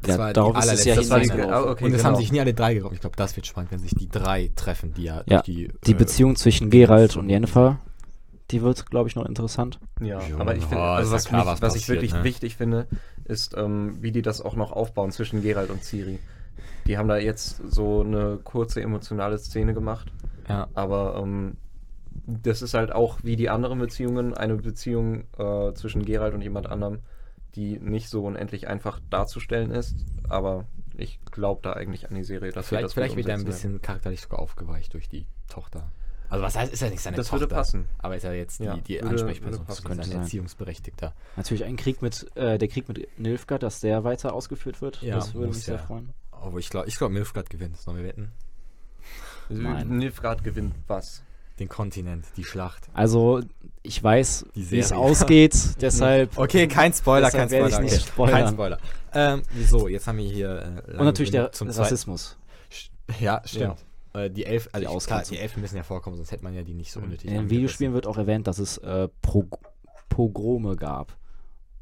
Das 0.02 0.16
ja 0.16 0.20
war 0.20 0.28
die 0.30 0.34
darauf 0.34 0.58
ist 0.58 0.72
es 0.72 0.86
ja 0.86 0.96
Das 0.96 1.10
war 1.10 1.20
die- 1.20 1.32
ah, 1.32 1.62
okay. 1.64 1.86
und 1.86 1.92
es 1.92 1.98
genau. 1.98 2.10
haben 2.10 2.16
sich 2.16 2.32
nie 2.32 2.40
alle 2.40 2.54
drei 2.54 2.76
getroffen. 2.76 2.94
Ich 2.96 3.02
glaube, 3.02 3.16
das 3.16 3.36
wird 3.36 3.48
spannend, 3.48 3.72
wenn 3.72 3.80
sich 3.80 3.96
die 3.96 4.08
drei 4.10 4.52
treffen, 4.56 4.94
die 4.94 5.04
ja, 5.04 5.18
Ja, 5.18 5.24
durch 5.38 5.42
die. 5.44 5.72
Die 5.86 5.92
äh, 5.92 5.96
Beziehung 5.96 6.36
zwischen 6.36 6.70
Geralt 6.70 7.18
und 7.18 7.30
Yennefer, 7.30 7.80
die 8.52 8.62
wird, 8.62 8.90
glaube 8.92 9.10
ich, 9.10 9.16
noch 9.16 9.26
interessant. 9.26 9.80
Ja, 10.00 10.20
Ja, 10.22 10.38
aber 10.38 10.56
ich 10.56 10.64
finde, 10.66 10.84
also 10.84 11.12
was, 11.12 11.24
ja 11.24 11.30
klar, 11.30 11.46
mich, 11.46 11.54
was 11.54 11.62
was 11.62 11.76
ich 11.76 11.90
wirklich 11.90 12.14
ne? 12.14 12.24
wichtig 12.24 12.56
finde, 12.56 12.86
ist, 13.24 13.56
ähm, 13.58 13.98
wie 14.02 14.12
die 14.12 14.22
das 14.22 14.42
auch 14.42 14.56
noch 14.56 14.72
aufbauen 14.72 15.12
zwischen 15.12 15.42
Geralt 15.42 15.72
und 15.72 15.84
Ciri. 15.84 16.20
Die 16.86 16.98
haben 17.00 17.08
da 17.08 17.18
jetzt 17.18 17.62
so 17.72 18.02
eine 18.02 18.38
kurze 18.44 18.82
emotionale 18.82 19.40
Szene 19.40 19.74
gemacht, 19.74 20.12
Ja. 20.48 20.68
aber 20.76 21.20
ähm, 21.24 21.58
das 22.28 22.62
ist 22.62 22.74
halt 22.74 22.92
auch 22.92 23.20
wie 23.24 23.36
die 23.36 23.50
anderen 23.50 23.80
Beziehungen, 23.80 24.34
eine 24.34 24.56
Beziehung 24.56 25.26
äh, 25.38 25.74
zwischen 25.74 26.04
Geralt 26.06 26.34
und 26.34 26.42
jemand 26.42 26.68
anderem, 26.68 27.00
die 27.56 27.80
nicht 27.80 28.10
so 28.10 28.26
unendlich 28.26 28.68
einfach 28.68 29.00
darzustellen 29.10 29.72
ist, 29.72 29.96
aber 30.28 30.66
ich 30.98 31.20
glaube 31.32 31.62
da 31.64 31.74
eigentlich 31.74 32.10
an 32.10 32.16
die 32.16 32.24
Serie, 32.24 32.52
dass 32.52 32.66
wir 32.66 32.70
Vielleicht, 32.70 32.86
das 32.86 32.94
vielleicht 32.94 33.16
gut 33.16 33.18
wird 33.26 33.28
er 33.30 33.36
ein 33.36 33.46
bisschen 33.46 33.82
charakterlich 33.82 34.22
sogar 34.22 34.40
aufgeweicht 34.40 34.94
durch 34.94 35.08
die 35.08 35.26
Tochter. 35.50 35.92
Also 36.28 36.44
was 36.44 36.58
heißt, 36.58 36.74
ist 36.74 36.82
ja 36.82 36.90
nicht 36.90 37.02
seine 37.02 37.18
Das 37.18 37.28
Tochter. 37.28 37.42
würde 37.42 37.56
passen. 37.56 37.88
Aber 38.00 38.16
ist 38.16 38.24
ja 38.24 38.34
jetzt 38.34 38.60
die, 38.60 38.64
Ja, 38.64 38.78
die 38.78 38.96
würde- 38.96 39.10
Ansprechperson, 39.10 39.52
würde 39.60 39.66
passen. 39.66 39.84
könnte 39.86 40.04
ein 40.04 40.10
sein. 40.10 40.22
Erziehungsberechtigter. 40.22 41.14
Natürlich 41.38 41.64
ein 41.66 41.76
Krieg 41.76 42.02
mit, 42.02 42.36
äh, 42.36 42.58
der 42.58 42.68
Krieg 42.68 42.88
mit 42.90 43.08
Nilfgaard, 43.20 43.62
dass 43.62 43.80
der 43.80 44.04
weiter 44.04 44.34
ausgeführt 44.34 44.82
wird. 44.82 45.02
Ja, 45.04 45.16
das 45.16 45.34
würde 45.36 45.48
mich 45.50 45.64
sehr 45.64 45.76
ja. 45.76 45.82
freuen. 45.82 46.10
Aber 46.32 46.58
ich 46.58 46.70
glaube, 46.70 46.88
ich 46.88 46.98
glaub, 46.98 47.12
Milfgard 47.12 47.50
gewinnt. 47.50 47.78
Sollen 47.78 47.98
wir 47.98 48.04
wetten? 48.06 48.32
Nein. 49.50 49.88
Nilfgaard 49.98 50.44
gewinnt 50.44 50.74
was? 50.88 51.24
Den 51.60 51.70
Kontinent, 51.70 52.26
die 52.36 52.44
Schlacht. 52.44 52.90
Also, 52.94 53.42
ich 53.82 54.04
weiß, 54.04 54.46
wie 54.56 54.78
es 54.80 54.92
ausgeht, 54.92 55.56
deshalb. 55.82 56.38
Okay, 56.38 56.68
kein 56.68 56.92
Spoiler, 56.94 57.32
kein 57.32 57.48
Spoiler. 57.48 57.68
ich 57.70 57.80
nicht 57.80 58.12
okay. 58.18 58.32
Kein 58.32 58.48
Spoiler. 58.50 58.78
Ähm, 59.14 59.42
wieso? 59.54 59.88
Jetzt 59.88 60.06
haben 60.08 60.18
wir 60.18 60.26
hier. 60.30 60.84
Äh, 60.88 60.98
Und 60.98 61.06
natürlich 61.06 61.32
der 61.32 61.52
zum 61.54 61.70
zweiten- 61.70 61.82
Rassismus. 61.84 62.38
Ja, 63.22 63.42
stimmt. 63.46 63.78
Äh, 64.14 64.30
die 64.30 64.46
Elf, 64.46 64.68
also 64.74 64.90
Die 64.90 64.98
ich, 64.98 65.06
klar, 65.06 65.24
die 65.30 65.38
Elfen 65.38 65.62
müssen 65.62 65.78
ja 65.78 65.84
vorkommen, 65.84 66.16
sonst 66.18 66.32
hätte 66.32 66.44
man 66.44 66.54
ja 66.54 66.64
die 66.64 66.74
nicht 66.74 66.92
so 66.92 67.00
Mhm. 67.00 67.06
unnötig. 67.06 67.30
In 67.30 67.36
den. 67.38 67.50
Videospielen 67.50 67.94
wird 67.94 68.08
auch 68.08 68.18
erwähnt, 68.18 68.48
dass 68.48 68.60
es 68.60 68.78
äh, 68.80 69.08
Pro 69.22 69.46
Pogrome 70.10 70.76
gab. 70.76 71.16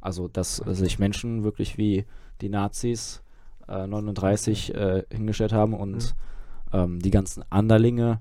Also, 0.02 0.28
dass 0.28 0.60
äh, 0.66 0.74
sich 0.76 1.00
Menschen 1.00 1.44
wirklich 1.44 1.78
wie 1.78 2.06
die 2.42 2.50
Nazis 2.50 3.22
äh, 3.68 3.88
39 3.88 4.74
äh, 4.76 5.04
hingestellt 5.12 5.54
haben 5.54 5.74
und 5.74 6.14
ähm, 6.74 7.00
die 7.00 7.12
ganzen 7.12 7.44
Anderlinge 7.50 8.20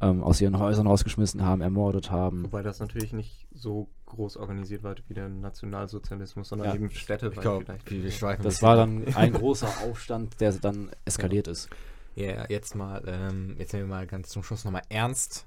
ähm, 0.00 0.22
aus 0.22 0.40
ihren 0.40 0.58
Häusern 0.58 0.86
rausgeschmissen 0.86 1.44
haben, 1.44 1.60
ermordet 1.62 2.10
haben. 2.10 2.44
Wobei 2.44 2.62
das 2.62 2.80
natürlich 2.80 3.12
nicht 3.12 3.46
so 3.54 3.88
groß 4.06 4.36
organisiert 4.36 4.82
war 4.82 4.94
wie 5.08 5.14
der 5.14 5.28
Nationalsozialismus, 5.28 6.48
sondern 6.48 6.68
Ja. 6.68 6.74
eben 6.74 6.90
Städte 6.90 7.30
Ich 7.32 7.40
glaube, 7.40 7.66
wir, 7.86 8.02
wir 8.02 8.10
schweifen 8.10 8.42
ein 8.42 8.44
Das 8.44 8.62
war 8.62 8.76
dann 8.76 9.04
ein 9.14 9.32
großer 9.32 9.68
Aufstand, 9.88 10.40
der 10.40 10.52
dann 10.52 10.90
eskaliert 11.04 11.48
ist. 11.48 11.68
Ja, 12.14 12.46
jetzt 12.48 12.74
mal, 12.74 13.02
ähm, 13.06 13.56
jetzt 13.58 13.72
sind 13.72 13.80
wir 13.80 13.86
mal 13.86 14.06
ganz 14.06 14.28
zum 14.28 14.42
Schluss 14.42 14.64
nochmal 14.64 14.82
ernst. 14.88 15.46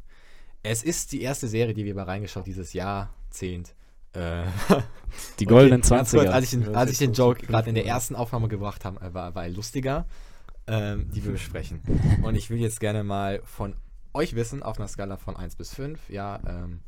Es 0.62 0.84
ist 0.84 1.12
die 1.14 1.22
erste 1.22 1.47
Serie, 1.47 1.74
die 1.74 1.86
wir 1.86 1.95
bei 1.95 2.04
reingeschaut 2.04 2.45
dieses 2.45 2.74
Jahrzehnt. 2.74 3.74
Äh, 4.14 4.43
Die 5.39 5.45
goldenen 5.45 5.82
okay, 5.82 5.89
ganz 5.95 6.12
kurz, 6.12 6.26
20er. 6.26 6.30
Als 6.30 6.43
ich 6.45 6.50
den, 6.52 6.62
Ja, 6.64 6.72
als 6.72 6.91
ich 6.91 6.97
den 6.97 7.14
Joke 7.14 7.45
gerade 7.45 7.70
in 7.70 7.76
der 7.76 7.84
Mal. 7.86 7.89
ersten 7.91 8.16
Aufnahme 8.16 8.47
gebracht 8.47 8.84
habe, 8.84 9.00
äh, 9.06 9.14
war, 9.14 9.36
war 9.36 9.43
er 9.43 9.50
lustiger, 9.50 10.06
ähm, 10.68 11.10
die 11.14 11.24
wir 11.24 11.32
besprechen. 11.32 11.82
Und 12.24 12.36
ich 12.36 12.50
will 12.50 12.58
jetzt 12.58 12.80
gerne 12.80 13.04
mal 13.04 13.41
von 13.45 13.76
euch 14.14 14.36
wissen, 14.36 14.64
auf 14.64 14.78
einer 14.80 14.88
Skala 14.88 15.18
von 15.18 15.36
1 15.36 15.55
bis 15.55 15.74
5, 15.74 16.10
ja, 16.10 16.39
ähm, 16.47 16.82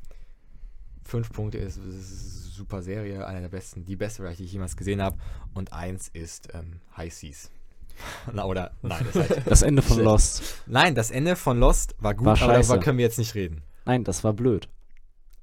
5 1.03 1.31
Punkte 1.31 1.57
ist, 1.57 1.77
ist 1.77 2.53
super 2.53 2.81
Serie, 2.81 3.25
einer 3.25 3.41
der 3.41 3.49
besten, 3.49 3.85
die 3.85 3.95
beste, 3.95 4.23
die 4.37 4.43
ich 4.43 4.53
jemals 4.53 4.77
gesehen 4.77 5.01
habe. 5.01 5.17
Und 5.53 5.73
1 5.73 6.09
ist 6.09 6.49
ähm, 6.53 6.79
High 6.95 7.13
Seas. 7.13 7.51
Na, 8.33 8.45
oder, 8.45 8.71
nein, 8.81 9.05
das 9.11 9.29
heißt, 9.29 9.41
Das 9.47 9.61
Ende 9.61 9.81
von. 9.81 9.99
Lost. 9.99 10.61
Nein, 10.67 10.95
das 10.95 11.11
Ende 11.11 11.35
von 11.35 11.59
Lost 11.59 11.95
war 11.99 12.13
gut, 12.13 12.25
War 12.25 12.41
aber 12.41 12.53
darüber 12.53 12.79
können 12.79 12.97
wir 12.97 13.05
jetzt 13.05 13.17
nicht 13.19 13.35
reden. 13.35 13.61
Nein, 13.85 14.03
das 14.03 14.23
war 14.23 14.33
blöd. 14.33 14.69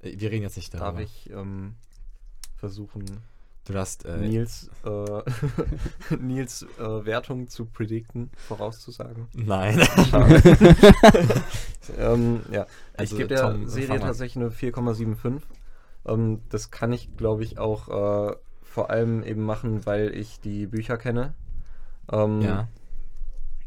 Äh, 0.01 0.19
Wir 0.19 0.31
reden 0.31 0.43
jetzt 0.43 0.57
nicht 0.57 0.73
darüber. 0.73 0.91
Darf 0.91 0.99
ich 1.01 1.29
ähm, 1.29 1.75
versuchen, 2.55 3.05
Du 3.69 3.75
darfst, 3.75 4.03
äh, 4.03 4.17
Nils, 4.17 4.71
äh, 4.83 6.15
Nils 6.19 6.65
äh, 6.79 7.05
Wertung 7.05 7.49
zu 7.49 7.65
predikten, 7.65 8.31
vorauszusagen? 8.47 9.27
nein. 9.35 9.79
ähm, 11.99 12.41
ja, 12.51 12.65
Also, 12.97 13.13
ich 13.13 13.17
gebe 13.19 13.27
der 13.27 13.41
Tom, 13.41 13.67
Serie 13.67 13.99
tatsächlich 13.99 14.43
eine 14.43 14.49
4,75. 14.49 15.43
Ähm, 16.07 16.41
das 16.49 16.71
kann 16.71 16.91
ich, 16.91 17.15
glaube 17.15 17.43
ich, 17.43 17.59
auch 17.59 17.89
äh, 18.31 18.35
vor 18.63 18.89
allem 18.89 19.21
eben 19.21 19.43
machen, 19.43 19.85
weil 19.85 20.15
ich 20.15 20.39
die 20.39 20.65
Bücher 20.65 20.97
kenne. 20.97 21.35
Ähm, 22.11 22.41
ja. 22.41 22.67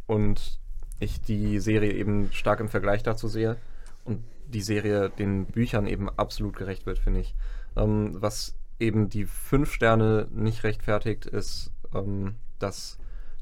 Und 0.09 0.59
ich 0.99 1.21
die 1.21 1.61
Serie 1.61 1.93
eben 1.93 2.33
stark 2.33 2.59
im 2.59 2.69
Vergleich 2.69 3.05
dazu 3.05 3.29
sehe. 3.29 3.57
Und 4.05 4.25
die 4.49 4.63
Serie 4.63 5.11
den 5.11 5.47
Büchern 5.47 5.87
eben 5.87 6.11
absolut 6.11 6.57
gerecht 6.57 6.87
wird, 6.87 6.99
finde 6.99 7.21
ich. 7.21 7.37
Ähm, 7.77 8.17
was 8.21 8.57
eben 8.83 9.09
die 9.09 9.25
fünf 9.25 9.73
Sterne 9.73 10.27
nicht 10.31 10.65
rechtfertigt, 10.65 11.25
ist, 11.25 11.73
ähm, 11.95 12.35
dass 12.59 12.99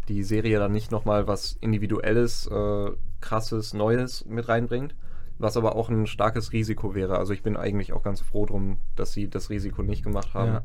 die 0.09 0.23
Serie 0.23 0.59
dann 0.59 0.73
nicht 0.73 0.91
nochmal 0.91 1.27
was 1.27 1.57
Individuelles, 1.61 2.47
äh, 2.47 2.91
krasses, 3.21 3.75
Neues 3.75 4.25
mit 4.27 4.49
reinbringt, 4.49 4.95
was 5.39 5.57
aber 5.57 5.75
auch 5.77 5.89
ein 5.89 6.07
starkes 6.07 6.53
Risiko 6.53 6.95
wäre. 6.95 7.19
Also 7.19 7.33
ich 7.33 7.43
bin 7.43 7.57
eigentlich 7.57 7.93
auch 7.93 8.03
ganz 8.03 8.21
froh 8.21 8.47
drum, 8.47 8.79
dass 8.97 9.13
sie 9.13 9.29
das 9.29 9.51
Risiko 9.51 9.83
nicht 9.83 10.03
gemacht 10.03 10.35
haben. 10.35 10.53
Ja. 10.53 10.65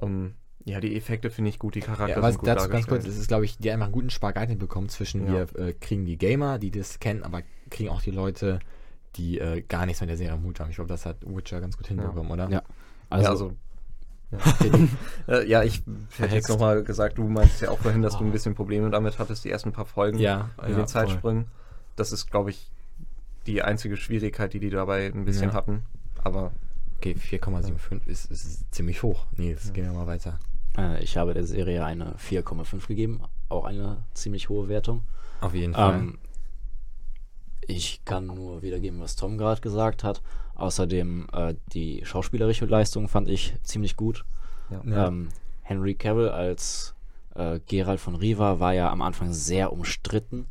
Ja, 0.00 0.06
ähm, 0.06 0.34
ja 0.64 0.80
die 0.80 0.96
Effekte 0.96 1.30
finde 1.30 1.50
ich 1.50 1.58
gut, 1.58 1.74
die 1.74 1.80
Charakter 1.80 2.08
Ja, 2.08 2.16
aber 2.16 2.30
sind 2.30 2.40
gut 2.40 2.48
dazu 2.48 2.68
ganz 2.68 2.86
kurz, 2.86 3.06
es 3.06 3.18
ist, 3.18 3.28
glaube 3.28 3.44
ich, 3.44 3.58
die 3.58 3.70
einfach 3.70 3.86
einen 3.86 3.92
guten 3.92 4.10
Spagat 4.10 4.48
hinbekommen 4.48 4.88
zwischen 4.88 5.26
Ja. 5.26 5.32
wir 5.32 5.68
äh, 5.68 5.72
kriegen 5.74 6.04
die 6.04 6.16
Gamer, 6.18 6.58
die 6.58 6.70
das 6.70 6.98
kennen, 7.00 7.22
aber 7.22 7.42
kriegen 7.70 7.90
auch 7.90 8.02
die 8.02 8.10
Leute, 8.10 8.60
die 9.16 9.38
äh, 9.38 9.62
gar 9.62 9.86
nichts 9.86 10.00
mit 10.00 10.10
der 10.10 10.16
Serie 10.16 10.34
am 10.34 10.44
Hut 10.44 10.60
haben. 10.60 10.70
Ich 10.70 10.76
glaube, 10.76 10.88
das 10.88 11.06
hat 11.06 11.16
Witcher 11.26 11.60
ganz 11.60 11.76
gut 11.76 11.88
hinbekommen, 11.88 12.30
oder? 12.30 12.48
Ja. 12.48 12.62
Also, 13.10 13.10
Also, 13.10 13.24
ja, 13.24 13.30
also 13.30 13.56
äh, 15.28 15.44
ja, 15.48 15.62
ich 15.62 15.82
hätte 16.18 16.34
jetzt 16.34 16.48
nochmal 16.48 16.82
gesagt, 16.84 17.18
du 17.18 17.24
meintest 17.28 17.62
ja 17.62 17.70
auch 17.70 17.78
vorhin, 17.78 18.02
dass 18.02 18.18
du 18.18 18.24
ein 18.24 18.32
bisschen 18.32 18.54
Probleme 18.54 18.90
damit 18.90 19.18
hattest, 19.18 19.44
die 19.44 19.50
ersten 19.50 19.72
paar 19.72 19.86
Folgen 19.86 20.18
Ja, 20.18 20.50
in 20.58 20.62
ja, 20.62 20.68
den 20.68 20.74
voll. 20.76 20.86
Zeitsprüngen. 20.86 21.44
Das 21.96 22.12
ist, 22.12 22.30
glaube 22.30 22.50
ich, 22.50 22.70
die 23.46 23.62
einzige 23.62 23.96
Schwierigkeit, 23.96 24.52
die 24.52 24.60
die 24.60 24.70
dabei 24.70 25.06
ein 25.06 25.24
bisschen 25.24 25.48
Ja. 25.50 25.54
hatten. 25.54 25.82
Aber 26.22 26.52
Okay, 26.98 27.14
4,75 27.18 28.06
ist, 28.06 28.30
ist 28.30 28.74
ziemlich 28.74 29.02
hoch. 29.02 29.26
Nee, 29.36 29.50
jetzt 29.50 29.72
gehen 29.72 29.84
wir 29.86 29.92
mal 29.94 30.06
weiter. 30.06 30.38
äh, 30.76 31.02
ich 31.02 31.16
habe 31.16 31.32
der 31.32 31.44
Serie 31.46 31.82
eine 31.84 32.14
4,5 32.18 32.86
gegeben. 32.88 33.22
Auch 33.48 33.64
eine 33.64 34.04
ziemlich 34.12 34.50
hohe 34.50 34.68
Wertung. 34.68 35.02
Auf 35.40 35.54
jeden 35.54 35.72
Fall. 35.74 35.94
Ähm, 35.98 36.18
ich 37.70 38.04
kann 38.04 38.26
nur 38.26 38.62
wiedergeben, 38.62 39.00
was 39.00 39.16
Tom 39.16 39.38
gerade 39.38 39.60
gesagt 39.60 40.04
hat. 40.04 40.22
Außerdem 40.54 41.28
äh, 41.32 41.54
die 41.72 42.02
schauspielerische 42.04 42.66
Leistung 42.66 43.08
fand 43.08 43.28
ich 43.28 43.54
ziemlich 43.62 43.96
gut. 43.96 44.24
ja. 44.84 45.08
Ähm, 45.08 45.28
Henry 45.62 45.94
Cavill 45.94 46.28
als 46.28 46.94
äh, 47.36 47.60
Geralt 47.66 48.00
von 48.00 48.16
Riva 48.16 48.58
war 48.58 48.74
ja 48.74 48.90
am 48.90 49.02
Anfang 49.02 49.32
sehr 49.32 49.72
umstritten. 49.72 50.46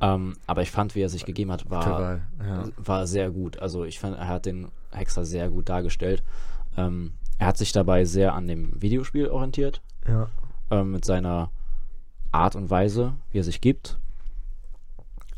Ähm, 0.00 0.36
aber 0.46 0.62
ich 0.62 0.70
fand, 0.70 0.94
wie 0.94 1.00
er 1.00 1.08
sich 1.08 1.24
gegeben 1.24 1.50
hat, 1.50 1.68
war, 1.70 1.84
Total, 1.84 2.22
ja. 2.38 2.64
war 2.76 3.06
sehr 3.06 3.30
gut. 3.30 3.58
Also 3.58 3.84
ich 3.84 3.98
fand, 3.98 4.16
er 4.16 4.28
hat 4.28 4.46
den 4.46 4.68
Hexer 4.92 5.24
sehr 5.24 5.50
gut 5.50 5.68
dargestellt. 5.68 6.22
Ähm, 6.76 7.14
er 7.38 7.48
hat 7.48 7.56
sich 7.56 7.72
dabei 7.72 8.04
sehr 8.04 8.34
an 8.34 8.46
dem 8.46 8.80
Videospiel 8.80 9.28
orientiert, 9.28 9.82
ja. 10.06 10.28
ähm, 10.70 10.92
mit 10.92 11.04
seiner 11.04 11.50
Art 12.32 12.56
und 12.56 12.70
Weise, 12.70 13.14
wie 13.30 13.38
er 13.38 13.44
sich 13.44 13.60
gibt. 13.60 13.98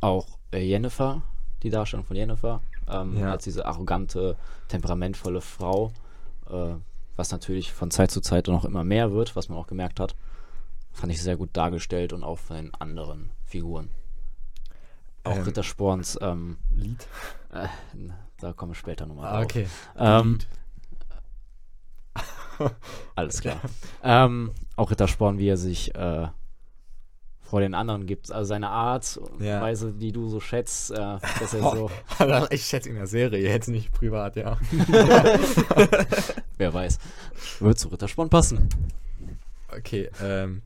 Auch 0.01 0.38
äh, 0.53 0.59
Jennifer, 0.61 1.22
die 1.62 1.70
Darstellung 1.70 2.05
von 2.07 2.16
Jennifer, 2.16 2.61
ähm, 2.88 3.16
Ja. 3.18 3.32
als 3.32 3.44
diese 3.44 3.66
arrogante, 3.66 4.36
temperamentvolle 4.68 5.40
Frau, 5.40 5.92
äh, 6.51 6.74
was 7.16 7.30
natürlich 7.32 7.72
von 7.72 7.90
Zeit 7.90 8.11
zu 8.11 8.20
Zeit 8.20 8.46
noch 8.49 8.64
immer 8.64 8.84
mehr 8.84 9.12
wird, 9.12 9.34
was 9.36 9.49
man 9.49 9.59
auch 9.59 9.66
gemerkt 9.66 9.99
hat, 10.01 10.14
fand 10.92 11.12
ich 11.12 11.22
sehr 11.22 11.36
gut 11.36 11.51
dargestellt 11.53 12.12
und 12.12 12.22
auch 12.24 12.38
von 12.38 12.57
den 12.57 12.74
anderen 12.74 13.30
Figuren. 13.44 13.90
Auch 15.24 15.36
Ähm, 15.36 15.42
Ritter 15.42 15.62
Sporns, 15.64 16.16
ähm, 16.22 16.57
Lied. 16.74 17.07
äh, 17.53 17.66
da 18.40 18.53
komme 18.53 18.72
ich 18.72 18.78
später 18.78 19.05
nochmal 19.07 19.26
Ah, 19.34 19.42
okay. 19.42 19.66
ähm, 19.96 20.38
alles 23.14 23.40
klar. 23.40 23.61
ähm, 24.03 24.53
auch 24.76 24.90
Rittersporn, 24.90 25.38
wie 25.38 25.49
er 25.49 25.57
sich 25.57 25.94
äh, 25.94 26.28
vor 27.49 27.61
den 27.61 27.74
anderen 27.74 28.07
gibt. 28.07 28.30
Also 28.30 28.49
seine 28.49 28.68
Art 28.68 29.16
und 29.16 29.42
Ja. 29.42 29.61
Weise, 29.62 29.92
die 29.92 30.12
du 30.12 30.28
so 30.28 30.38
schätzt, 30.40 30.90
äh, 30.90 30.96
dass 31.40 31.55
er 31.55 31.62
so, 31.62 31.90
ich 32.51 32.66
schätze 32.66 32.88
in 32.90 32.96
der 32.96 33.07
Serie, 33.07 33.40
jetzt 33.49 33.68
nicht 33.68 33.90
privat, 33.92 34.36
ja. 34.36 34.59
wer 36.59 36.74
weiß, 36.74 36.99
wird 37.61 37.78
zu 37.78 37.88
Rittersporn 37.88 38.28
passen. 38.28 38.68
Okay, 39.76 40.11
ähm, 40.22 40.62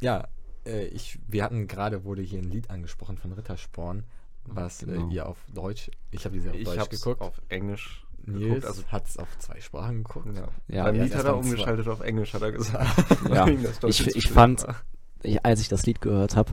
ja, 0.00 0.28
äh, 0.66 0.86
ich, 0.86 1.18
wir 1.26 1.44
hatten 1.44 1.66
gerade, 1.68 2.04
wurde 2.04 2.22
hier 2.22 2.38
ein 2.40 2.50
Lied 2.50 2.70
angesprochen 2.70 3.18
von 3.18 3.32
Rittersporn, 3.32 4.04
was 4.44 4.78
Genau. 4.80 5.08
äh, 5.08 5.14
ihr 5.14 5.26
auf 5.28 5.38
Deutsch, 5.52 5.90
ich 6.10 6.24
habe 6.24 6.34
die 6.34 6.40
Serie 6.40 6.54
auf 6.54 6.60
ich 6.60 6.64
Deutsch 6.68 6.78
habe 6.78 6.90
geguckt. 6.96 7.20
auf 7.20 7.40
Englisch 7.48 8.04
Nils 8.24 8.40
geguckt. 8.48 8.64
Also, 8.66 8.82
hat 8.88 9.06
es 9.08 9.16
auf 9.18 9.38
zwei 9.38 9.60
Sprachen 9.60 10.04
geguckt. 10.04 10.26
ja. 10.34 10.48
Ja, 10.68 10.84
Beim 10.84 10.96
ja, 10.96 11.04
Lied 11.04 11.14
hat 11.14 11.24
er 11.24 11.32
beim 11.32 11.42
zwei. 11.42 11.50
umgeschaltet 11.50 11.88
auf 11.88 12.00
Englisch, 12.00 12.34
hat 12.34 12.42
er 12.42 12.52
gesagt. 12.52 13.06
Ja. 13.28 13.46
Ich- 13.88 14.16
ich 14.16 14.28
fand-. 14.30 14.66
Ich, 15.26 15.44
als 15.44 15.60
ich 15.60 15.68
das 15.68 15.84
Lied 15.86 16.00
gehört 16.00 16.36
habe, 16.36 16.52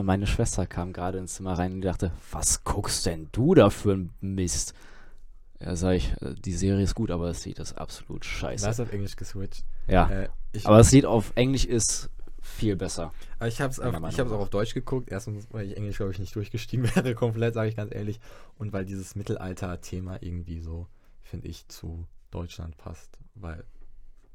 meine 0.00 0.26
Schwester 0.26 0.66
kam 0.66 0.92
gerade 0.92 1.18
ins 1.18 1.34
Zimmer 1.34 1.52
rein 1.58 1.72
und 1.74 1.80
dachte, 1.82 2.12
was 2.30 2.64
guckst 2.64 3.04
denn 3.06 3.28
du 3.32 3.54
da 3.54 3.68
für 3.70 3.92
ein 3.94 4.10
Mist? 4.20 4.74
Ja, 5.60 5.76
sag 5.76 5.92
ich, 5.94 6.12
äh, 6.22 6.34
die 6.34 6.52
Serie 6.54 6.82
ist 6.82 6.94
gut, 6.94 7.10
aber 7.10 7.28
das 7.28 7.44
Lied 7.44 7.58
ist 7.58 7.74
absolut 7.78 8.24
scheiße. 8.24 8.64
Da 8.64 8.70
ist 8.70 8.80
auf 8.80 8.92
Englisch 8.92 9.16
geswitcht. 9.16 9.64
ja, 9.86 10.08
Äh, 10.10 10.28
aber 10.64 10.78
das 10.78 10.90
Lied 10.92 11.04
auf 11.06 11.32
Englisch 11.34 11.64
ist 11.66 12.10
viel 12.40 12.74
besser. 12.74 13.12
aber 13.38 13.48
ich 14.08 14.18
habe 14.18 14.28
es 14.28 14.34
auch 14.34 14.40
auf 14.40 14.50
Deutsch 14.50 14.74
geguckt. 14.74 15.08
Erstens, 15.10 15.46
weil 15.50 15.66
ich 15.66 15.76
Englisch, 15.76 15.98
glaube 15.98 16.10
ich, 16.12 16.18
nicht 16.18 16.34
durchgestiegen 16.34 16.84
wäre, 16.96 17.14
komplett, 17.14 17.54
sage 17.54 17.68
ich 17.68 17.76
ganz 17.76 17.94
ehrlich. 17.94 18.18
Und 18.58 18.72
weil 18.72 18.84
dieses 18.84 19.14
Mittelalter-Thema 19.14 20.18
irgendwie 20.22 20.60
so, 20.60 20.88
finde 21.22 21.48
ich, 21.48 21.68
zu 21.68 22.06
Deutschland 22.30 22.76
passt. 22.78 23.18
Weil 23.34 23.62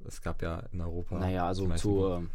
es 0.06 0.22
gab 0.22 0.42
ja 0.42 0.64
in 0.72 0.80
Europa. 0.80 1.20
Naja, 1.20 1.46
also 1.48 1.68
zu 1.76 2.28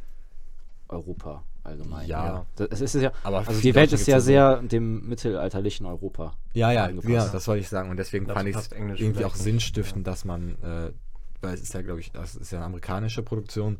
Europa 0.92 1.42
allgemein. 1.64 2.08
Ja. 2.08 2.46
Das, 2.56 2.80
es 2.80 2.94
ist 2.94 3.02
ja, 3.02 3.12
Aber 3.22 3.46
also 3.46 3.60
die 3.60 3.74
Welt 3.74 3.92
ist 3.92 4.06
ja 4.06 4.20
sehr 4.20 4.62
dem 4.62 5.08
mittelalterlichen 5.08 5.86
Europa. 5.86 6.34
Ja, 6.54 6.72
ja, 6.72 6.84
angepasst. 6.84 7.08
ja, 7.08 7.28
das 7.28 7.48
wollte 7.48 7.60
ich 7.60 7.68
sagen. 7.68 7.90
Und 7.90 7.96
deswegen 7.96 8.26
Dazu 8.26 8.38
fand 8.38 8.48
ich 8.48 8.56
es 8.56 8.68
Englisch 8.72 9.00
irgendwie 9.00 9.24
auch 9.24 9.34
sinnstiftend, 9.34 10.06
dass 10.06 10.24
man, 10.24 10.56
äh, 10.62 10.92
weil 11.40 11.54
es 11.54 11.62
ist 11.62 11.74
ja, 11.74 11.82
glaube 11.82 12.00
ich, 12.00 12.12
das 12.12 12.34
ist 12.34 12.52
ja 12.52 12.58
eine 12.58 12.66
amerikanische 12.66 13.22
Produktion. 13.22 13.78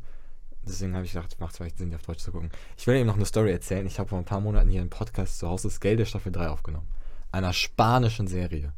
Deswegen 0.65 0.95
habe 0.95 1.05
ich 1.05 1.11
gedacht, 1.11 1.37
macht 1.39 1.57
vielleicht 1.57 1.77
Sinn, 1.77 1.89
die 1.89 1.95
auf 1.95 2.03
Deutsch 2.03 2.23
zu 2.23 2.31
gucken. 2.31 2.49
Ich 2.77 2.87
will 2.87 2.95
eben 2.95 3.07
noch 3.07 3.17
eine 3.17 3.25
Story 3.25 3.51
erzählen. 3.51 3.85
Ich 3.85 3.99
habe 3.99 4.09
vor 4.09 4.17
ein 4.17 4.25
paar 4.25 4.39
Monaten 4.39 4.69
hier 4.69 4.79
einen 4.79 4.89
Podcast 4.89 5.39
zu 5.39 5.49
Hause 5.49 5.67
des 5.67 5.81
Geldes 5.81 6.09
Staffel 6.09 6.31
3 6.31 6.47
aufgenommen. 6.47 6.87
Einer 7.33 7.51
spanischen 7.51 8.27
Serie. 8.27 8.71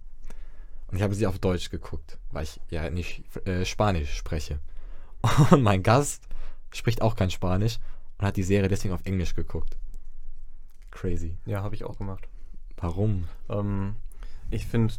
Und 0.87 0.97
ich 0.97 1.03
habe 1.03 1.13
sie 1.13 1.27
auf 1.27 1.37
Deutsch 1.37 1.69
geguckt, 1.69 2.17
weil 2.31 2.43
ich 2.43 2.59
ja 2.69 2.89
nicht 2.89 3.23
äh, 3.47 3.65
Spanisch 3.65 4.15
spreche. 4.15 4.59
Und 5.51 5.61
mein 5.61 5.83
Gast 5.83 6.23
spricht 6.71 7.01
auch 7.01 7.15
kein 7.15 7.29
Spanisch 7.29 7.77
und 8.17 8.25
hat 8.25 8.37
die 8.37 8.43
Serie 8.43 8.69
deswegen 8.69 8.93
auf 8.93 9.05
Englisch 9.05 9.35
geguckt. 9.35 9.77
Crazy. 10.91 11.37
Ja, 11.45 11.61
habe 11.61 11.75
ich 11.75 11.83
auch 11.83 11.97
gemacht. 11.97 12.27
Warum? 12.77 13.25
Ähm, 13.49 13.95
ich 14.49 14.65
finde 14.65 14.93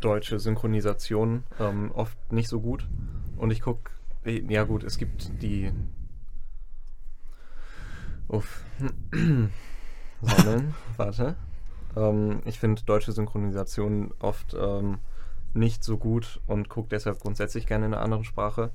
deutsche 0.00 0.38
Synchronisationen 0.38 1.44
ähm, 1.58 1.90
oft 1.92 2.16
nicht 2.32 2.48
so 2.48 2.60
gut. 2.60 2.88
Und 3.36 3.50
ich 3.50 3.60
gucke, 3.60 3.90
ja 4.24 4.64
gut, 4.64 4.84
es 4.84 4.98
gibt 4.98 5.42
die. 5.42 5.72
Uff. 8.28 8.64
Sammeln, 10.22 10.74
warte. 10.96 11.36
Ähm, 11.96 12.42
ich 12.44 12.58
finde 12.60 12.82
deutsche 12.82 13.12
Synchronisationen 13.12 14.12
oft 14.20 14.54
ähm, 14.58 14.98
nicht 15.54 15.82
so 15.82 15.98
gut 15.98 16.40
und 16.46 16.68
gucke 16.68 16.88
deshalb 16.90 17.18
grundsätzlich 17.20 17.66
gerne 17.66 17.86
in 17.86 17.94
einer 17.94 18.02
anderen 18.02 18.24
Sprache. 18.24 18.70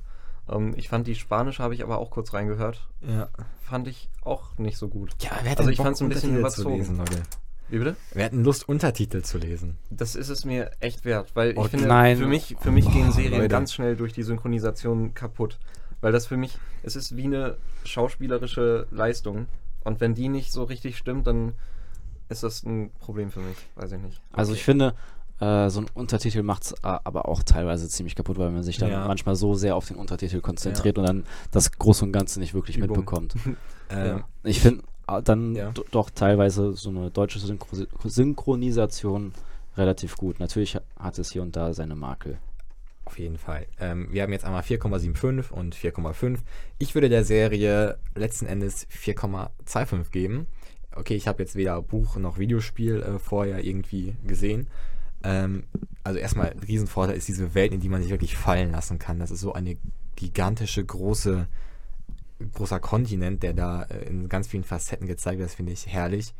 Ähm, 0.48 0.74
ich 0.76 0.88
fand 0.88 1.06
die 1.06 1.14
spanische, 1.14 1.62
habe 1.62 1.74
ich 1.74 1.82
aber 1.82 1.98
auch 1.98 2.10
kurz 2.10 2.32
reingehört. 2.34 2.88
Ja. 3.00 3.28
Fand 3.62 3.88
ich 3.88 4.08
auch 4.22 4.56
nicht 4.58 4.76
so 4.78 4.88
gut. 4.88 5.12
Ja, 5.20 5.30
wer 5.42 5.52
hat 5.52 5.58
Also 5.58 5.70
ich 5.70 5.76
Bock, 5.78 5.86
fand's 5.86 6.00
ein 6.02 6.08
bisschen 6.08 6.36
überzogen. 6.38 6.76
lesen, 6.76 6.96
Leute? 6.98 7.22
Wie 7.68 7.78
bitte? 7.78 7.96
Wir 8.12 8.24
hatten 8.24 8.44
Lust, 8.44 8.68
Untertitel 8.68 9.22
zu 9.22 9.38
lesen. 9.38 9.76
Das 9.90 10.14
ist 10.14 10.28
es 10.28 10.44
mir 10.44 10.70
echt 10.78 11.04
wert, 11.04 11.32
weil 11.34 11.50
ich 11.50 11.58
Oh, 11.58 11.64
finde, 11.64 11.86
nein. 11.88 12.16
für 12.16 12.26
mich, 12.26 12.54
für 12.60 12.70
mich 12.70 12.88
gehen 12.92 13.08
Oh, 13.08 13.12
Serien 13.12 13.32
Leute. 13.32 13.48
ganz 13.48 13.72
schnell 13.72 13.96
durch 13.96 14.12
die 14.12 14.22
Synchronisation 14.22 15.14
kaputt. 15.14 15.58
Weil 16.00 16.12
das 16.12 16.26
für 16.26 16.36
mich, 16.36 16.58
es 16.84 16.94
ist 16.94 17.16
wie 17.16 17.24
eine 17.24 17.56
schauspielerische 17.84 18.86
Leistung. 18.92 19.46
Und 19.82 20.00
wenn 20.00 20.14
die 20.14 20.28
nicht 20.28 20.52
so 20.52 20.62
richtig 20.64 20.96
stimmt, 20.96 21.26
dann 21.26 21.54
ist 22.28 22.42
das 22.44 22.62
ein 22.62 22.90
Problem 23.00 23.30
für 23.30 23.40
mich. 23.40 23.56
Weiß 23.74 23.90
ich 23.92 24.00
nicht. 24.00 24.20
Also 24.32 24.52
ich 24.52 24.62
finde, 24.62 24.94
äh, 25.40 25.68
so 25.68 25.80
ein 25.80 25.86
Untertitel 25.94 26.42
macht 26.42 26.64
es 26.64 26.84
aber 26.84 27.28
auch 27.28 27.42
teilweise 27.42 27.88
ziemlich 27.88 28.14
kaputt, 28.14 28.38
weil 28.38 28.50
man 28.50 28.62
sich 28.62 28.78
dann 28.78 28.90
Ja. 28.90 29.06
manchmal 29.06 29.36
so 29.36 29.54
sehr 29.54 29.76
auf 29.76 29.86
den 29.86 29.96
Untertitel 29.96 30.40
konzentriert 30.40 30.98
und 30.98 31.06
dann 31.06 31.24
das 31.50 31.72
Große 31.72 32.04
und 32.04 32.12
Ganze 32.12 32.40
nicht 32.40 32.54
wirklich 32.54 32.78
Übung. 32.78 32.96
mitbekommt. 32.98 33.34
Ähm, 33.88 34.24
Ich 34.42 34.60
finde 34.60 34.82
äh, 35.08 35.22
dann 35.22 35.54
Ja. 35.54 35.72
doch 35.92 36.10
teilweise 36.10 36.72
so 36.72 36.88
eine 36.90 37.08
deutsche 37.12 37.38
Synchro 37.38 37.68
Synchronisation 38.04 39.32
relativ 39.76 40.16
gut. 40.16 40.40
Natürlich 40.40 40.74
ha- 40.76 40.82
hat 40.98 41.18
es 41.18 41.30
hier 41.30 41.42
und 41.42 41.54
da 41.54 41.72
seine 41.72 41.94
Makel. 41.94 42.38
Auf 43.04 43.18
jeden 43.20 43.38
Fall. 43.38 43.66
Ähm, 43.78 44.08
wir 44.10 44.22
haben 44.24 44.32
jetzt 44.32 44.44
einmal 44.44 44.62
4,75 44.62 45.52
und 45.52 45.76
4,5. 45.76 46.38
Ich 46.78 46.94
würde 46.96 47.08
der 47.08 47.22
Serie 47.24 47.98
letzten 48.16 48.46
Endes 48.46 48.88
4,25 48.90 50.10
geben. 50.10 50.46
Okay, 50.96 51.14
ich 51.14 51.28
habe 51.28 51.42
jetzt 51.42 51.54
weder 51.54 51.80
Buch 51.82 52.16
noch 52.16 52.38
Videospiel 52.38 53.02
äh, 53.02 53.18
vorher 53.20 53.62
irgendwie 53.64 54.16
gesehen. 54.26 54.66
Ähm, 55.26 55.64
also 56.04 56.20
erstmal 56.20 56.54
Riesenvorteil 56.66 57.16
ist 57.16 57.26
diese 57.26 57.54
Welt, 57.54 57.72
in 57.72 57.80
die 57.80 57.88
man 57.88 58.00
sich 58.00 58.12
wirklich 58.12 58.36
fallen 58.36 58.70
lassen 58.70 59.00
kann. 59.00 59.18
Das 59.18 59.32
ist 59.32 59.40
so 59.40 59.52
eine 59.52 59.76
gigantische, 60.14 60.84
große, 60.84 61.48
großer 62.52 62.78
Kontinent, 62.78 63.42
der 63.42 63.52
da 63.52 63.82
äh, 63.82 64.06
in 64.06 64.28
ganz 64.28 64.46
vielen 64.46 64.62
Facetten 64.62 65.08
gezeigt 65.08 65.38
wird. 65.38 65.48
Das 65.48 65.56
finde 65.56 65.72
ich 65.72 65.88
herrlich. 65.88 66.32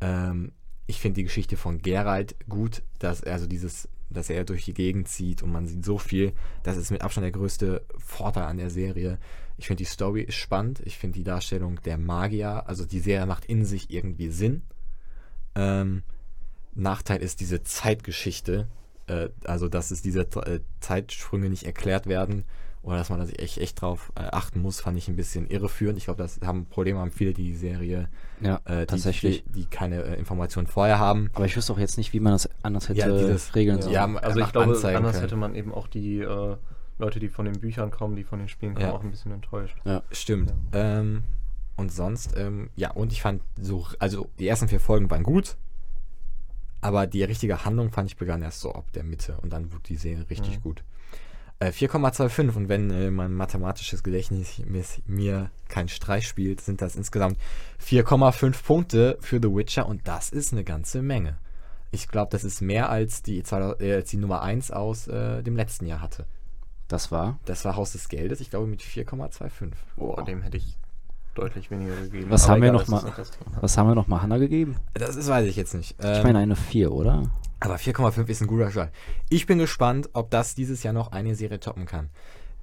Ähm, 0.00 0.50
ich 0.88 1.00
finde 1.00 1.14
die 1.14 1.22
Geschichte 1.22 1.56
von 1.56 1.80
Geralt 1.80 2.34
gut, 2.48 2.82
dass 2.98 3.20
er 3.20 3.34
also 3.34 3.46
dieses, 3.46 3.88
dass 4.10 4.30
er 4.30 4.44
durch 4.44 4.64
die 4.64 4.74
Gegend 4.74 5.06
zieht 5.06 5.44
und 5.44 5.52
man 5.52 5.68
sieht 5.68 5.84
so 5.84 5.96
viel. 5.98 6.32
Das 6.64 6.76
ist 6.76 6.90
mit 6.90 7.02
Abstand 7.02 7.24
der 7.24 7.30
größte 7.30 7.86
Vorteil 7.96 8.44
an 8.44 8.58
der 8.58 8.70
Serie. 8.70 9.18
Ich 9.58 9.68
finde 9.68 9.84
die 9.84 9.88
Story 9.88 10.22
ist 10.22 10.34
spannend. 10.34 10.82
Ich 10.84 10.98
finde 10.98 11.20
die 11.20 11.24
Darstellung 11.24 11.80
der 11.84 11.98
Magier, 11.98 12.68
also 12.68 12.84
die 12.84 12.98
Serie 12.98 13.26
macht 13.26 13.44
in 13.44 13.64
sich 13.64 13.90
irgendwie 13.90 14.28
Sinn. 14.28 14.62
Ähm, 15.54 16.02
Nachteil 16.74 17.22
ist 17.22 17.40
diese 17.40 17.62
Zeitgeschichte, 17.62 18.66
äh, 19.06 19.28
also 19.44 19.68
dass 19.68 19.90
es 19.90 20.02
diese 20.02 20.20
äh, 20.22 20.60
Zeitsprünge 20.80 21.48
nicht 21.50 21.64
erklärt 21.64 22.06
werden 22.06 22.44
oder 22.82 22.98
dass 22.98 23.08
man 23.08 23.18
da 23.18 23.26
sich 23.26 23.38
echt, 23.38 23.58
echt 23.58 23.80
drauf 23.80 24.12
äh, 24.14 24.20
achten 24.24 24.60
muss, 24.60 24.80
fand 24.80 24.98
ich 24.98 25.08
ein 25.08 25.16
bisschen 25.16 25.46
irreführend. 25.46 25.96
Ich 25.98 26.04
glaube, 26.04 26.22
das 26.22 26.40
haben 26.44 26.66
Probleme 26.66 26.98
haben 26.98 27.10
viele, 27.10 27.32
die 27.32 27.44
die 27.44 27.54
Serie, 27.54 28.08
Ja, 28.40 28.60
äh, 28.66 28.80
die, 28.80 28.86
tatsächlich. 28.86 29.42
die, 29.46 29.52
die 29.62 29.64
keine 29.66 30.02
äh, 30.02 30.18
Informationen 30.18 30.66
vorher 30.66 30.98
haben. 30.98 31.30
Aber 31.32 31.46
ich 31.46 31.56
wüsste 31.56 31.72
auch 31.72 31.78
jetzt 31.78 31.96
nicht, 31.96 32.12
wie 32.12 32.20
man 32.20 32.32
das 32.32 32.48
anders 32.62 32.88
hätte 32.90 33.00
Ja, 33.00 33.08
dieses- 33.16 33.54
regeln 33.54 33.78
ja. 33.78 33.82
sollen. 33.82 33.94
Ja, 33.94 34.04
also 34.16 34.40
ich 34.40 34.52
glaube, 34.52 34.66
anders 34.66 34.82
können. 34.82 35.20
hätte 35.22 35.36
man 35.36 35.54
eben 35.54 35.72
auch 35.72 35.86
die 35.86 36.18
äh, 36.20 36.56
Leute, 36.98 37.20
die 37.20 37.28
von 37.28 37.46
den 37.46 37.58
Büchern 37.58 37.90
kommen, 37.90 38.16
die 38.16 38.24
von 38.24 38.38
den 38.38 38.48
Spielen 38.48 38.74
kommen, 38.74 38.86
Ja. 38.86 38.92
auch 38.92 39.02
ein 39.02 39.10
bisschen 39.10 39.32
enttäuscht. 39.32 39.76
Stimmt. 40.12 40.52
Ähm, 40.72 41.22
und 41.76 41.90
sonst, 41.90 42.36
ähm, 42.36 42.68
ja, 42.76 42.90
und 42.92 43.12
ich 43.12 43.22
fand 43.22 43.42
so, 43.60 43.86
also 43.98 44.28
die 44.38 44.46
ersten 44.46 44.68
vier 44.68 44.78
Folgen 44.78 45.10
waren 45.10 45.22
gut, 45.24 45.56
aber 46.84 47.06
die 47.06 47.24
richtige 47.24 47.64
Handlung 47.64 47.90
fand 47.90 48.10
ich 48.10 48.16
begann 48.16 48.42
erst 48.42 48.60
so 48.60 48.72
ab 48.72 48.92
der 48.92 49.04
Mitte 49.04 49.38
und 49.42 49.52
dann 49.52 49.72
wurde 49.72 49.82
die 49.88 49.96
Serie 49.96 50.28
richtig 50.28 50.58
Mhm. 50.58 50.62
gut. 50.62 50.84
Äh, 51.60 51.70
4,25 51.70 52.56
und 52.56 52.68
wenn 52.68 52.90
äh, 52.90 53.10
mein 53.10 53.32
mathematisches 53.32 54.02
Gedächtnis 54.02 54.58
mir, 54.66 54.84
mir 55.06 55.50
keinen 55.68 55.88
Streich 55.88 56.26
spielt, 56.26 56.60
sind 56.60 56.82
das 56.82 56.96
insgesamt 56.96 57.38
4,5 57.80 58.62
Punkte 58.64 59.16
für 59.20 59.38
The 59.40 59.48
Witcher 59.54 59.86
und 59.86 60.06
das 60.06 60.30
ist 60.30 60.52
eine 60.52 60.64
ganze 60.64 61.00
Menge. 61.00 61.38
Ich 61.90 62.08
glaube, 62.08 62.30
das 62.32 62.42
ist 62.44 62.60
mehr 62.60 62.90
als 62.90 63.22
die, 63.22 63.38
äh, 63.38 63.94
als 63.94 64.10
die 64.10 64.16
Nummer 64.16 64.42
1 64.42 64.72
aus 64.72 65.06
äh, 65.06 65.42
dem 65.42 65.56
letzten 65.56 65.86
Jahr 65.86 66.00
hatte. 66.00 66.26
Das 66.88 67.10
war. 67.12 67.38
Das 67.44 67.64
war 67.64 67.76
Haus 67.76 67.92
des 67.92 68.08
Geldes, 68.08 68.40
ich 68.40 68.50
glaube 68.50 68.66
mit 68.66 68.82
4,25. 68.82 69.72
Boah, 69.96 70.22
dem 70.24 70.42
hätte 70.42 70.56
ich 70.58 70.76
deutlich 71.34 71.70
weniger 71.70 71.94
gegeben. 71.96 72.26
Was 72.30 72.48
haben 72.48 72.62
wir 72.62 72.68
egal, 72.68 72.84
noch 72.84 73.02
das 73.02 73.04
mal-. 73.04 73.60
Was 73.60 73.76
haben 73.76 73.88
wir 73.88 73.94
nochmal 73.94 74.22
Hanna 74.22 74.38
gegeben? 74.38 74.76
Das 74.94 75.16
ist, 75.16 75.28
weiß 75.28 75.46
ich 75.46 75.56
jetzt 75.56 75.74
nicht. 75.74 75.96
Ich 75.98 76.04
Ähm, 76.04 76.22
meine 76.22 76.38
eine 76.38 76.56
4, 76.56 76.92
oder? 76.92 77.30
aber 77.64 77.76
4,5 77.76 78.28
ist 78.28 78.42
ein 78.42 78.46
guter 78.46 78.70
Start. 78.70 78.92
Ich 79.30 79.46
bin 79.46 79.58
gespannt, 79.58 80.10
ob 80.12 80.30
das 80.30 80.54
dieses 80.54 80.82
Jahr 80.82 80.92
noch 80.92 81.12
eine 81.12 81.34
Serie 81.34 81.60
toppen 81.60 81.86
kann. 81.86 82.10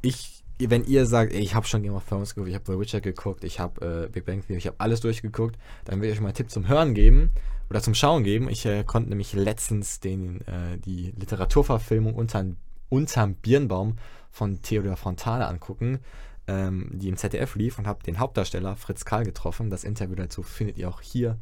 Ich, 0.02 0.44
wenn 0.60 0.84
ihr 0.84 1.06
sagt, 1.08 1.34
ey, 1.34 1.40
ich 1.40 1.56
habe 1.56 1.66
schon 1.66 1.82
Game 1.82 1.96
of 1.96 2.06
Thrones 2.08 2.36
geguckt, 2.36 2.50
ich 2.50 2.56
habe 2.56 2.72
The 2.72 2.80
Witcher 2.80 3.02
geguckt, 3.02 3.44
ich 3.44 3.60
habe 3.60 4.06
äh, 4.06 4.10
Big 4.10 4.26
Bang 4.26 4.46
Theory, 4.46 4.60
ich 4.60 4.68
habe 4.68 4.80
alles 4.80 5.02
durchgeguckt, 5.02 5.58
dann 5.86 6.02
will 6.02 6.10
ich 6.10 6.16
euch 6.16 6.22
mal 6.22 6.28
einen 6.28 6.36
Tipp 6.36 6.52
zum 6.52 6.68
Hören 6.68 6.94
geben 6.94 7.32
oder 7.70 7.82
zum 7.82 7.96
Schauen 7.96 8.24
geben. 8.24 8.48
Ich 8.48 8.66
äh, 8.66 8.84
konnte 8.84 9.10
nämlich 9.10 9.34
letztens 9.34 10.00
den, 10.00 10.42
äh, 10.42 10.78
die 10.78 11.14
Literaturverfilmung 11.18 12.14
unterm, 12.14 12.58
unterm 12.90 13.34
Birnbaum 13.36 13.96
von 14.30 14.62
Theodor 14.62 14.98
Fontane 14.98 15.48
angucken, 15.48 16.00
ähm, 16.48 16.90
die 16.94 17.10
im 17.10 17.18
ZDF 17.18 17.56
lief 17.56 17.78
und 17.78 17.88
habe 17.88 18.04
den 18.04 18.20
Hauptdarsteller 18.20 18.76
Fritz 18.76 19.06
Karl 19.06 19.26
getroffen. 19.26 19.70
Das 19.70 19.84
Interview 19.84 20.16
dazu 20.16 20.44
findet 20.44 20.78
ihr 20.78 20.90
auch 20.90 21.02
hier 21.02 21.38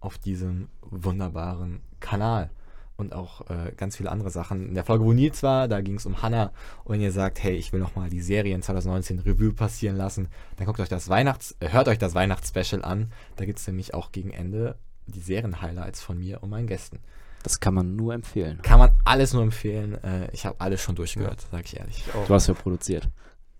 auf 0.00 0.18
diesem 0.18 0.68
wunderbaren 0.82 1.80
Kanal. 2.00 2.50
Und 2.98 3.12
auch 3.12 3.42
äh, 3.50 3.72
ganz 3.76 3.96
viele 3.98 4.10
andere 4.10 4.30
Sachen. 4.30 4.68
In 4.68 4.74
der 4.74 4.84
Folge, 4.84 5.04
wo 5.04 5.12
Nils 5.12 5.42
war, 5.42 5.68
da 5.68 5.82
ging 5.82 5.96
es 5.96 6.06
um 6.06 6.22
Hannah. 6.22 6.52
Und 6.84 6.94
wenn 6.94 7.02
ihr 7.02 7.12
sagt, 7.12 7.42
hey, 7.42 7.54
ich 7.54 7.70
will 7.74 7.80
nochmal 7.80 8.08
die 8.08 8.22
Serie 8.22 8.54
in 8.54 8.62
2019 8.62 9.18
Revue 9.18 9.52
passieren 9.52 9.96
lassen, 9.96 10.28
dann 10.56 10.66
guckt 10.66 10.80
euch 10.80 10.88
das 10.88 11.10
Weihnachts-, 11.10 11.56
äh, 11.60 11.68
hört 11.68 11.88
euch 11.88 11.98
das 11.98 12.14
Weihnachtsspecial 12.14 12.82
an. 12.82 13.10
Da 13.36 13.44
gibt 13.44 13.58
es 13.58 13.66
nämlich 13.66 13.92
auch 13.92 14.12
gegen 14.12 14.30
Ende 14.30 14.76
die 15.06 15.20
Serien-Highlights 15.20 16.00
von 16.00 16.18
mir 16.18 16.42
und 16.42 16.48
meinen 16.48 16.66
Gästen. 16.66 17.00
Das 17.42 17.60
kann 17.60 17.74
man 17.74 17.96
nur 17.96 18.14
empfehlen. 18.14 18.60
Kann 18.62 18.78
man 18.78 18.90
alles 19.04 19.34
nur 19.34 19.42
empfehlen. 19.42 20.02
Äh, 20.02 20.30
ich 20.32 20.46
habe 20.46 20.56
alles 20.58 20.80
schon 20.80 20.94
durchgehört, 20.94 21.46
sag 21.50 21.66
ich 21.66 21.76
ehrlich. 21.76 22.02
Du 22.26 22.34
hast 22.34 22.46
ja 22.46 22.54
produziert. 22.54 23.08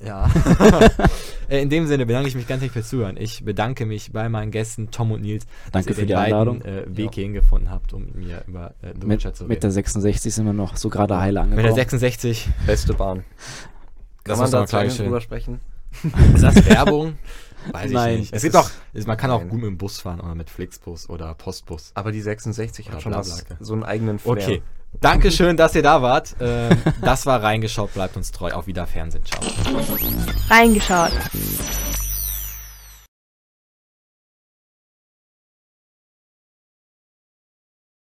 Ja. 0.04 0.28
Äh, 1.48 1.62
In 1.62 1.70
dem 1.70 1.86
Sinne 1.86 2.06
bedanke 2.06 2.26
ich 2.28 2.34
mich 2.34 2.48
ganz 2.48 2.60
herzlich 2.60 2.72
fürs 2.72 2.88
Zuhören. 2.88 3.16
Ich 3.16 3.44
bedanke 3.44 3.86
mich 3.86 4.10
bei 4.12 4.28
meinen 4.28 4.50
Gästen 4.50 4.90
Tom 4.90 5.12
und 5.12 5.20
Nils, 5.22 5.46
Danke 5.70 5.70
dass 5.70 5.86
ihr 5.86 5.94
für 5.94 6.00
die 6.00 6.06
den 6.08 6.16
Einladung. 6.16 6.58
Weiten, 6.58 6.68
äh, 6.92 6.96
Weg 6.96 7.04
Ja. 7.06 7.12
hierhin 7.12 7.32
gefunden 7.34 7.70
habt, 7.70 7.92
um 7.92 8.04
mit 8.06 8.16
mir 8.16 8.42
über 8.48 8.74
äh, 8.82 8.92
The 9.00 9.06
Mit, 9.06 9.20
zu 9.20 9.28
mit 9.44 9.50
reden. 9.52 9.60
der 9.60 9.70
66 9.70 10.34
sind 10.34 10.44
wir 10.44 10.52
noch 10.52 10.76
so 10.76 10.88
gerade 10.88 11.20
heile 11.20 11.40
Mit 11.44 11.50
der 11.52 11.58
angekommen. 11.58 11.74
66. 11.76 12.48
Beste 12.66 12.94
Bahn. 12.94 13.22
Kann 14.24 14.38
man 14.40 14.50
da 14.50 14.64
gleich 14.64 14.96
drüber 14.96 15.20
sprechen? 15.20 15.60
Ist 16.34 16.42
das 16.42 16.66
Werbung? 16.68 17.16
Weiß 17.70 17.86
ich 17.86 17.92
Nein, 17.92 18.18
nicht. 18.18 18.32
Es 18.32 18.38
es 18.38 18.42
gibt 18.42 18.54
ist- 18.56 18.60
auch, 19.04 19.06
man 19.06 19.16
kann 19.16 19.30
auch 19.30 19.38
Nein. 19.42 19.48
gut 19.50 19.60
mit 19.60 19.68
dem 19.68 19.78
Bus 19.78 20.00
fahren 20.00 20.18
oder 20.18 20.34
mit 20.34 20.50
Flixbus 20.50 21.08
oder 21.08 21.32
Postbus. 21.34 21.92
Aber 21.94 22.10
die 22.10 22.22
66 22.22 22.86
Oder 22.88 22.96
hat 22.96 23.02
schon 23.02 23.14
was, 23.14 23.44
so 23.60 23.72
einen 23.74 23.84
eigenen 23.84 24.18
Flair. 24.18 24.32
Okay. 24.32 24.62
Dankeschön, 25.00 25.56
dass 25.56 25.74
ihr 25.74 25.82
da 25.82 26.02
wart. 26.02 26.36
Ähm, 26.40 26.76
das 27.02 27.26
war 27.26 27.42
reingeschaut. 27.42 27.94
Bleibt 27.94 28.16
uns 28.16 28.32
treu. 28.32 28.52
Auf 28.52 28.66
Wiederfernsehen. 28.66 29.24
Ciao. 29.24 29.40
Reingeschaut. 30.50 31.12